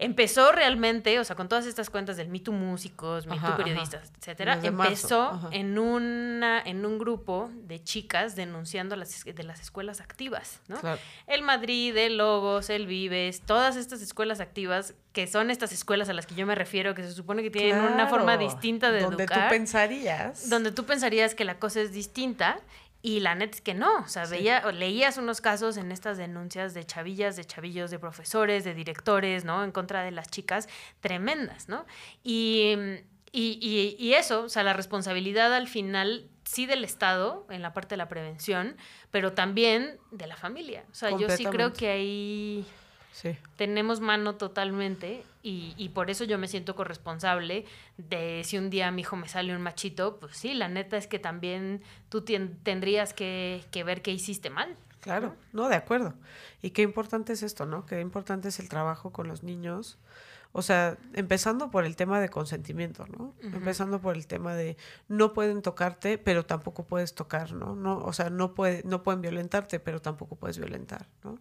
empezó 0.00 0.50
realmente, 0.50 1.20
o 1.20 1.24
sea, 1.24 1.36
con 1.36 1.48
todas 1.48 1.66
estas 1.66 1.90
cuentas 1.90 2.16
del 2.16 2.28
Me 2.28 2.40
Too 2.40 2.52
músicos, 2.52 3.26
Me 3.26 3.38
Too 3.38 3.56
periodistas, 3.56 4.10
etcétera, 4.18 4.58
empezó 4.62 5.48
en 5.52 5.78
una 5.78 6.60
en 6.64 6.84
un 6.84 6.98
grupo 6.98 7.50
de 7.52 7.82
chicas 7.82 8.34
denunciando 8.34 8.96
las 8.96 9.24
de 9.24 9.42
las 9.44 9.60
escuelas 9.60 10.00
activas, 10.00 10.60
¿no? 10.68 10.78
El 11.26 11.42
Madrid, 11.42 11.96
el 11.96 12.16
Logos, 12.16 12.70
el 12.70 12.86
Vives, 12.86 13.42
todas 13.42 13.76
estas 13.76 14.00
escuelas 14.00 14.40
activas 14.40 14.94
que 15.12 15.26
son 15.26 15.50
estas 15.50 15.72
escuelas 15.72 16.08
a 16.08 16.14
las 16.14 16.26
que 16.26 16.34
yo 16.34 16.46
me 16.46 16.54
refiero, 16.54 16.94
que 16.94 17.02
se 17.02 17.12
supone 17.12 17.42
que 17.42 17.50
tienen 17.50 17.78
una 17.78 18.06
forma 18.06 18.36
distinta 18.36 18.90
de 18.90 19.02
donde 19.02 19.24
educar. 19.24 19.38
Donde 19.38 19.48
tú 19.48 19.60
pensarías. 19.60 20.48
Donde 20.48 20.72
tú 20.72 20.84
pensarías 20.84 21.34
que 21.34 21.44
la 21.44 21.58
cosa 21.58 21.80
es 21.80 21.92
distinta 21.92 22.58
y 23.02 23.20
la 23.20 23.34
neta 23.34 23.56
es 23.56 23.60
que 23.62 23.74
no, 23.74 24.00
o 24.00 24.08
sea, 24.08 24.26
veía, 24.26 24.70
leías 24.72 25.16
unos 25.16 25.40
casos 25.40 25.76
en 25.76 25.90
estas 25.90 26.18
denuncias 26.18 26.74
de 26.74 26.84
chavillas, 26.84 27.36
de 27.36 27.44
chavillos, 27.44 27.90
de 27.90 27.98
profesores, 27.98 28.64
de 28.64 28.74
directores, 28.74 29.44
¿no? 29.44 29.64
En 29.64 29.72
contra 29.72 30.02
de 30.02 30.10
las 30.10 30.28
chicas, 30.28 30.68
tremendas, 31.00 31.68
¿no? 31.68 31.86
Y, 32.22 32.74
y, 33.32 33.96
y, 33.98 34.14
eso, 34.14 34.42
o 34.42 34.48
sea, 34.48 34.62
la 34.62 34.74
responsabilidad 34.74 35.54
al 35.54 35.68
final 35.68 36.28
sí 36.44 36.66
del 36.66 36.84
Estado 36.84 37.46
en 37.48 37.62
la 37.62 37.72
parte 37.72 37.94
de 37.94 37.96
la 37.96 38.08
prevención, 38.08 38.76
pero 39.10 39.32
también 39.32 39.98
de 40.10 40.26
la 40.26 40.36
familia. 40.36 40.84
O 40.90 40.94
sea, 40.94 41.16
yo 41.16 41.28
sí 41.30 41.44
creo 41.46 41.72
que 41.72 41.88
ahí 41.88 42.66
tenemos 43.56 44.00
mano 44.00 44.36
totalmente 44.36 45.24
y, 45.42 45.90
por 45.94 46.10
eso 46.10 46.24
yo 46.24 46.38
me 46.38 46.48
siento 46.48 46.74
corresponsable 46.74 47.64
de 47.96 48.42
si 48.44 48.58
un 48.58 48.70
día 48.70 48.90
mi 48.90 49.02
hijo 49.02 49.16
me 49.16 49.28
sale 49.28 49.54
un 49.54 49.62
machito, 49.62 50.18
pues 50.18 50.36
sí, 50.36 50.54
la 50.54 50.68
neta 50.68 50.96
es 50.96 51.06
que 51.06 51.18
también 51.18 51.82
tú 52.08 52.22
tendrías 52.22 53.14
que, 53.14 53.64
ver 53.84 54.02
qué 54.02 54.10
hiciste 54.12 54.50
mal. 54.50 54.76
Claro, 55.00 55.34
¿no? 55.54 55.68
de 55.70 55.76
acuerdo. 55.76 56.14
Y 56.60 56.70
qué 56.70 56.82
importante 56.82 57.32
es 57.32 57.42
esto, 57.42 57.64
¿no? 57.64 57.86
Qué 57.86 58.00
importante 58.00 58.48
es 58.48 58.60
el 58.60 58.68
trabajo 58.68 59.12
con 59.12 59.28
los 59.28 59.42
niños. 59.42 59.98
O 60.52 60.60
sea, 60.62 60.98
empezando 61.14 61.70
por 61.70 61.84
el 61.84 61.96
tema 61.96 62.20
de 62.20 62.28
consentimiento, 62.28 63.06
¿no? 63.06 63.34
Empezando 63.40 64.00
por 64.00 64.16
el 64.16 64.26
tema 64.26 64.54
de 64.54 64.76
no 65.08 65.32
pueden 65.32 65.62
tocarte, 65.62 66.18
pero 66.18 66.44
tampoco 66.44 66.84
puedes 66.84 67.14
tocar, 67.14 67.52
¿no? 67.52 67.76
no 67.76 67.98
o 67.98 68.12
sea, 68.12 68.30
no, 68.30 68.52
puede, 68.52 68.82
no 68.84 69.02
pueden 69.02 69.22
violentarte, 69.22 69.78
pero 69.78 70.02
tampoco 70.02 70.36
puedes 70.36 70.58
violentar, 70.58 71.06
¿no? 71.22 71.38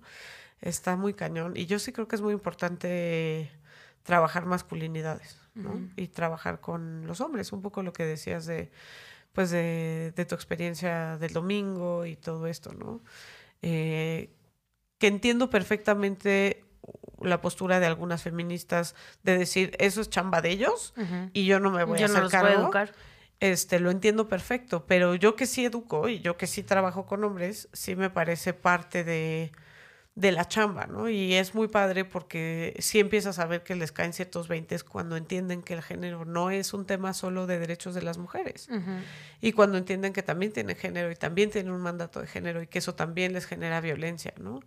Está 0.61 0.95
muy 0.95 1.13
cañón. 1.13 1.53
Y 1.55 1.65
yo 1.65 1.79
sí 1.79 1.91
creo 1.91 2.07
que 2.07 2.15
es 2.15 2.21
muy 2.21 2.33
importante 2.33 3.51
trabajar 4.03 4.45
masculinidades, 4.45 5.37
¿no? 5.55 5.79
Y 5.95 6.07
trabajar 6.07 6.61
con 6.61 7.05
los 7.05 7.21
hombres, 7.21 7.51
un 7.51 7.61
poco 7.61 7.83
lo 7.83 7.93
que 7.93 8.05
decías 8.05 8.45
de, 8.45 8.71
pues 9.33 9.51
de, 9.51 10.25
tu 10.27 10.35
experiencia 10.35 11.17
del 11.17 11.33
domingo 11.33 12.05
y 12.05 12.15
todo 12.15 12.47
esto, 12.47 12.73
¿no? 12.73 13.01
Eh, 13.61 14.29
que 14.97 15.07
entiendo 15.07 15.49
perfectamente 15.49 16.63
la 17.21 17.41
postura 17.41 17.79
de 17.79 17.85
algunas 17.85 18.23
feministas 18.23 18.95
de 19.23 19.37
decir 19.37 19.75
eso 19.79 20.01
es 20.01 20.09
chamba 20.09 20.41
de 20.41 20.51
ellos 20.51 20.93
y 21.33 21.45
yo 21.45 21.59
no 21.59 21.69
me 21.71 21.83
voy 21.83 22.01
a 22.01 22.05
hacer 22.05 22.23
no 22.23 22.29
cargo. 22.29 22.63
educar. 22.63 22.93
Este, 23.41 23.79
lo 23.79 23.89
entiendo 23.89 24.27
perfecto, 24.27 24.85
pero 24.85 25.15
yo 25.15 25.35
que 25.37 25.45
sí 25.45 25.63
educo 25.63 26.09
y 26.09 26.19
yo 26.19 26.35
que 26.35 26.47
sí 26.47 26.61
trabajo 26.63 27.05
con 27.05 27.23
hombres, 27.23 27.69
sí 27.71 27.95
me 27.95 28.09
parece 28.09 28.53
parte 28.53 29.05
de, 29.05 29.53
de 30.19 30.33
la 30.33 30.45
chamba, 30.45 30.85
¿no? 30.85 31.07
Y 31.07 31.33
es 31.35 31.55
muy 31.55 31.69
padre 31.69 32.03
porque 32.03 32.75
sí 32.79 32.99
empiezas 32.99 33.39
a 33.39 33.45
ver 33.45 33.63
que 33.63 33.73
les 33.75 33.93
caen 33.93 34.11
ciertos 34.11 34.49
veintes 34.49 34.83
cuando 34.83 35.15
entienden 35.15 35.61
que 35.61 35.73
el 35.73 35.81
género 35.81 36.25
no 36.25 36.51
es 36.51 36.73
un 36.73 36.85
tema 36.85 37.13
solo 37.13 37.47
de 37.47 37.57
derechos 37.57 37.95
de 37.95 38.01
las 38.01 38.17
mujeres. 38.17 38.67
Y 39.39 39.53
cuando 39.53 39.77
entienden 39.77 40.11
que 40.11 40.21
también 40.21 40.51
tienen 40.51 40.75
género 40.75 41.09
y 41.09 41.15
también 41.15 41.51
tienen 41.51 41.71
un 41.71 41.79
mandato 41.79 42.19
de 42.19 42.27
género 42.27 42.61
y 42.61 42.67
que 42.67 42.79
eso 42.79 42.95
también 42.95 43.31
les 43.31 43.45
genera 43.45 43.79
violencia, 43.79 44.33
¿no? 44.37 44.59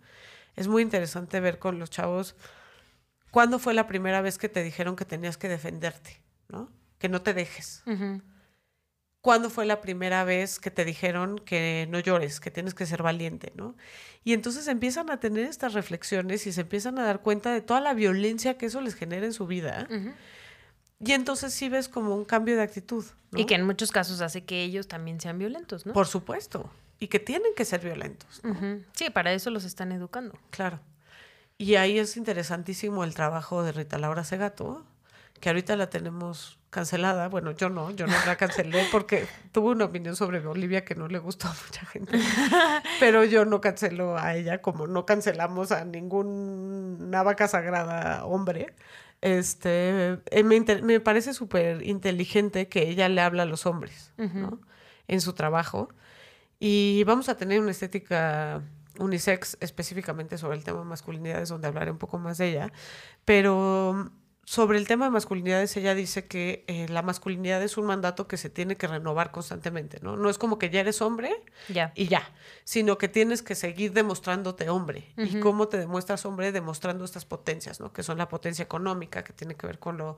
Es 0.55 0.67
muy 0.67 0.81
interesante 0.81 1.39
ver 1.39 1.59
con 1.59 1.77
los 1.77 1.91
chavos 1.91 2.35
cuándo 3.29 3.59
fue 3.59 3.75
la 3.75 3.85
primera 3.85 4.21
vez 4.21 4.39
que 4.39 4.49
te 4.49 4.63
dijeron 4.63 4.95
que 4.95 5.05
tenías 5.05 5.37
que 5.37 5.49
defenderte, 5.49 6.19
¿no? 6.49 6.71
Que 6.97 7.09
no 7.09 7.21
te 7.21 7.35
dejes. 7.35 7.83
¿Cuándo 9.23 9.49
fue 9.49 9.65
la 9.65 9.79
primera 9.79 10.25
vez 10.25 10.59
que 10.59 10.69
te 10.69 10.83
dijeron 10.83 11.39
que 11.39 11.87
no 11.89 12.01
llores, 12.01 12.41
que 12.41 12.51
tienes 12.51 12.73
que 12.73 12.85
ser 12.85 13.01
valiente, 13.01 13.53
¿no? 13.55 13.73
Y 14.25 14.33
entonces 14.33 14.67
empiezan 14.67 15.09
a 15.09 15.21
tener 15.21 15.45
estas 15.45 15.71
reflexiones 15.71 16.45
y 16.45 16.51
se 16.51 16.59
empiezan 16.59 16.99
a 16.99 17.05
dar 17.05 17.21
cuenta 17.21 17.53
de 17.53 17.61
toda 17.61 17.79
la 17.79 17.93
violencia 17.93 18.57
que 18.57 18.65
eso 18.65 18.81
les 18.81 18.95
genera 18.95 19.25
en 19.25 19.31
su 19.31 19.47
vida. 19.47 19.87
Y 20.99 21.13
entonces 21.13 21.53
sí 21.53 21.69
ves 21.69 21.87
como 21.87 22.13
un 22.17 22.25
cambio 22.25 22.57
de 22.57 22.63
actitud. 22.63 23.05
Y 23.31 23.45
que 23.45 23.55
en 23.55 23.65
muchos 23.65 23.93
casos 23.93 24.19
hace 24.19 24.43
que 24.43 24.61
ellos 24.61 24.89
también 24.89 25.21
sean 25.21 25.39
violentos, 25.39 25.85
¿no? 25.85 25.93
Por 25.93 26.07
supuesto. 26.07 26.69
Y 26.99 27.07
que 27.07 27.19
tienen 27.19 27.53
que 27.55 27.63
ser 27.63 27.79
violentos. 27.79 28.41
Sí, 28.91 29.09
para 29.09 29.31
eso 29.31 29.51
los 29.51 29.63
están 29.63 29.93
educando. 29.93 30.37
Claro. 30.49 30.81
Y 31.57 31.75
ahí 31.75 31.97
es 31.97 32.17
interesantísimo 32.17 33.05
el 33.05 33.13
trabajo 33.13 33.63
de 33.63 33.71
Rita 33.71 33.97
Laura 33.97 34.25
Segato, 34.25 34.85
que 35.43 35.49
ahorita 35.49 35.75
la 35.75 35.89
tenemos 35.89 36.57
cancelada. 36.69 37.27
Bueno, 37.27 37.51
yo 37.51 37.69
no, 37.69 37.91
yo 37.91 38.07
no 38.07 38.13
la 38.25 38.37
cancelé 38.37 38.87
porque 38.93 39.27
tuvo 39.51 39.71
una 39.71 39.83
opinión 39.83 40.15
sobre 40.15 40.39
Bolivia 40.39 40.85
que 40.85 40.95
no 40.95 41.09
le 41.09 41.19
gustó 41.19 41.49
a 41.49 41.55
mucha 41.65 41.85
gente. 41.85 42.17
Pero 43.01 43.25
yo 43.25 43.43
no 43.43 43.59
cancelo 43.59 44.17
a 44.17 44.37
ella 44.37 44.61
como 44.61 44.87
no 44.87 45.05
cancelamos 45.05 45.73
a 45.73 45.83
ningún 45.83 47.09
vaca 47.11 47.49
sagrada 47.49 48.23
hombre. 48.23 48.73
Este, 49.19 50.17
eh, 50.31 50.43
me, 50.45 50.61
me 50.61 51.01
parece 51.01 51.33
súper 51.33 51.85
inteligente 51.85 52.69
que 52.69 52.87
ella 52.87 53.09
le 53.09 53.19
habla 53.19 53.43
a 53.43 53.45
los 53.45 53.65
hombres, 53.65 54.13
¿no? 54.15 54.61
En 55.09 55.19
su 55.19 55.33
trabajo. 55.33 55.89
Y 56.57 57.03
vamos 57.03 57.27
a 57.27 57.35
tener 57.35 57.59
una 57.59 57.71
estética 57.71 58.61
unisex 58.97 59.57
específicamente 59.59 60.37
sobre 60.37 60.55
el 60.55 60.63
tema 60.63 60.79
de 60.79 60.85
masculinidades, 60.85 61.49
donde 61.49 61.67
hablaré 61.67 61.91
un 61.91 61.97
poco 61.97 62.17
más 62.17 62.37
de 62.37 62.47
ella. 62.47 62.71
Pero 63.25 64.09
sobre 64.45 64.77
el 64.77 64.87
tema 64.87 65.05
de 65.05 65.11
masculinidades, 65.11 65.75
ella 65.77 65.95
dice 65.95 66.25
que 66.25 66.65
eh, 66.67 66.87
la 66.89 67.01
masculinidad 67.01 67.63
es 67.63 67.77
un 67.77 67.85
mandato 67.85 68.27
que 68.27 68.35
se 68.35 68.49
tiene 68.49 68.75
que 68.75 68.87
renovar 68.87 69.31
constantemente, 69.31 69.99
¿no? 70.01 70.17
No 70.17 70.29
es 70.29 70.37
como 70.37 70.59
que 70.59 70.69
ya 70.69 70.81
eres 70.81 71.01
hombre 71.01 71.31
y 71.95 72.07
ya, 72.07 72.29
sino 72.65 72.97
que 72.97 73.07
tienes 73.07 73.41
que 73.41 73.55
seguir 73.55 73.93
demostrándote 73.93 74.69
hombre. 74.69 75.13
¿Y 75.15 75.39
cómo 75.39 75.69
te 75.69 75.77
demuestras 75.77 76.25
hombre? 76.25 76.51
Demostrando 76.51 77.05
estas 77.05 77.23
potencias, 77.23 77.79
¿no? 77.79 77.93
Que 77.93 78.03
son 78.03 78.17
la 78.17 78.27
potencia 78.27 78.63
económica, 78.63 79.23
que 79.23 79.31
tiene 79.31 79.55
que 79.55 79.65
ver 79.65 79.79
con 79.79 79.97
lo, 79.97 80.17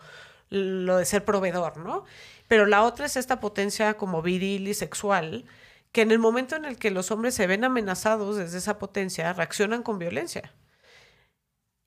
lo 0.50 0.98
de 0.98 1.06
ser 1.06 1.24
proveedor, 1.24 1.78
¿no? 1.78 2.04
Pero 2.48 2.66
la 2.66 2.84
otra 2.84 3.06
es 3.06 3.18
esta 3.18 3.40
potencia 3.40 3.96
como 3.96 4.24
viril 4.24 4.68
y 4.68 4.74
sexual, 4.74 5.46
que 5.92 6.02
en 6.02 6.10
el 6.10 6.18
momento 6.18 6.56
en 6.56 6.66
el 6.66 6.78
que 6.78 6.90
los 6.90 7.12
hombres 7.12 7.36
se 7.36 7.46
ven 7.46 7.64
amenazados 7.64 8.38
desde 8.38 8.58
esa 8.58 8.80
potencia, 8.80 9.34
reaccionan 9.34 9.84
con 9.84 10.00
violencia 10.00 10.52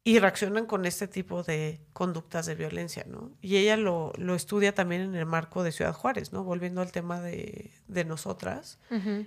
y 0.09 0.21
reaccionan 0.21 0.65
con 0.65 0.87
este 0.87 1.07
tipo 1.07 1.43
de 1.43 1.83
conductas 1.93 2.47
de 2.47 2.55
violencia, 2.55 3.05
¿no? 3.07 3.31
Y 3.43 3.59
ella 3.59 3.77
lo, 3.77 4.15
lo 4.17 4.35
estudia 4.35 4.75
también 4.75 5.03
en 5.03 5.15
el 5.15 5.27
marco 5.27 5.63
de 5.63 5.71
Ciudad 5.71 5.93
Juárez, 5.93 6.33
¿no? 6.33 6.45
Volviendo 6.45 6.81
al 6.81 6.93
tema 6.93 7.21
de, 7.21 7.73
de 7.89 8.07
nosotras 8.07 8.79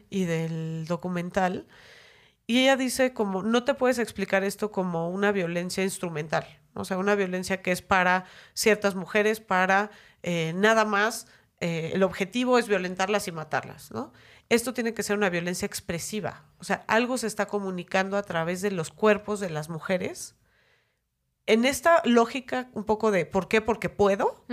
y 0.09 0.25
del 0.25 0.85
documental. 0.87 1.67
Y 2.47 2.63
ella 2.63 2.77
dice 2.77 3.13
como, 3.13 3.43
no 3.43 3.63
te 3.63 3.75
puedes 3.75 3.99
explicar 3.99 4.43
esto 4.43 4.71
como 4.71 5.11
una 5.11 5.31
violencia 5.31 5.83
instrumental, 5.83 6.47
o 6.73 6.83
sea, 6.83 6.97
una 6.97 7.13
violencia 7.13 7.61
que 7.61 7.71
es 7.71 7.83
para 7.83 8.25
ciertas 8.55 8.95
mujeres, 8.95 9.39
para 9.39 9.91
eh, 10.23 10.51
nada 10.55 10.83
más, 10.83 11.27
eh, 11.59 11.91
el 11.93 12.01
objetivo 12.01 12.57
es 12.57 12.67
violentarlas 12.67 13.27
y 13.27 13.31
matarlas, 13.31 13.91
¿no? 13.91 14.13
Esto 14.49 14.73
tiene 14.73 14.95
que 14.95 15.03
ser 15.03 15.15
una 15.15 15.29
violencia 15.29 15.67
expresiva, 15.67 16.45
o 16.57 16.63
sea, 16.63 16.83
algo 16.87 17.19
se 17.19 17.27
está 17.27 17.45
comunicando 17.45 18.17
a 18.17 18.23
través 18.23 18.63
de 18.63 18.71
los 18.71 18.89
cuerpos 18.89 19.39
de 19.39 19.51
las 19.51 19.69
mujeres 19.69 20.33
en 21.47 21.65
esta 21.65 22.01
lógica 22.05 22.69
un 22.73 22.83
poco 22.83 23.11
de 23.11 23.25
por 23.25 23.47
qué, 23.47 23.61
porque 23.61 23.89
puedo, 23.89 24.45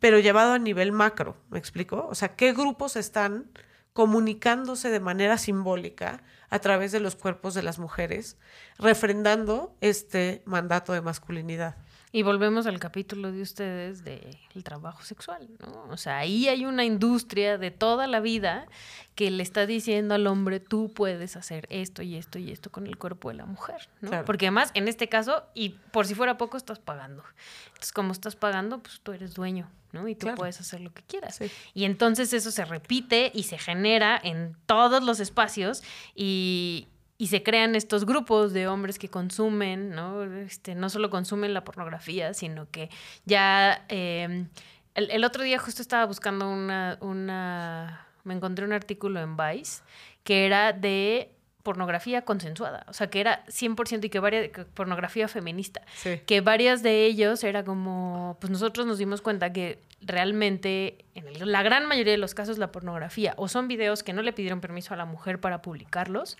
pero 0.00 0.18
llevado 0.18 0.52
a 0.52 0.58
nivel 0.58 0.92
macro, 0.92 1.36
¿me 1.50 1.58
explico? 1.58 2.06
O 2.10 2.14
sea, 2.14 2.34
¿qué 2.36 2.52
grupos 2.52 2.96
están 2.96 3.50
comunicándose 3.92 4.90
de 4.90 5.00
manera 5.00 5.38
simbólica 5.38 6.22
a 6.48 6.58
través 6.58 6.92
de 6.92 7.00
los 7.00 7.14
cuerpos 7.14 7.54
de 7.54 7.62
las 7.62 7.78
mujeres, 7.78 8.38
refrendando 8.78 9.76
este 9.80 10.42
mandato 10.44 10.92
de 10.92 11.00
masculinidad? 11.00 11.76
Y 12.14 12.22
volvemos 12.22 12.66
al 12.66 12.78
capítulo 12.78 13.32
de 13.32 13.40
ustedes 13.40 14.04
del 14.04 14.64
trabajo 14.64 15.02
sexual, 15.02 15.48
¿no? 15.60 15.86
O 15.90 15.96
sea, 15.96 16.18
ahí 16.18 16.46
hay 16.46 16.66
una 16.66 16.84
industria 16.84 17.56
de 17.56 17.70
toda 17.70 18.06
la 18.06 18.20
vida 18.20 18.66
que 19.14 19.30
le 19.30 19.42
está 19.42 19.64
diciendo 19.64 20.14
al 20.14 20.26
hombre, 20.26 20.60
tú 20.60 20.92
puedes 20.92 21.36
hacer 21.36 21.66
esto 21.70 22.02
y 22.02 22.16
esto 22.16 22.38
y 22.38 22.50
esto 22.50 22.70
con 22.70 22.86
el 22.86 22.98
cuerpo 22.98 23.30
de 23.30 23.36
la 23.36 23.46
mujer, 23.46 23.88
¿no? 24.02 24.26
Porque 24.26 24.46
además, 24.46 24.70
en 24.74 24.88
este 24.88 25.08
caso, 25.08 25.44
y 25.54 25.70
por 25.90 26.06
si 26.06 26.14
fuera 26.14 26.36
poco, 26.36 26.58
estás 26.58 26.78
pagando. 26.78 27.24
Entonces, 27.68 27.92
como 27.92 28.12
estás 28.12 28.36
pagando, 28.36 28.80
pues 28.80 29.00
tú 29.00 29.12
eres 29.12 29.32
dueño, 29.32 29.70
¿no? 29.92 30.06
Y 30.06 30.14
tú 30.14 30.28
puedes 30.34 30.60
hacer 30.60 30.82
lo 30.82 30.92
que 30.92 31.02
quieras. 31.04 31.38
Y 31.72 31.84
entonces 31.84 32.34
eso 32.34 32.50
se 32.50 32.66
repite 32.66 33.32
y 33.34 33.44
se 33.44 33.56
genera 33.56 34.20
en 34.22 34.54
todos 34.66 35.02
los 35.02 35.18
espacios 35.18 35.82
y, 36.14 36.88
y 37.22 37.28
se 37.28 37.44
crean 37.44 37.76
estos 37.76 38.04
grupos 38.04 38.52
de 38.52 38.66
hombres 38.66 38.98
que 38.98 39.08
consumen, 39.08 39.90
¿no? 39.90 40.24
Este, 40.24 40.74
no 40.74 40.90
solo 40.90 41.08
consumen 41.08 41.54
la 41.54 41.62
pornografía, 41.62 42.34
sino 42.34 42.68
que 42.68 42.90
ya... 43.26 43.84
Em, 43.88 44.48
el, 44.96 45.24
otro 45.24 45.44
día 45.44 45.60
justo 45.60 45.82
estaba 45.82 46.04
buscando 46.04 46.50
una, 46.50 46.98
una... 47.00 48.08
Me 48.24 48.34
encontré 48.34 48.64
un 48.64 48.72
artículo 48.72 49.20
en 49.20 49.36
Vice 49.36 49.82
que 50.24 50.46
era 50.46 50.72
de 50.72 51.30
pornografía 51.62 52.22
consensuada, 52.22 52.84
o 52.88 52.92
sea, 52.92 53.06
que 53.06 53.20
era 53.20 53.44
100% 53.46 54.04
y 54.04 54.08
que 54.08 54.18
varias, 54.18 54.50
pornografía 54.74 55.28
feminista, 55.28 55.80
que 56.26 56.40
varias 56.40 56.82
de 56.82 57.06
ellos 57.06 57.44
era 57.44 57.62
como, 57.62 58.36
pues 58.40 58.50
nosotros 58.50 58.84
nos 58.84 58.98
dimos 58.98 59.22
cuenta 59.22 59.52
que 59.52 59.78
realmente 60.00 61.04
en 61.14 61.52
la 61.52 61.62
gran 61.62 61.86
mayoría 61.86 62.12
de 62.12 62.18
los 62.18 62.34
casos 62.34 62.58
la 62.58 62.72
pornografía 62.72 63.34
o 63.36 63.48
son 63.48 63.68
videos 63.68 64.02
que 64.02 64.12
no 64.12 64.22
le 64.22 64.32
pidieron 64.32 64.60
permiso 64.60 64.94
a 64.94 64.96
la 64.96 65.04
mujer 65.04 65.40
para 65.40 65.60
publicarlos 65.60 66.38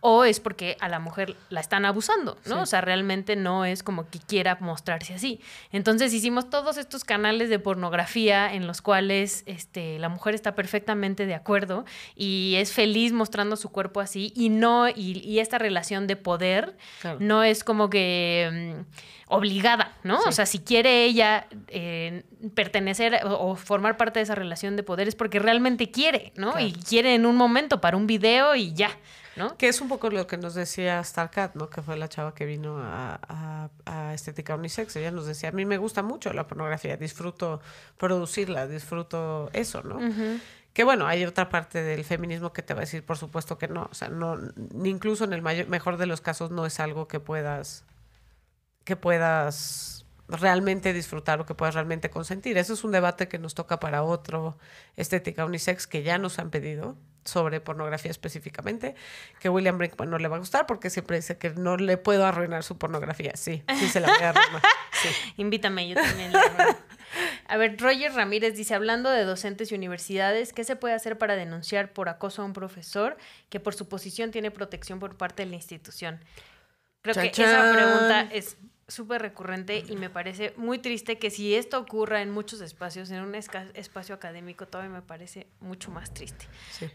o 0.00 0.24
es 0.24 0.40
porque 0.40 0.76
a 0.80 0.88
la 0.88 0.98
mujer 0.98 1.36
la 1.48 1.60
están 1.60 1.84
abusando, 1.84 2.36
¿no? 2.44 2.62
O 2.62 2.66
sea, 2.66 2.80
realmente 2.82 3.34
no 3.36 3.64
es 3.64 3.82
como 3.82 4.10
que 4.10 4.18
quiera 4.18 4.58
mostrarse 4.60 5.14
así. 5.14 5.40
Entonces 5.72 6.12
hicimos 6.12 6.50
todos 6.50 6.76
estos 6.76 7.04
canales 7.04 7.48
de 7.48 7.58
pornografía 7.58 8.52
en 8.52 8.66
los 8.66 8.82
cuales 8.82 9.42
este, 9.46 9.98
la 9.98 10.08
mujer 10.10 10.34
está 10.34 10.54
perfectamente 10.54 11.24
de 11.24 11.34
acuerdo 11.34 11.84
y 12.14 12.54
es 12.58 12.72
feliz 12.72 13.12
mostrando 13.12 13.56
su 13.56 13.70
cuerpo 13.70 14.00
así 14.00 14.32
y 14.36 14.50
no, 14.50 14.88
y, 14.88 15.38
esta 15.40 15.56
relación 15.56 16.06
de 16.06 16.16
poder 16.16 16.76
no 17.18 17.42
es 17.42 17.64
como 17.64 17.88
que... 17.88 18.84
Mm, 18.86 19.20
obligada, 19.30 19.92
¿no? 20.02 20.18
O 20.26 20.32
sea, 20.32 20.44
si 20.44 20.58
quiere 20.58 21.04
ella 21.04 21.46
eh, 21.68 22.24
pertenecer 22.54 23.20
o, 23.24 23.54
formar 23.54 23.96
parte 23.96 24.09
de 24.18 24.22
esa 24.22 24.34
relación 24.34 24.76
de 24.76 24.82
poder 24.82 25.08
es 25.08 25.14
porque 25.14 25.38
realmente 25.38 25.90
quiere, 25.90 26.32
¿no? 26.36 26.58
Y 26.58 26.72
quiere 26.72 27.14
en 27.14 27.26
un 27.26 27.36
momento 27.36 27.80
para 27.80 27.96
un 27.96 28.06
video 28.06 28.54
y 28.56 28.72
ya, 28.72 28.90
¿no? 29.36 29.56
Que 29.56 29.68
es 29.68 29.80
un 29.80 29.88
poco 29.88 30.10
lo 30.10 30.26
que 30.26 30.36
nos 30.36 30.54
decía 30.54 31.02
Starcat, 31.04 31.54
¿no? 31.54 31.70
Que 31.70 31.82
fue 31.82 31.96
la 31.96 32.08
chava 32.08 32.34
que 32.34 32.46
vino 32.46 32.78
a, 32.78 33.68
Estética 34.12 34.56
Unisex. 34.56 34.96
Ella 34.96 35.12
nos 35.12 35.26
decía, 35.26 35.50
a 35.50 35.52
mí 35.52 35.64
me 35.64 35.78
gusta 35.78 36.02
mucho 36.02 36.32
la 36.32 36.46
pornografía, 36.46 36.96
disfruto 36.96 37.60
producirla, 37.96 38.66
disfruto 38.66 39.50
eso, 39.52 39.82
¿no? 39.82 40.00
Que 40.72 40.84
bueno, 40.84 41.06
hay 41.06 41.24
otra 41.24 41.48
parte 41.48 41.82
del 41.82 42.04
feminismo 42.04 42.52
que 42.52 42.62
te 42.62 42.74
va 42.74 42.80
a 42.80 42.82
decir, 42.82 43.04
por 43.04 43.18
supuesto 43.18 43.58
que 43.58 43.68
no. 43.68 43.88
O 43.90 43.94
sea, 43.94 44.08
no, 44.08 44.38
incluso 44.84 45.24
en 45.24 45.32
el 45.32 45.42
mejor 45.42 45.96
de 45.96 46.06
los 46.06 46.20
casos 46.20 46.50
no 46.50 46.66
es 46.66 46.80
algo 46.80 47.08
que 47.08 47.20
puedas 47.20 47.84
que 48.84 48.96
puedas 48.96 49.99
realmente 50.30 50.92
disfrutar 50.92 51.40
o 51.40 51.46
que 51.46 51.54
puedas 51.54 51.74
realmente 51.74 52.10
consentir. 52.10 52.58
Eso 52.58 52.74
es 52.74 52.84
un 52.84 52.92
debate 52.92 53.28
que 53.28 53.38
nos 53.38 53.54
toca 53.54 53.80
para 53.80 54.02
otro 54.02 54.58
estética 54.96 55.44
unisex 55.44 55.86
que 55.86 56.02
ya 56.02 56.18
nos 56.18 56.38
han 56.38 56.50
pedido 56.50 56.96
sobre 57.24 57.60
pornografía 57.60 58.10
específicamente, 58.10 58.94
que 59.40 59.48
William 59.48 59.76
Brinkman 59.76 60.08
no 60.08 60.18
le 60.18 60.28
va 60.28 60.36
a 60.36 60.38
gustar 60.38 60.66
porque 60.66 60.88
siempre 60.88 61.16
dice 61.16 61.36
que 61.36 61.50
no 61.50 61.76
le 61.76 61.98
puedo 61.98 62.24
arruinar 62.24 62.62
su 62.64 62.78
pornografía. 62.78 63.32
Sí, 63.34 63.62
sí 63.78 63.88
se 63.88 64.00
la 64.00 64.08
voy 64.08 64.22
a 64.22 64.30
arruinar. 64.30 64.62
Invítame, 65.36 65.88
yo 65.88 65.96
también. 65.96 66.32
La 66.32 66.76
a 67.46 67.56
ver, 67.56 67.76
Roger 67.78 68.14
Ramírez 68.14 68.56
dice, 68.56 68.74
hablando 68.74 69.10
de 69.10 69.24
docentes 69.24 69.72
y 69.72 69.74
universidades, 69.74 70.52
¿qué 70.52 70.64
se 70.64 70.76
puede 70.76 70.94
hacer 70.94 71.18
para 71.18 71.34
denunciar 71.36 71.92
por 71.92 72.08
acoso 72.08 72.42
a 72.42 72.44
un 72.44 72.52
profesor 72.52 73.16
que 73.48 73.58
por 73.60 73.74
su 73.74 73.88
posición 73.88 74.30
tiene 74.30 74.50
protección 74.50 75.00
por 75.00 75.16
parte 75.16 75.44
de 75.44 75.50
la 75.50 75.56
institución? 75.56 76.24
Creo 77.02 77.14
que 77.14 77.28
esa 77.28 77.72
pregunta 77.72 78.28
es 78.32 78.56
súper 78.90 79.22
recurrente 79.22 79.84
y 79.88 79.96
me 79.96 80.10
parece 80.10 80.52
muy 80.56 80.78
triste 80.78 81.18
que 81.18 81.30
si 81.30 81.54
esto 81.54 81.78
ocurra 81.78 82.22
en 82.22 82.30
muchos 82.30 82.60
espacios, 82.60 83.10
en 83.10 83.22
un 83.22 83.34
espacio 83.34 84.14
académico, 84.14 84.66
todavía 84.66 84.92
me 84.92 85.02
parece 85.02 85.46
mucho 85.60 85.90
más 85.90 86.12
triste. 86.12 86.46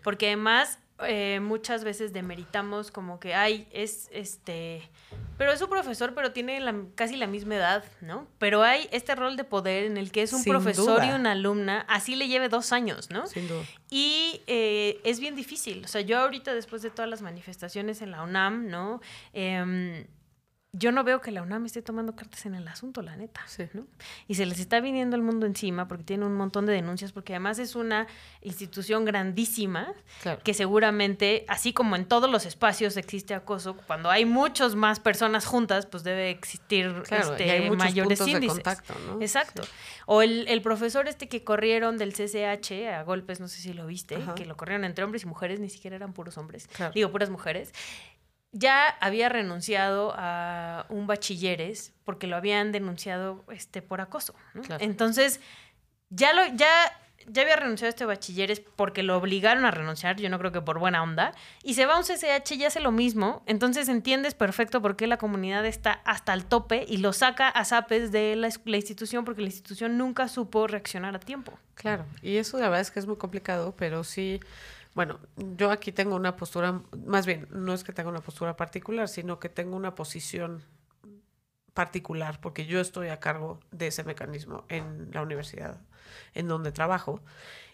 Porque 0.03 0.27
además 0.27 0.79
eh, 1.03 1.39
muchas 1.41 1.83
veces 1.83 2.13
demeritamos 2.13 2.91
como 2.91 3.19
que, 3.19 3.35
ay, 3.35 3.67
es 3.71 4.07
este, 4.13 4.89
pero 5.37 5.51
es 5.51 5.61
un 5.61 5.69
profesor, 5.69 6.13
pero 6.15 6.31
tiene 6.31 6.61
casi 6.95 7.17
la 7.17 7.27
misma 7.27 7.55
edad, 7.55 7.83
¿no? 7.99 8.27
Pero 8.37 8.63
hay 8.63 8.87
este 8.91 9.13
rol 9.15 9.35
de 9.35 9.43
poder 9.43 9.83
en 9.83 9.97
el 9.97 10.11
que 10.11 10.21
es 10.21 10.31
un 10.31 10.43
profesor 10.45 11.03
y 11.03 11.09
una 11.09 11.33
alumna, 11.33 11.85
así 11.89 12.15
le 12.15 12.29
lleve 12.29 12.47
dos 12.47 12.71
años, 12.71 13.09
¿no? 13.09 13.27
Sin 13.27 13.47
duda. 13.47 13.63
Y 13.89 14.41
eh, 14.47 15.01
es 15.03 15.19
bien 15.19 15.35
difícil. 15.35 15.83
O 15.83 15.87
sea, 15.87 15.99
yo 16.01 16.19
ahorita 16.19 16.53
después 16.53 16.81
de 16.81 16.89
todas 16.89 17.09
las 17.09 17.21
manifestaciones 17.21 18.01
en 18.01 18.11
la 18.11 18.23
UNAM, 18.23 18.67
¿no? 18.67 19.01
Eh, 19.33 20.07
yo 20.77 20.91
no 20.91 21.03
veo 21.03 21.21
que 21.21 21.31
la 21.31 21.41
UNAM 21.41 21.65
esté 21.65 21.81
tomando 21.81 22.15
cartas 22.15 22.45
en 22.45 22.53
el 22.53 22.67
asunto, 22.67 23.01
la 23.01 23.15
neta. 23.15 23.41
¿no? 23.73 23.85
Y 24.27 24.35
se 24.35 24.45
les 24.45 24.59
está 24.59 24.81
viniendo 24.81 25.15
el 25.15 25.21
mundo 25.21 25.45
encima 25.45 25.87
porque 25.87 26.03
tiene 26.03 26.25
un 26.25 26.35
montón 26.35 26.65
de 26.65 26.73
denuncias, 26.73 27.13
porque 27.13 27.33
además 27.33 27.59
es 27.59 27.75
una 27.75 28.07
institución 28.41 29.05
grandísima 29.05 29.93
que 30.43 30.53
seguramente, 30.53 31.45
así 31.47 31.71
como 31.71 31.95
en 31.95 32.05
todos 32.05 32.29
los 32.29 32.45
espacios 32.45 32.97
existe 32.97 33.33
acoso, 33.33 33.77
cuando 33.87 34.09
hay 34.09 34.25
muchas 34.25 34.75
más 34.75 34.99
personas 34.99 35.45
juntas, 35.45 35.85
pues 35.85 36.03
debe 36.03 36.29
existir 36.29 37.03
este, 37.09 37.71
mayores 37.71 38.27
índices. 38.27 38.63
Exacto. 39.21 39.63
O 40.05 40.21
el, 40.21 40.47
el, 40.47 40.61
profesor 40.61 41.07
este 41.07 41.29
que 41.29 41.43
corrieron 41.43 41.97
del 41.97 42.13
CCH 42.13 42.87
a 42.93 43.03
golpes, 43.03 43.39
no 43.39 43.47
sé 43.47 43.61
si 43.61 43.73
lo 43.73 43.87
viste, 43.87 44.17
que 44.35 44.45
lo 44.45 44.57
corrieron 44.57 44.83
entre 44.83 45.05
hombres 45.05 45.23
y 45.23 45.27
mujeres, 45.27 45.59
ni 45.59 45.69
siquiera 45.69 45.95
eran 45.95 46.13
puros 46.13 46.37
hombres, 46.37 46.67
digo 46.93 47.11
puras 47.11 47.29
mujeres 47.29 47.71
ya 48.55 48.87
había 49.01 49.27
renunciado 49.27 50.13
a 50.15 50.85
un 50.87 51.07
bachilleres 51.07 51.93
porque 52.05 52.25
lo 52.25 52.37
habían 52.37 52.71
denunciado 52.71 53.43
este, 53.51 53.81
por 53.81 53.99
acoso. 53.99 54.33
Entonces, 54.79 55.41
ya, 56.09 56.31
lo, 56.31 56.45
ya, 56.55 56.69
ya 57.27 57.41
había 57.41 57.57
renunciado 57.57 57.89
a 57.89 57.89
este 57.89 58.05
bachilleres 58.05 58.61
porque 58.61 59.03
lo 59.03 59.17
obligaron 59.17 59.65
a 59.65 59.71
renunciar, 59.71 60.15
yo 60.15 60.29
no 60.29 60.39
creo 60.39 60.53
que 60.53 60.61
por 60.61 60.79
buena 60.79 61.03
onda, 61.03 61.33
y 61.63 61.73
se 61.73 61.85
va 61.85 61.95
a 61.95 61.97
un 61.97 62.05
CCH 62.05 62.53
y 62.53 62.63
hace 62.63 62.79
lo 62.79 62.93
mismo, 62.93 63.43
entonces 63.45 63.89
entiendes 63.89 64.35
perfecto 64.35 64.81
por 64.81 64.95
qué 64.95 65.05
la 65.05 65.17
comunidad 65.17 65.65
está 65.65 65.99
hasta 66.05 66.33
el 66.33 66.45
tope 66.45 66.85
y 66.87 66.97
lo 66.97 67.11
saca 67.11 67.49
a 67.49 67.65
zapes 67.65 68.13
de 68.13 68.37
la, 68.37 68.47
la 68.63 68.77
institución 68.77 69.25
porque 69.25 69.41
la 69.41 69.47
institución 69.47 69.97
nunca 69.97 70.29
supo 70.29 70.65
reaccionar 70.67 71.13
a 71.13 71.19
tiempo. 71.19 71.59
Claro, 71.73 72.05
y 72.21 72.37
eso 72.37 72.57
la 72.57 72.69
verdad 72.69 72.79
es 72.79 72.91
que 72.91 72.99
es 72.99 73.05
muy 73.05 73.17
complicado, 73.17 73.75
pero 73.75 74.05
sí 74.05 74.39
bueno, 74.95 75.19
yo 75.57 75.71
aquí 75.71 75.91
tengo 75.91 76.15
una 76.15 76.37
postura, 76.37 76.81
más 77.05 77.25
bien, 77.25 77.47
no 77.51 77.73
es 77.73 77.83
que 77.83 77.91
tenga 77.91 78.09
una 78.09 78.21
postura 78.21 78.55
particular, 78.55 79.09
sino 79.09 79.39
que 79.39 79.49
tengo 79.49 79.75
una 79.75 79.93
posición 79.93 80.63
particular, 81.73 82.39
porque 82.39 82.65
yo 82.65 82.79
estoy 82.79 83.09
a 83.09 83.19
cargo 83.19 83.59
de 83.71 83.87
ese 83.87 84.05
mecanismo 84.05 84.63
en 84.69 85.09
la 85.11 85.21
universidad 85.21 85.81
en 86.33 86.47
donde 86.47 86.71
trabajo. 86.71 87.21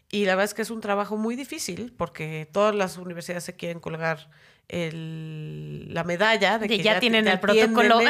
Y 0.10 0.26
la 0.26 0.32
verdad 0.32 0.46
es 0.46 0.54
que 0.56 0.64
es 0.64 0.72
un 0.72 0.82
trabajo 0.82 1.16
muy 1.16 1.36
difícil, 1.36 1.94
porque 1.96 2.50
todas 2.52 2.74
las 2.74 2.98
universidades 2.98 3.44
se 3.44 3.56
quieren 3.56 3.80
colgar 3.80 4.32
el, 4.68 5.94
la 5.94 6.04
medalla 6.04 6.58
de, 6.58 6.68
que 6.68 6.80
ya, 6.80 7.00
tienen 7.00 7.28
el 7.28 7.40
protocolo. 7.40 8.00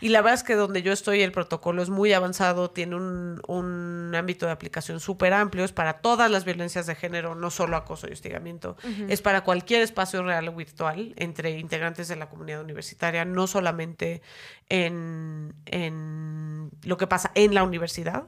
Y 0.00 0.10
la 0.10 0.20
verdad 0.20 0.34
es 0.34 0.44
que 0.44 0.54
donde 0.54 0.82
yo 0.82 0.92
estoy 0.92 1.22
el 1.22 1.32
protocolo 1.32 1.82
es 1.82 1.90
muy 1.90 2.12
avanzado, 2.12 2.70
tiene 2.70 2.94
un, 2.94 3.42
un 3.48 4.14
ámbito 4.14 4.46
de 4.46 4.52
aplicación 4.52 5.00
súper 5.00 5.32
amplio, 5.32 5.64
es 5.64 5.72
para 5.72 5.94
todas 5.94 6.30
las 6.30 6.44
violencias 6.44 6.86
de 6.86 6.94
género, 6.94 7.34
no 7.34 7.50
solo 7.50 7.76
acoso 7.76 8.06
y 8.08 8.12
hostigamiento, 8.12 8.76
es 9.08 9.22
para 9.22 9.42
cualquier 9.42 9.82
espacio 9.82 10.22
real 10.22 10.46
o 10.48 10.52
virtual 10.52 11.14
entre 11.16 11.58
integrantes 11.58 12.06
de 12.06 12.16
la 12.16 12.28
comunidad 12.28 12.62
universitaria, 12.62 13.24
no 13.24 13.48
solamente 13.48 14.22
en, 14.68 15.54
en 15.66 16.70
lo 16.84 16.96
que 16.96 17.08
pasa 17.08 17.32
en 17.34 17.54
la 17.54 17.64
universidad. 17.64 18.24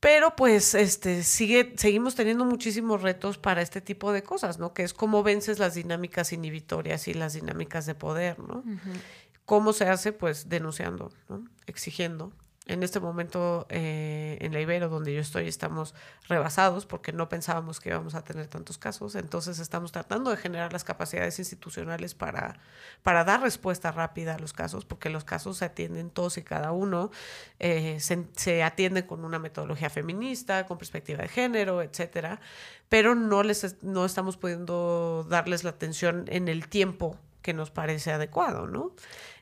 Pero 0.00 0.36
pues 0.36 0.74
este 0.74 1.24
sigue 1.24 1.74
seguimos 1.76 2.14
teniendo 2.14 2.44
muchísimos 2.44 3.02
retos 3.02 3.36
para 3.36 3.62
este 3.62 3.80
tipo 3.80 4.12
de 4.12 4.22
cosas, 4.22 4.58
¿no? 4.58 4.72
Que 4.72 4.84
es 4.84 4.94
cómo 4.94 5.24
vences 5.24 5.58
las 5.58 5.74
dinámicas 5.74 6.32
inhibitorias 6.32 7.08
y 7.08 7.14
las 7.14 7.32
dinámicas 7.32 7.84
de 7.84 7.96
poder, 7.96 8.38
¿no? 8.38 8.62
¿Cómo 9.44 9.72
se 9.72 9.88
hace? 9.88 10.12
Pues 10.12 10.48
denunciando, 10.48 11.10
¿no? 11.28 11.44
Exigiendo, 11.66 12.32
en 12.68 12.82
este 12.82 13.00
momento 13.00 13.66
eh, 13.70 14.36
en 14.40 14.52
la 14.52 14.60
Ibero, 14.60 14.88
donde 14.88 15.14
yo 15.14 15.20
estoy, 15.20 15.48
estamos 15.48 15.94
rebasados 16.28 16.84
porque 16.84 17.12
no 17.12 17.28
pensábamos 17.28 17.80
que 17.80 17.88
íbamos 17.88 18.14
a 18.14 18.22
tener 18.22 18.46
tantos 18.46 18.76
casos. 18.76 19.14
Entonces 19.14 19.58
estamos 19.58 19.90
tratando 19.90 20.30
de 20.30 20.36
generar 20.36 20.72
las 20.72 20.84
capacidades 20.84 21.38
institucionales 21.38 22.14
para, 22.14 22.60
para 23.02 23.24
dar 23.24 23.40
respuesta 23.40 23.90
rápida 23.90 24.34
a 24.34 24.38
los 24.38 24.52
casos, 24.52 24.84
porque 24.84 25.08
los 25.08 25.24
casos 25.24 25.56
se 25.56 25.64
atienden 25.64 26.10
todos 26.10 26.36
y 26.36 26.42
cada 26.42 26.72
uno, 26.72 27.10
eh, 27.58 27.98
se, 28.00 28.26
se 28.36 28.62
atienden 28.62 29.06
con 29.06 29.24
una 29.24 29.38
metodología 29.38 29.88
feminista, 29.88 30.66
con 30.66 30.76
perspectiva 30.76 31.22
de 31.22 31.28
género, 31.28 31.80
etcétera, 31.80 32.38
pero 32.90 33.14
no, 33.14 33.42
les, 33.42 33.82
no 33.82 34.04
estamos 34.04 34.36
pudiendo 34.36 35.26
darles 35.28 35.64
la 35.64 35.70
atención 35.70 36.26
en 36.28 36.48
el 36.48 36.68
tiempo 36.68 37.18
que 37.48 37.54
nos 37.54 37.70
parece 37.70 38.12
adecuado, 38.12 38.66
¿no? 38.66 38.92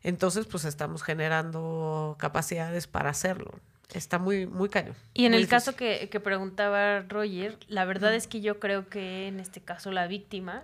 Entonces, 0.05 0.47
pues 0.47 0.65
estamos 0.65 1.03
generando 1.03 2.15
capacidades 2.21 2.87
para 2.87 3.11
hacerlo. 3.11 3.59
Está 3.93 4.21
muy, 4.21 4.47
muy 4.47 4.69
caño. 4.69 4.95
Y 5.13 5.25
en 5.25 5.35
el 5.35 5.49
caso 5.49 5.75
que, 5.75 6.09
que, 6.09 6.21
preguntaba 6.21 7.01
Roger, 7.01 7.59
la 7.67 7.85
verdad 7.85 8.15
es 8.15 8.29
que 8.29 8.41
yo 8.41 8.61
creo 8.61 8.89
que 8.89 9.27
en 9.27 9.41
este 9.41 9.61
caso 9.61 9.91
la 9.91 10.07
víctima, 10.07 10.63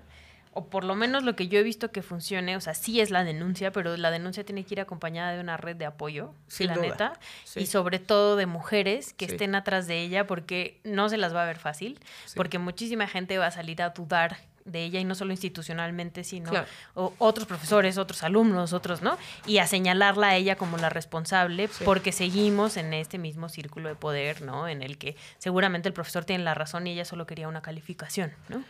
o 0.53 0.67
por 0.67 0.85
lo 0.85 0.95
menos 0.95 1.25
lo 1.25 1.35
que 1.35 1.49
yo 1.49 1.59
he 1.59 1.65
visto 1.65 1.91
que 1.91 2.03
funcione, 2.03 2.57
o 2.57 2.61
sea, 2.61 2.75
sí 2.75 3.01
es 3.01 3.11
la 3.11 3.25
denuncia, 3.25 3.73
pero 3.73 3.97
la 3.97 4.13
denuncia 4.13 4.45
tiene 4.45 4.63
que 4.63 4.75
ir 4.75 4.81
acompañada 4.81 5.33
de 5.33 5.41
una 5.41 5.57
red 5.57 5.75
de 5.75 5.87
apoyo, 5.87 6.35
Sin 6.47 6.69
la 6.69 6.77
neta, 6.77 7.19
y 7.57 7.67
sobre 7.67 7.99
todo 7.99 8.37
de 8.37 8.47
mujeres 8.47 9.15
que 9.15 9.25
estén 9.25 9.57
atrás 9.57 9.89
de 9.89 10.01
ella, 10.01 10.29
porque 10.29 10.79
no 10.85 11.09
se 11.09 11.17
las 11.17 11.35
va 11.35 11.43
a 11.43 11.47
ver 11.47 11.59
fácil, 11.59 11.99
porque 12.37 12.61
muchísima 12.61 13.09
gente 13.09 13.37
va 13.39 13.47
a 13.47 13.51
salir 13.51 13.83
a 13.83 13.91
dudar 13.91 14.37
de 14.65 14.85
ella 14.85 15.01
y 15.01 15.05
no 15.05 15.15
solo 15.15 15.33
institucionalmente, 15.33 16.25
sino 16.25 16.51
otros 16.95 17.47
profesores, 17.47 17.99
otros 17.99 18.23
alumnos, 18.23 18.73
otros, 18.73 19.03
¿no? 19.03 19.19
Y 19.47 19.59
a 19.59 19.67
señalarla 19.67 20.29
a 20.29 20.37
ella 20.37 20.57
como 20.57 20.77
la 20.79 20.89
responsable 20.89 21.69
porque 21.85 22.13
seguimos 22.13 22.77
en 22.77 22.93
este 22.95 23.19
mismo 23.19 23.49
círculo 23.49 23.89
de 23.89 23.95
poder, 23.95 24.43
¿no? 24.43 24.69
En 24.69 24.83
el 24.83 24.99
que 24.99 25.17
seguramente 25.39 25.89
el 25.89 25.95
profesor 25.95 26.25
tiene 26.25 26.45
la 26.45 26.55
razón 26.55 26.87
y 26.87 26.93
ella 26.93 27.05
solo 27.05 27.27
quería 27.27 27.49
una 27.49 27.63
calificación, 27.63 28.33
¿no? 28.49 28.63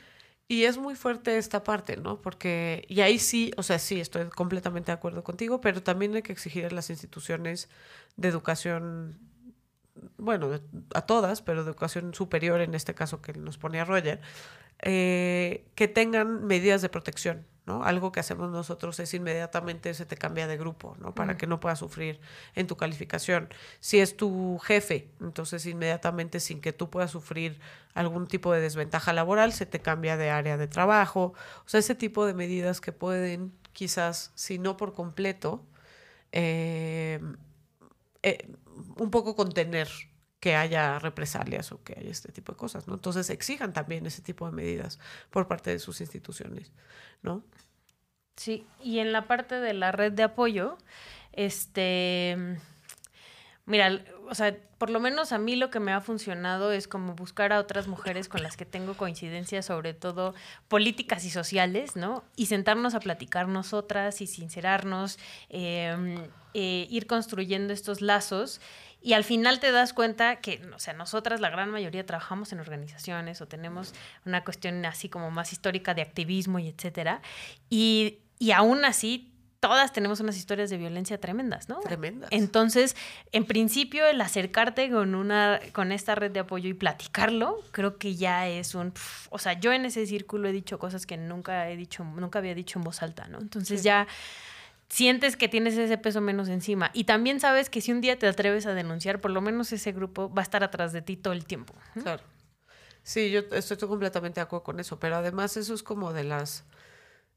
Y 0.48 0.64
es 0.64 0.76
muy 0.76 0.96
fuerte 0.96 1.38
esta 1.38 1.64
parte, 1.64 1.96
¿no? 1.96 2.20
Porque, 2.20 2.84
y 2.88 3.00
ahí 3.00 3.18
sí, 3.18 3.52
o 3.56 3.62
sea, 3.62 3.78
sí, 3.78 4.00
estoy 4.00 4.28
completamente 4.28 4.92
de 4.92 4.94
acuerdo 4.94 5.24
contigo, 5.24 5.62
pero 5.62 5.82
también 5.82 6.14
hay 6.14 6.22
que 6.22 6.32
exigir 6.32 6.66
a 6.66 6.70
las 6.70 6.90
instituciones 6.90 7.70
de 8.16 8.28
educación, 8.28 9.18
bueno, 10.18 10.50
a 10.94 11.02
todas, 11.06 11.40
pero 11.40 11.64
de 11.64 11.70
educación 11.70 12.12
superior, 12.12 12.60
en 12.60 12.74
este 12.74 12.94
caso 12.94 13.22
que 13.22 13.32
nos 13.32 13.56
ponía 13.56 13.86
Roger, 13.86 14.20
eh, 14.82 15.64
que 15.76 15.88
tengan 15.88 16.44
medidas 16.44 16.82
de 16.82 16.88
protección, 16.88 17.46
¿no? 17.66 17.84
Algo 17.84 18.10
que 18.10 18.20
hacemos 18.20 18.50
nosotros 18.50 18.98
es 18.98 19.14
inmediatamente 19.14 19.94
se 19.94 20.06
te 20.06 20.16
cambia 20.16 20.48
de 20.48 20.56
grupo, 20.56 20.96
¿no? 20.98 21.14
Para 21.14 21.36
que 21.36 21.46
no 21.46 21.60
puedas 21.60 21.78
sufrir 21.78 22.20
en 22.56 22.66
tu 22.66 22.76
calificación. 22.76 23.48
Si 23.78 24.00
es 24.00 24.16
tu 24.16 24.58
jefe, 24.58 25.08
entonces 25.20 25.64
inmediatamente 25.66 26.40
sin 26.40 26.60
que 26.60 26.72
tú 26.72 26.90
puedas 26.90 27.12
sufrir 27.12 27.60
algún 27.94 28.26
tipo 28.26 28.52
de 28.52 28.60
desventaja 28.60 29.12
laboral, 29.12 29.52
se 29.52 29.66
te 29.66 29.80
cambia 29.80 30.16
de 30.16 30.30
área 30.30 30.56
de 30.56 30.66
trabajo. 30.66 31.34
O 31.64 31.68
sea, 31.68 31.80
ese 31.80 31.94
tipo 31.94 32.26
de 32.26 32.34
medidas 32.34 32.80
que 32.80 32.92
pueden 32.92 33.52
quizás, 33.72 34.32
si 34.34 34.58
no 34.58 34.76
por 34.76 34.92
completo, 34.94 35.64
eh, 36.32 37.20
eh, 38.22 38.48
un 38.96 39.10
poco 39.10 39.36
contener 39.36 39.88
que 40.42 40.56
haya 40.56 40.98
represalias 40.98 41.70
o 41.70 41.84
que 41.84 41.92
haya 41.96 42.10
este 42.10 42.32
tipo 42.32 42.50
de 42.50 42.58
cosas, 42.58 42.88
¿no? 42.88 42.94
Entonces 42.94 43.30
exijan 43.30 43.72
también 43.72 44.06
ese 44.06 44.22
tipo 44.22 44.44
de 44.44 44.50
medidas 44.50 44.98
por 45.30 45.46
parte 45.46 45.70
de 45.70 45.78
sus 45.78 46.00
instituciones, 46.00 46.72
¿no? 47.22 47.44
Sí, 48.34 48.66
y 48.82 48.98
en 48.98 49.12
la 49.12 49.28
parte 49.28 49.60
de 49.60 49.72
la 49.72 49.92
red 49.92 50.10
de 50.10 50.24
apoyo, 50.24 50.78
este, 51.30 52.58
mira, 53.66 54.04
o 54.28 54.34
sea, 54.34 54.56
por 54.78 54.90
lo 54.90 54.98
menos 54.98 55.32
a 55.32 55.38
mí 55.38 55.56
lo 55.56 55.70
que 55.70 55.78
me 55.78 55.92
ha 55.92 56.00
funcionado 56.00 56.72
es 56.72 56.88
como 56.88 57.14
buscar 57.14 57.52
a 57.52 57.60
otras 57.60 57.86
mujeres 57.86 58.28
con 58.28 58.42
las 58.42 58.56
que 58.56 58.64
tengo 58.64 58.94
coincidencias, 58.96 59.66
sobre 59.66 59.94
todo 59.94 60.34
políticas 60.68 61.24
y 61.24 61.30
sociales, 61.30 61.94
¿no? 61.96 62.24
Y 62.34 62.46
sentarnos 62.46 62.94
a 62.94 63.00
platicar 63.00 63.46
nosotras 63.46 64.20
y 64.20 64.26
sincerarnos, 64.26 65.18
em, 65.48 66.16
eh, 66.54 66.86
ir 66.90 67.06
construyendo 67.06 67.72
estos 67.72 68.00
lazos 68.00 68.60
y 69.02 69.14
al 69.14 69.24
final 69.24 69.58
te 69.58 69.72
das 69.72 69.92
cuenta 69.92 70.36
que, 70.36 70.62
o 70.74 70.78
sea, 70.78 70.94
nosotras 70.94 71.40
la 71.40 71.50
gran 71.50 71.70
mayoría 71.70 72.06
trabajamos 72.06 72.52
en 72.52 72.60
organizaciones 72.60 73.40
o 73.40 73.48
tenemos 73.48 73.94
una 74.24 74.44
cuestión 74.44 74.84
así 74.86 75.08
como 75.08 75.30
más 75.30 75.52
histórica 75.52 75.92
de 75.94 76.02
activismo 76.02 76.60
y 76.60 76.68
etcétera. 76.68 77.20
Y, 77.68 78.18
y 78.38 78.52
aún 78.52 78.84
así 78.84 79.31
todas 79.62 79.92
tenemos 79.92 80.18
unas 80.18 80.36
historias 80.36 80.70
de 80.70 80.76
violencia 80.76 81.18
tremendas, 81.18 81.68
¿no? 81.68 81.78
Tremendas. 81.82 82.28
Entonces, 82.32 82.96
en 83.30 83.44
principio, 83.44 84.04
el 84.06 84.20
acercarte 84.20 84.90
con 84.90 85.14
una, 85.14 85.60
con 85.70 85.92
esta 85.92 86.16
red 86.16 86.32
de 86.32 86.40
apoyo 86.40 86.68
y 86.68 86.74
platicarlo, 86.74 87.60
creo 87.70 87.96
que 87.96 88.16
ya 88.16 88.48
es 88.48 88.74
un, 88.74 88.92
o 89.30 89.38
sea, 89.38 89.52
yo 89.52 89.72
en 89.72 89.84
ese 89.84 90.04
círculo 90.04 90.48
he 90.48 90.52
dicho 90.52 90.80
cosas 90.80 91.06
que 91.06 91.16
nunca 91.16 91.70
he 91.70 91.76
dicho, 91.76 92.02
nunca 92.02 92.40
había 92.40 92.56
dicho 92.56 92.80
en 92.80 92.82
voz 92.82 93.04
alta, 93.04 93.28
¿no? 93.28 93.38
Entonces 93.38 93.84
ya 93.84 94.08
sientes 94.88 95.36
que 95.36 95.46
tienes 95.46 95.78
ese 95.78 95.96
peso 95.96 96.20
menos 96.20 96.48
encima. 96.48 96.90
Y 96.92 97.04
también 97.04 97.38
sabes 97.38 97.70
que 97.70 97.80
si 97.80 97.92
un 97.92 98.00
día 98.00 98.18
te 98.18 98.26
atreves 98.26 98.66
a 98.66 98.74
denunciar, 98.74 99.20
por 99.20 99.30
lo 99.30 99.42
menos 99.42 99.72
ese 99.72 99.92
grupo 99.92 100.28
va 100.28 100.42
a 100.42 100.44
estar 100.44 100.64
atrás 100.64 100.92
de 100.92 101.02
ti 101.02 101.16
todo 101.16 101.34
el 101.34 101.44
tiempo. 101.44 101.72
Claro. 102.02 102.24
Sí, 103.04 103.30
yo 103.30 103.42
estoy 103.52 103.76
completamente 103.76 104.40
de 104.40 104.42
acuerdo 104.42 104.64
con 104.64 104.80
eso, 104.80 104.98
pero 104.98 105.14
además 105.14 105.56
eso 105.56 105.72
es 105.72 105.84
como 105.84 106.12
de 106.12 106.24
las 106.24 106.64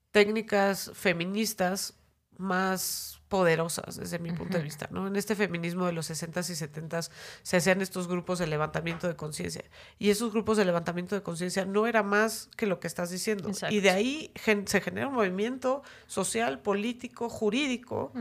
técnicas 0.10 0.92
feministas 0.96 1.94
más 2.38 3.20
poderosas 3.28 3.98
desde 3.98 4.20
mi 4.20 4.32
punto 4.32 4.58
de 4.58 4.64
vista, 4.64 4.88
¿no? 4.92 5.08
En 5.08 5.16
este 5.16 5.36
feminismo 5.36 5.86
de 5.86 5.94
los 5.94 6.10
60s 6.10 6.50
y 6.50 6.54
70s 6.54 7.10
se 7.42 7.58
hacían 7.58 7.82
estos 7.82 8.08
grupos 8.08 8.40
de 8.40 8.48
levantamiento 8.48 9.08
de 9.08 9.16
conciencia. 9.16 9.66
Y 9.98 10.10
esos 10.10 10.32
grupos 10.32 10.58
de 10.58 10.66
levantamiento 10.66 11.16
de 11.16 11.24
conciencia 11.24 11.66
no 11.66 11.88
era 11.88 12.04
más 12.04 12.50
que 12.56 12.68
lo 12.68 12.80
que 12.80 12.88
estás 12.88 13.10
diciendo. 13.10 13.50
Y 13.70 13.80
de 13.80 13.90
ahí 13.90 14.32
se 14.66 14.82
genera 14.82 15.08
un 15.08 15.16
movimiento 15.16 15.82
social, 16.08 16.60
político, 16.60 17.30
jurídico 17.30 18.14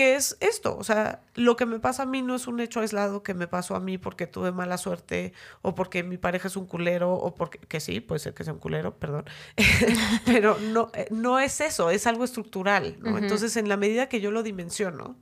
que 0.00 0.14
es 0.14 0.38
esto, 0.40 0.78
o 0.78 0.82
sea, 0.82 1.20
lo 1.34 1.56
que 1.56 1.66
me 1.66 1.78
pasa 1.78 2.04
a 2.04 2.06
mí 2.06 2.22
no 2.22 2.34
es 2.34 2.46
un 2.46 2.58
hecho 2.60 2.80
aislado 2.80 3.22
que 3.22 3.34
me 3.34 3.46
pasó 3.46 3.76
a 3.76 3.80
mí 3.80 3.98
porque 3.98 4.26
tuve 4.26 4.50
mala 4.50 4.78
suerte 4.78 5.34
o 5.60 5.74
porque 5.74 6.02
mi 6.02 6.16
pareja 6.16 6.48
es 6.48 6.56
un 6.56 6.64
culero 6.64 7.12
o 7.12 7.34
porque, 7.34 7.58
que 7.58 7.80
sí, 7.80 8.00
puede 8.00 8.18
ser 8.18 8.32
que 8.32 8.42
sea 8.42 8.54
un 8.54 8.60
culero, 8.60 8.96
perdón, 8.96 9.26
pero 10.24 10.58
no, 10.58 10.90
eh, 10.94 11.06
no 11.10 11.38
es 11.38 11.60
eso, 11.60 11.90
es 11.90 12.06
algo 12.06 12.24
estructural, 12.24 12.96
¿no? 13.00 13.18
Entonces, 13.18 13.58
en 13.58 13.68
la 13.68 13.76
medida 13.76 14.08
que 14.08 14.22
yo 14.22 14.30
lo 14.30 14.42
dimensiono 14.42 15.18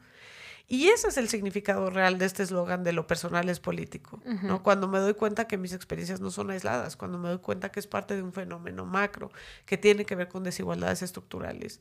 Y 0.68 0.91
ese 0.91 1.09
es 1.09 1.16
el 1.16 1.29
significado 1.29 1.91
real 1.91 2.18
de 2.18 2.26
este 2.26 2.45
eslogan 2.45 2.85
de 2.85 2.93
lo 2.93 3.09
personal 3.09 3.49
es 3.49 3.59
político, 3.59 4.20
¿no? 4.45 4.62
Cuando 4.62 4.87
me 4.87 5.01
doy 5.01 5.14
cuenta 5.14 5.49
que 5.49 5.59
mis 5.59 5.72
experiencias 5.72 6.20
no 6.20 6.31
son 6.31 6.53
aisladas, 6.53 6.97
cuando 6.97 7.18
me 7.18 7.31
doy 7.31 7.39
cuenta 7.39 7.70
que 7.72 7.81
es 7.81 7.89
parte 7.89 8.14
de 8.14 8.22
un 8.22 8.33
fenómeno 8.33 8.87
macro 8.87 9.33
que 9.66 9.76
tiene 9.76 10.05
que 10.05 10.14
ver 10.14 10.29
con 10.29 10.45
desigualdades 10.45 11.03
estructurales. 11.03 11.81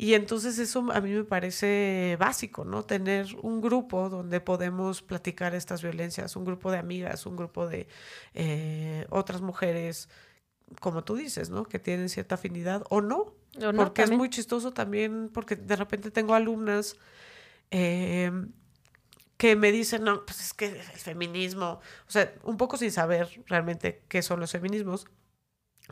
Y 0.00 0.14
entonces 0.14 0.60
eso 0.60 0.86
a 0.92 1.00
mí 1.00 1.10
me 1.10 1.24
parece 1.24 2.16
básico, 2.20 2.64
¿no? 2.64 2.84
Tener 2.84 3.26
un 3.42 3.60
grupo 3.60 4.08
donde 4.08 4.40
podemos 4.40 5.02
platicar 5.02 5.56
estas 5.56 5.82
violencias, 5.82 6.36
un 6.36 6.44
grupo 6.44 6.70
de 6.70 6.78
amigas, 6.78 7.26
un 7.26 7.34
grupo 7.34 7.66
de 7.66 7.88
eh, 8.32 9.06
otras 9.10 9.40
mujeres, 9.40 10.08
como 10.80 11.02
tú 11.02 11.16
dices, 11.16 11.50
¿no? 11.50 11.64
Que 11.64 11.80
tienen 11.80 12.08
cierta 12.08 12.36
afinidad 12.36 12.84
o 12.90 13.00
no. 13.00 13.34
porque 13.74 14.02
es 14.02 14.12
muy 14.12 14.30
chistoso 14.30 14.72
también, 14.72 15.30
porque 15.34 15.56
de 15.56 15.74
repente 15.74 16.12
tengo 16.12 16.34
alumnas 16.34 16.94
eh, 17.72 18.30
que 19.36 19.56
me 19.56 19.72
dicen, 19.72 20.04
no, 20.04 20.24
pues 20.24 20.40
es 20.40 20.54
que 20.54 20.66
el 20.66 21.00
feminismo, 21.00 21.80
o 22.06 22.10
sea, 22.10 22.32
un 22.44 22.56
poco 22.56 22.76
sin 22.76 22.92
saber 22.92 23.42
realmente 23.46 24.04
qué 24.06 24.22
son 24.22 24.38
los 24.38 24.52
feminismos, 24.52 25.08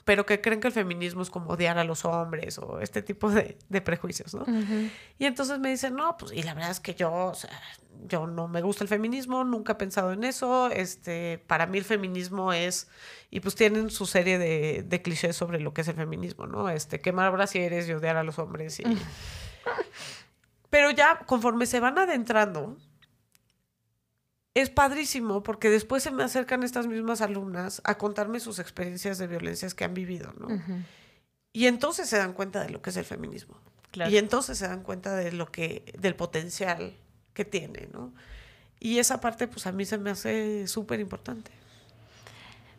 pero 0.05 0.27
que 0.27 0.41
creen 0.41 0.61
que 0.61 0.69
el 0.69 0.73
feminismo 0.73 1.23
es 1.23 1.31
como 1.31 1.51
odiar 1.51 1.79
a 1.79 1.85
los 1.85 2.05
hombres 2.05 2.59
o 2.59 2.81
este 2.81 3.03
tipo 3.03 3.31
de, 3.31 3.57
prejuicios, 3.83 4.35
¿no? 4.35 4.45
Y 5.19 5.25
entonces 5.25 5.59
me 5.59 5.71
dicen, 5.71 5.95
no, 5.95 6.17
pues, 6.17 6.33
y 6.33 6.43
la 6.43 6.55
verdad 6.55 6.71
es 6.71 6.81
que 6.81 6.95
yo, 6.95 7.13
o 7.13 7.35
sea, 7.35 7.51
yo 8.07 8.27
no 8.27 8.47
me 8.47 8.63
gusta 8.63 8.85
el 8.85 8.89
feminismo, 8.89 9.45
nunca 9.45 9.73
he 9.73 9.77
pensado 9.77 10.13
en 10.13 10.25
eso, 10.25 10.71
este, 10.71 11.43
para 11.47 11.67
mí 11.67 11.79
el 11.79 11.85
feminismo 11.85 12.53
es, 12.53 12.89
y 13.31 13.41
pues 13.41 13.55
tienen 13.55 13.91
su 13.91 14.07
serie 14.07 14.39
de, 14.39 14.85
de 14.87 15.03
clichés 15.03 15.37
sobre 15.37 15.61
lo 15.61 15.73
que 15.73 15.81
es 15.81 15.89
el 15.89 15.97
feminismo, 15.97 16.47
¿no? 16.47 16.69
Este, 16.69 17.01
quemar 17.01 17.33
brasieres 17.33 17.89
y 17.89 17.93
odiar 17.93 18.17
a 18.17 18.23
los 18.23 18.39
hombres 18.39 18.79
y... 18.81 18.85
Pero 20.71 20.91
ya 20.91 21.21
conforme 21.27 21.65
se 21.65 21.81
van 21.81 21.97
adentrando, 21.99 22.77
es 24.57 24.71
padrísimo 24.71 25.43
porque 25.43 25.69
después 25.69 26.03
se 26.03 26.11
me 26.11 26.25
acercan 26.25 26.63
estas 26.63 26.87
mismas 26.87 27.21
alumnas 27.21 27.83
a 27.85 27.99
contarme 27.99 28.41
sus 28.41 28.59
experiencias 28.59 29.19
de 29.19 29.27
violencias 29.27 29.75
que 29.75 29.85
han 29.85 29.93
vivido, 29.93 30.33
¿no? 30.39 30.49
Y 31.53 31.67
entonces 31.67 32.09
se 32.09 32.17
dan 32.17 32.33
cuenta 32.33 32.63
de 32.63 32.71
lo 32.71 32.81
que 32.81 32.89
es 32.89 32.97
el 32.97 33.05
feminismo. 33.05 33.61
Y 34.09 34.17
entonces 34.17 34.57
se 34.57 34.67
dan 34.67 34.83
cuenta 34.83 35.15
de 35.15 35.33
lo 35.33 35.53
que, 35.53 35.93
del 35.99 36.17
potencial 36.17 36.95
que 37.35 37.45
tiene, 37.45 37.89
¿no? 37.93 38.15
Y 38.81 38.99
esa 38.99 39.21
parte, 39.21 39.47
pues 39.47 39.67
a 39.67 39.73
mí 39.73 39.85
se 39.85 39.99
me 39.99 40.09
hace 40.09 40.67
súper 40.67 41.01
importante. 41.01 41.51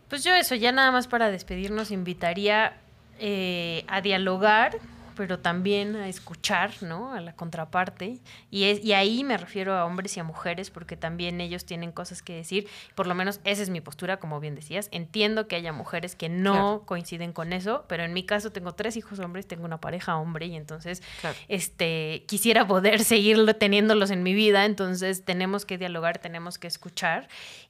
Pues 0.10 0.24
yo 0.24 0.34
eso, 0.34 0.56
ya 0.56 0.72
nada 0.72 0.92
más 0.92 1.08
para 1.08 1.30
despedirnos, 1.30 1.92
invitaría 1.92 2.78
eh, 3.20 3.84
a 3.88 4.02
dialogar 4.02 4.80
pero 5.18 5.40
también 5.40 5.96
a 5.96 6.08
escuchar, 6.08 6.72
¿no? 6.82 7.12
A 7.12 7.20
la 7.20 7.34
contraparte. 7.34 8.20
Y, 8.52 8.66
es, 8.66 8.84
y 8.84 8.94
ahí 8.94 9.24
me 9.24 9.36
refiero 9.36 9.74
a 9.74 9.86
hombres 9.86 10.16
y 10.16 10.20
a 10.20 10.24
mujeres, 10.24 10.70
porque 10.70 10.96
también 10.96 11.42
ellos 11.42 11.66
tienen 11.66 11.92
cosas 11.92 12.22
que 12.22 12.36
decir. 12.36 12.68
Por 12.96 13.08
lo 13.08 13.16
menos 13.16 13.40
esa 13.44 13.64
es 13.64 13.70
mi 13.70 13.82
postura, 13.82 14.18
como 14.18 14.40
bien 14.40 14.54
decías. 14.56 14.90
Entiendo 14.92 15.48
que 15.48 15.56
haya 15.56 15.74
mujeres 15.74 16.16
que 16.16 16.30
no 16.30 16.84
coinciden 16.86 17.34
con 17.34 17.52
eso, 17.52 17.86
pero 17.90 18.04
en 18.04 18.14
mi 18.14 18.24
caso 18.24 18.52
tengo 18.52 18.74
tres 18.74 18.96
hijos 18.96 19.20
hombres, 19.20 19.48
tengo 19.48 19.66
una 19.66 19.82
pareja 19.82 20.18
hombre, 20.18 20.46
y 20.46 20.56
entonces 20.56 21.02
este, 21.48 22.24
quisiera 22.28 22.68
poder 22.68 23.04
seguir 23.04 23.44
teniéndolos 23.56 24.12
en 24.12 24.22
mi 24.22 24.36
vida. 24.36 24.66
Entonces 24.66 25.26
tenemos 25.26 25.66
que 25.66 25.78
dialogar, 25.78 26.20
tenemos 26.20 26.60
que 26.60 26.68
escuchar. 26.68 27.28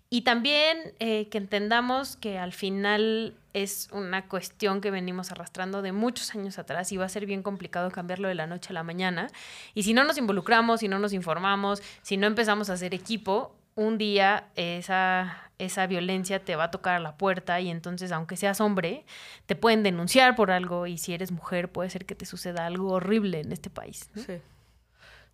Y 0.10 0.22
también 0.22 0.94
eh, 1.00 1.28
que 1.30 1.38
entendamos 1.38 2.16
que 2.16 2.38
al 2.38 2.54
final 2.54 3.34
es 3.64 3.90
una 3.92 4.28
cuestión 4.28 4.82
que 4.82 4.92
venimos 4.92 5.32
arrastrando 5.32 5.82
de 5.82 5.92
muchos 5.92 6.34
años 6.36 6.60
atrás 6.60 6.92
y 6.92 6.98
va 6.98 7.06
a 7.06 7.10
ser 7.10 7.26
bien 7.26 7.44
complicado 7.44 7.92
cambiarlo 7.92 8.28
de 8.28 8.36
la 8.36 8.48
noche 8.48 8.70
a 8.70 8.74
la 8.74 8.84
mañana. 8.84 9.28
Y 9.74 9.84
si 9.84 9.94
no 9.94 10.04
nos 10.04 10.18
involucramos, 10.18 10.82
si 10.82 10.88
no 10.88 11.00
nos 11.00 11.14
informamos, 11.14 11.82
si 12.02 12.18
no 12.18 12.28
empezamos 12.28 12.70
a 12.70 12.74
hacer 12.74 12.94
equipo, 12.94 13.56
un 13.76 13.98
día 13.98 14.50
esa, 14.56 15.52
esa 15.60 15.86
violencia 15.88 16.44
te 16.44 16.56
va 16.56 16.66
a 16.66 16.72
tocar 16.72 16.96
a 16.96 17.00
la 17.00 17.16
puerta 17.16 17.62
y 17.62 17.70
entonces, 17.70 18.12
aunque 18.12 18.36
seas 18.36 18.60
hombre, 18.60 19.06
te 19.46 19.56
pueden 19.56 19.84
denunciar 19.84 20.36
por 20.36 20.52
algo 20.52 20.88
y 20.88 20.98
si 20.98 21.14
eres 21.14 21.32
mujer 21.32 21.72
puede 21.72 21.90
ser 21.90 22.06
que 22.06 22.16
te 22.16 22.26
suceda 22.26 22.66
algo 22.66 22.92
horrible 22.92 23.40
en 23.42 23.52
este 23.52 23.70
país. 23.70 24.10
Sí. 24.16 24.42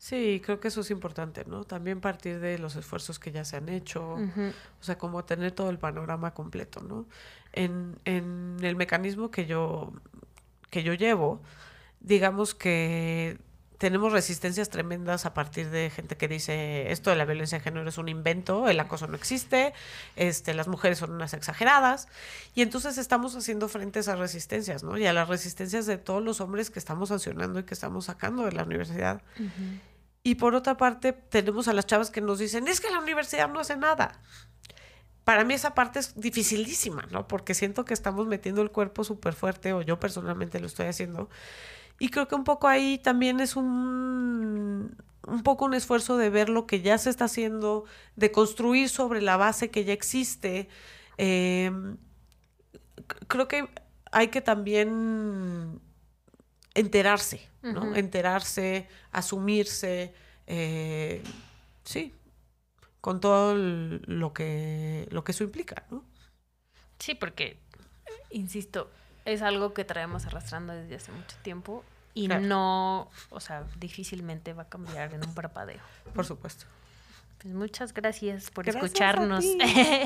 Sí, 0.03 0.41
creo 0.43 0.59
que 0.59 0.67
eso 0.67 0.81
es 0.81 0.91
importante, 0.91 1.45
¿no? 1.45 1.63
También 1.63 2.01
partir 2.01 2.41
de 2.41 2.57
los 2.57 2.75
esfuerzos 2.75 3.19
que 3.19 3.31
ya 3.31 3.45
se 3.45 3.55
han 3.55 3.69
hecho, 3.69 4.15
o 4.15 4.83
sea, 4.83 4.97
como 4.97 5.23
tener 5.23 5.53
todo 5.53 5.69
el 5.69 5.79
panorama 5.79 6.33
completo, 6.33 6.81
¿no? 6.81 7.05
En, 7.53 7.99
en 8.05 8.57
el 8.61 8.75
mecanismo 8.75 9.31
que 9.31 9.45
yo, 9.45 9.93
que 10.69 10.83
yo 10.83 10.93
llevo, 10.93 11.41
digamos 11.99 12.53
que 12.55 13.37
tenemos 13.83 14.13
resistencias 14.13 14.69
tremendas 14.69 15.25
a 15.25 15.33
partir 15.33 15.69
de 15.69 15.89
gente 15.89 16.15
que 16.15 16.29
dice 16.29 16.89
esto 16.93 17.09
de 17.09 17.17
la 17.17 17.25
violencia 17.25 17.57
de 17.57 17.63
género 17.65 17.89
es 17.89 17.97
un 17.97 18.07
invento, 18.07 18.69
el 18.69 18.79
acoso 18.79 19.07
no 19.07 19.15
existe, 19.17 19.73
este, 20.15 20.53
las 20.53 20.69
mujeres 20.69 20.99
son 20.99 21.11
unas 21.11 21.33
exageradas. 21.33 22.07
Y 22.55 22.61
entonces 22.61 22.97
estamos 22.97 23.35
haciendo 23.35 23.67
frente 23.67 23.99
a 23.99 24.01
esas 24.01 24.19
resistencias, 24.19 24.83
¿no? 24.83 24.97
Y 24.97 25.05
a 25.05 25.11
las 25.11 25.27
resistencias 25.27 25.85
de 25.85 25.97
todos 25.97 26.23
los 26.23 26.39
hombres 26.39 26.69
que 26.69 26.79
estamos 26.79 27.09
sancionando 27.09 27.59
y 27.59 27.63
que 27.63 27.73
estamos 27.73 28.05
sacando 28.05 28.45
de 28.45 28.53
la 28.53 28.63
universidad. 28.63 29.21
Y 30.23 30.35
por 30.35 30.55
otra 30.55 30.77
parte, 30.77 31.11
tenemos 31.11 31.67
a 31.67 31.73
las 31.73 31.85
chavas 31.85 32.09
que 32.09 32.21
nos 32.21 32.39
dicen, 32.39 32.69
es 32.69 32.79
que 32.79 32.89
la 32.89 32.99
universidad 32.99 33.49
no 33.49 33.59
hace 33.59 33.75
nada. 33.75 34.17
Para 35.23 35.45
mí 35.45 35.53
esa 35.53 35.73
parte 35.73 35.99
es 35.99 36.19
dificilísima, 36.19 37.07
¿no? 37.11 37.27
Porque 37.27 37.53
siento 37.53 37.85
que 37.85 37.93
estamos 37.93 38.27
metiendo 38.27 38.61
el 38.61 38.71
cuerpo 38.71 39.03
súper 39.03 39.33
fuerte, 39.33 39.73
o 39.73 39.81
yo 39.81 39.99
personalmente 39.99 40.59
lo 40.59 40.67
estoy 40.67 40.87
haciendo. 40.87 41.29
Y 41.99 42.09
creo 42.09 42.27
que 42.27 42.35
un 42.35 42.43
poco 42.43 42.67
ahí 42.67 42.97
también 42.97 43.39
es 43.39 43.55
un, 43.55 44.97
un 45.25 45.43
poco 45.43 45.65
un 45.65 45.73
esfuerzo 45.73 46.17
de 46.17 46.29
ver 46.29 46.49
lo 46.49 46.67
que 46.67 46.81
ya 46.81 46.97
se 46.97 47.09
está 47.09 47.25
haciendo, 47.25 47.85
de 48.15 48.31
construir 48.31 48.89
sobre 48.89 49.21
la 49.21 49.37
base 49.37 49.69
que 49.69 49.85
ya 49.85 49.93
existe. 49.93 50.67
Em, 51.17 51.97
creo 53.27 53.47
que 53.47 53.69
hay 54.11 54.27
que 54.27 54.41
también 54.41 55.79
enterarse, 56.73 57.47
¿no? 57.61 57.95
Enterarse, 57.95 58.87
asumirse, 59.11 60.13
eh, 60.47 61.23
sí, 61.83 62.13
con 63.03 63.19
todo 63.19 63.53
lo 63.53 64.31
que, 64.31 65.09
lo 65.11 65.25
que 65.25 65.33
eso 65.33 65.43
implica, 65.43 65.83
¿no? 65.91 66.05
Sí, 66.99 67.15
porque, 67.15 67.59
insisto, 68.29 68.89
es 69.25 69.41
algo 69.41 69.73
que 69.73 69.83
traemos 69.83 70.25
arrastrando 70.25 70.71
desde 70.71 70.95
hace 70.95 71.11
mucho 71.11 71.35
tiempo 71.41 71.83
y 72.13 72.29
no, 72.29 73.11
o 73.29 73.39
sea, 73.41 73.65
difícilmente 73.77 74.53
va 74.53 74.63
a 74.63 74.69
cambiar 74.69 75.13
en 75.13 75.27
un 75.27 75.35
parpadeo. 75.35 75.81
Por 76.15 76.25
supuesto. 76.25 76.65
Pues 77.41 77.53
muchas 77.53 77.93
gracias 77.93 78.49
por 78.51 78.69
escucharnos. 78.69 79.43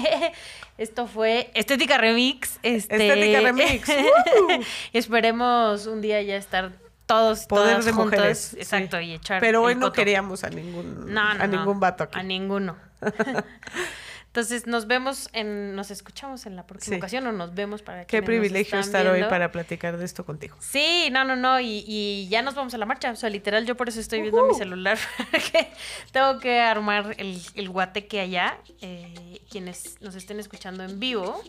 Esto 0.80 1.06
fue 1.06 1.52
Estética 1.54 2.00
Remix. 2.00 2.58
Este... 2.64 2.96
Estética 2.96 3.42
Remix. 3.42 3.90
Esperemos 4.94 5.86
un 5.86 6.02
día 6.02 6.20
ya 6.24 6.36
estar 6.36 6.72
todos 7.08 7.46
Poder 7.48 7.84
de 7.84 7.94
mujeres. 7.94 8.54
Exacto, 8.54 9.00
y 9.00 9.14
echar. 9.14 9.40
Pero 9.40 9.64
hoy 9.64 9.76
no 9.76 9.92
queríamos 9.92 10.44
a 10.44 10.50
ningún, 10.50 11.18
a 11.18 11.48
ningún 11.48 11.80
vato 11.80 12.04
aquí. 12.04 12.20
A 12.20 12.24
ninguno. 12.24 12.76
Entonces 14.28 14.68
nos 14.68 14.86
vemos 14.86 15.30
en, 15.34 15.76
nos 15.76 15.90
escuchamos 15.90 16.46
en 16.46 16.56
la 16.56 16.68
próxima 16.68 16.98
ocasión 16.98 17.26
o 17.26 17.32
nos 17.32 17.56
vemos 17.56 17.82
para 17.82 18.02
que. 18.02 18.18
Qué 18.18 18.22
privilegio 18.22 18.78
estar 18.78 19.08
hoy 19.08 19.24
para 19.24 19.52
platicar 19.52 19.98
de 19.98 20.06
esto 20.06 20.26
contigo. 20.26 20.56
Sí, 20.60 21.10
no, 21.12 21.24
no, 21.24 21.36
no, 21.36 21.60
y, 21.60 22.28
ya 22.30 22.44
nos 22.44 22.54
vamos 22.54 22.72
a 22.76 22.78
la 22.78 22.86
marcha. 22.86 23.10
O 23.10 23.16
sea, 23.16 23.32
literal, 23.32 23.66
yo 23.66 23.76
por 23.76 23.90
eso 23.90 24.00
estoy 24.00 24.22
viendo 24.22 24.46
mi 24.46 24.54
celular, 24.54 25.00
porque 25.32 25.72
tengo 26.12 26.38
que 26.38 26.60
armar 26.60 27.16
el, 27.18 27.42
el 27.56 27.70
guateque 27.70 28.20
allá. 28.20 28.60
Eh, 28.82 29.42
quienes 29.50 30.00
nos 30.02 30.14
estén 30.14 30.40
escuchando 30.40 30.84
en 30.84 31.00
vivo. 31.00 31.42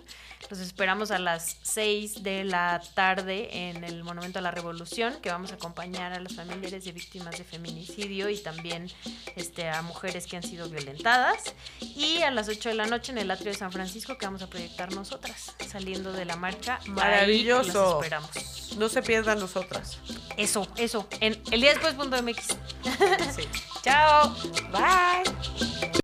Los 0.51 0.61
esperamos 0.61 1.11
a 1.11 1.18
las 1.18 1.57
6 1.62 2.22
de 2.22 2.45
la 2.45 2.80
tarde 2.95 3.68
en 3.68 3.84
el 3.84 4.03
Monumento 4.03 4.39
a 4.39 4.43
la 4.43 4.51
Revolución, 4.51 5.14
que 5.20 5.30
vamos 5.30 5.53
a 5.53 5.57
acompañar 5.57 6.12
a 6.12 6.20
los 6.20 6.34
familiares 6.36 6.84
de 6.84 6.93
víctimas 6.93 7.36
de 7.36 7.45
feminicidio 7.45 8.30
y 8.30 8.39
también 8.39 8.91
este, 9.36 9.68
a 9.68 9.82
mujeres 9.82 10.26
que 10.26 10.36
han 10.36 10.43
sido 10.43 10.68
violentadas. 10.68 11.55
Y 11.80 12.22
a 12.22 12.30
las 12.30 12.49
8 12.49 12.70
de 12.70 12.74
la 12.74 12.86
noche 12.86 13.12
en 13.12 13.18
el 13.18 13.30
Atrio 13.30 13.53
de 13.53 13.59
San 13.59 13.72
Francisco, 13.72 14.16
que 14.16 14.26
vamos 14.26 14.43
a 14.43 14.49
proyectar 14.49 14.93
nosotras, 14.95 15.55
saliendo 15.66 16.12
de 16.12 16.24
la 16.24 16.36
marcha. 16.36 16.80
Maravilloso. 16.86 18.01
esperamos. 18.03 18.76
No 18.78 18.89
se 18.89 19.03
pierdan 19.03 19.39
nosotras. 19.39 19.99
Eso, 20.36 20.66
eso. 20.76 21.07
En 21.20 21.41
el 21.51 21.61
día 21.61 21.74
después.mx. 21.74 22.47
Sí. 23.34 23.49
Chao. 23.82 24.34
Bye. 24.72 25.89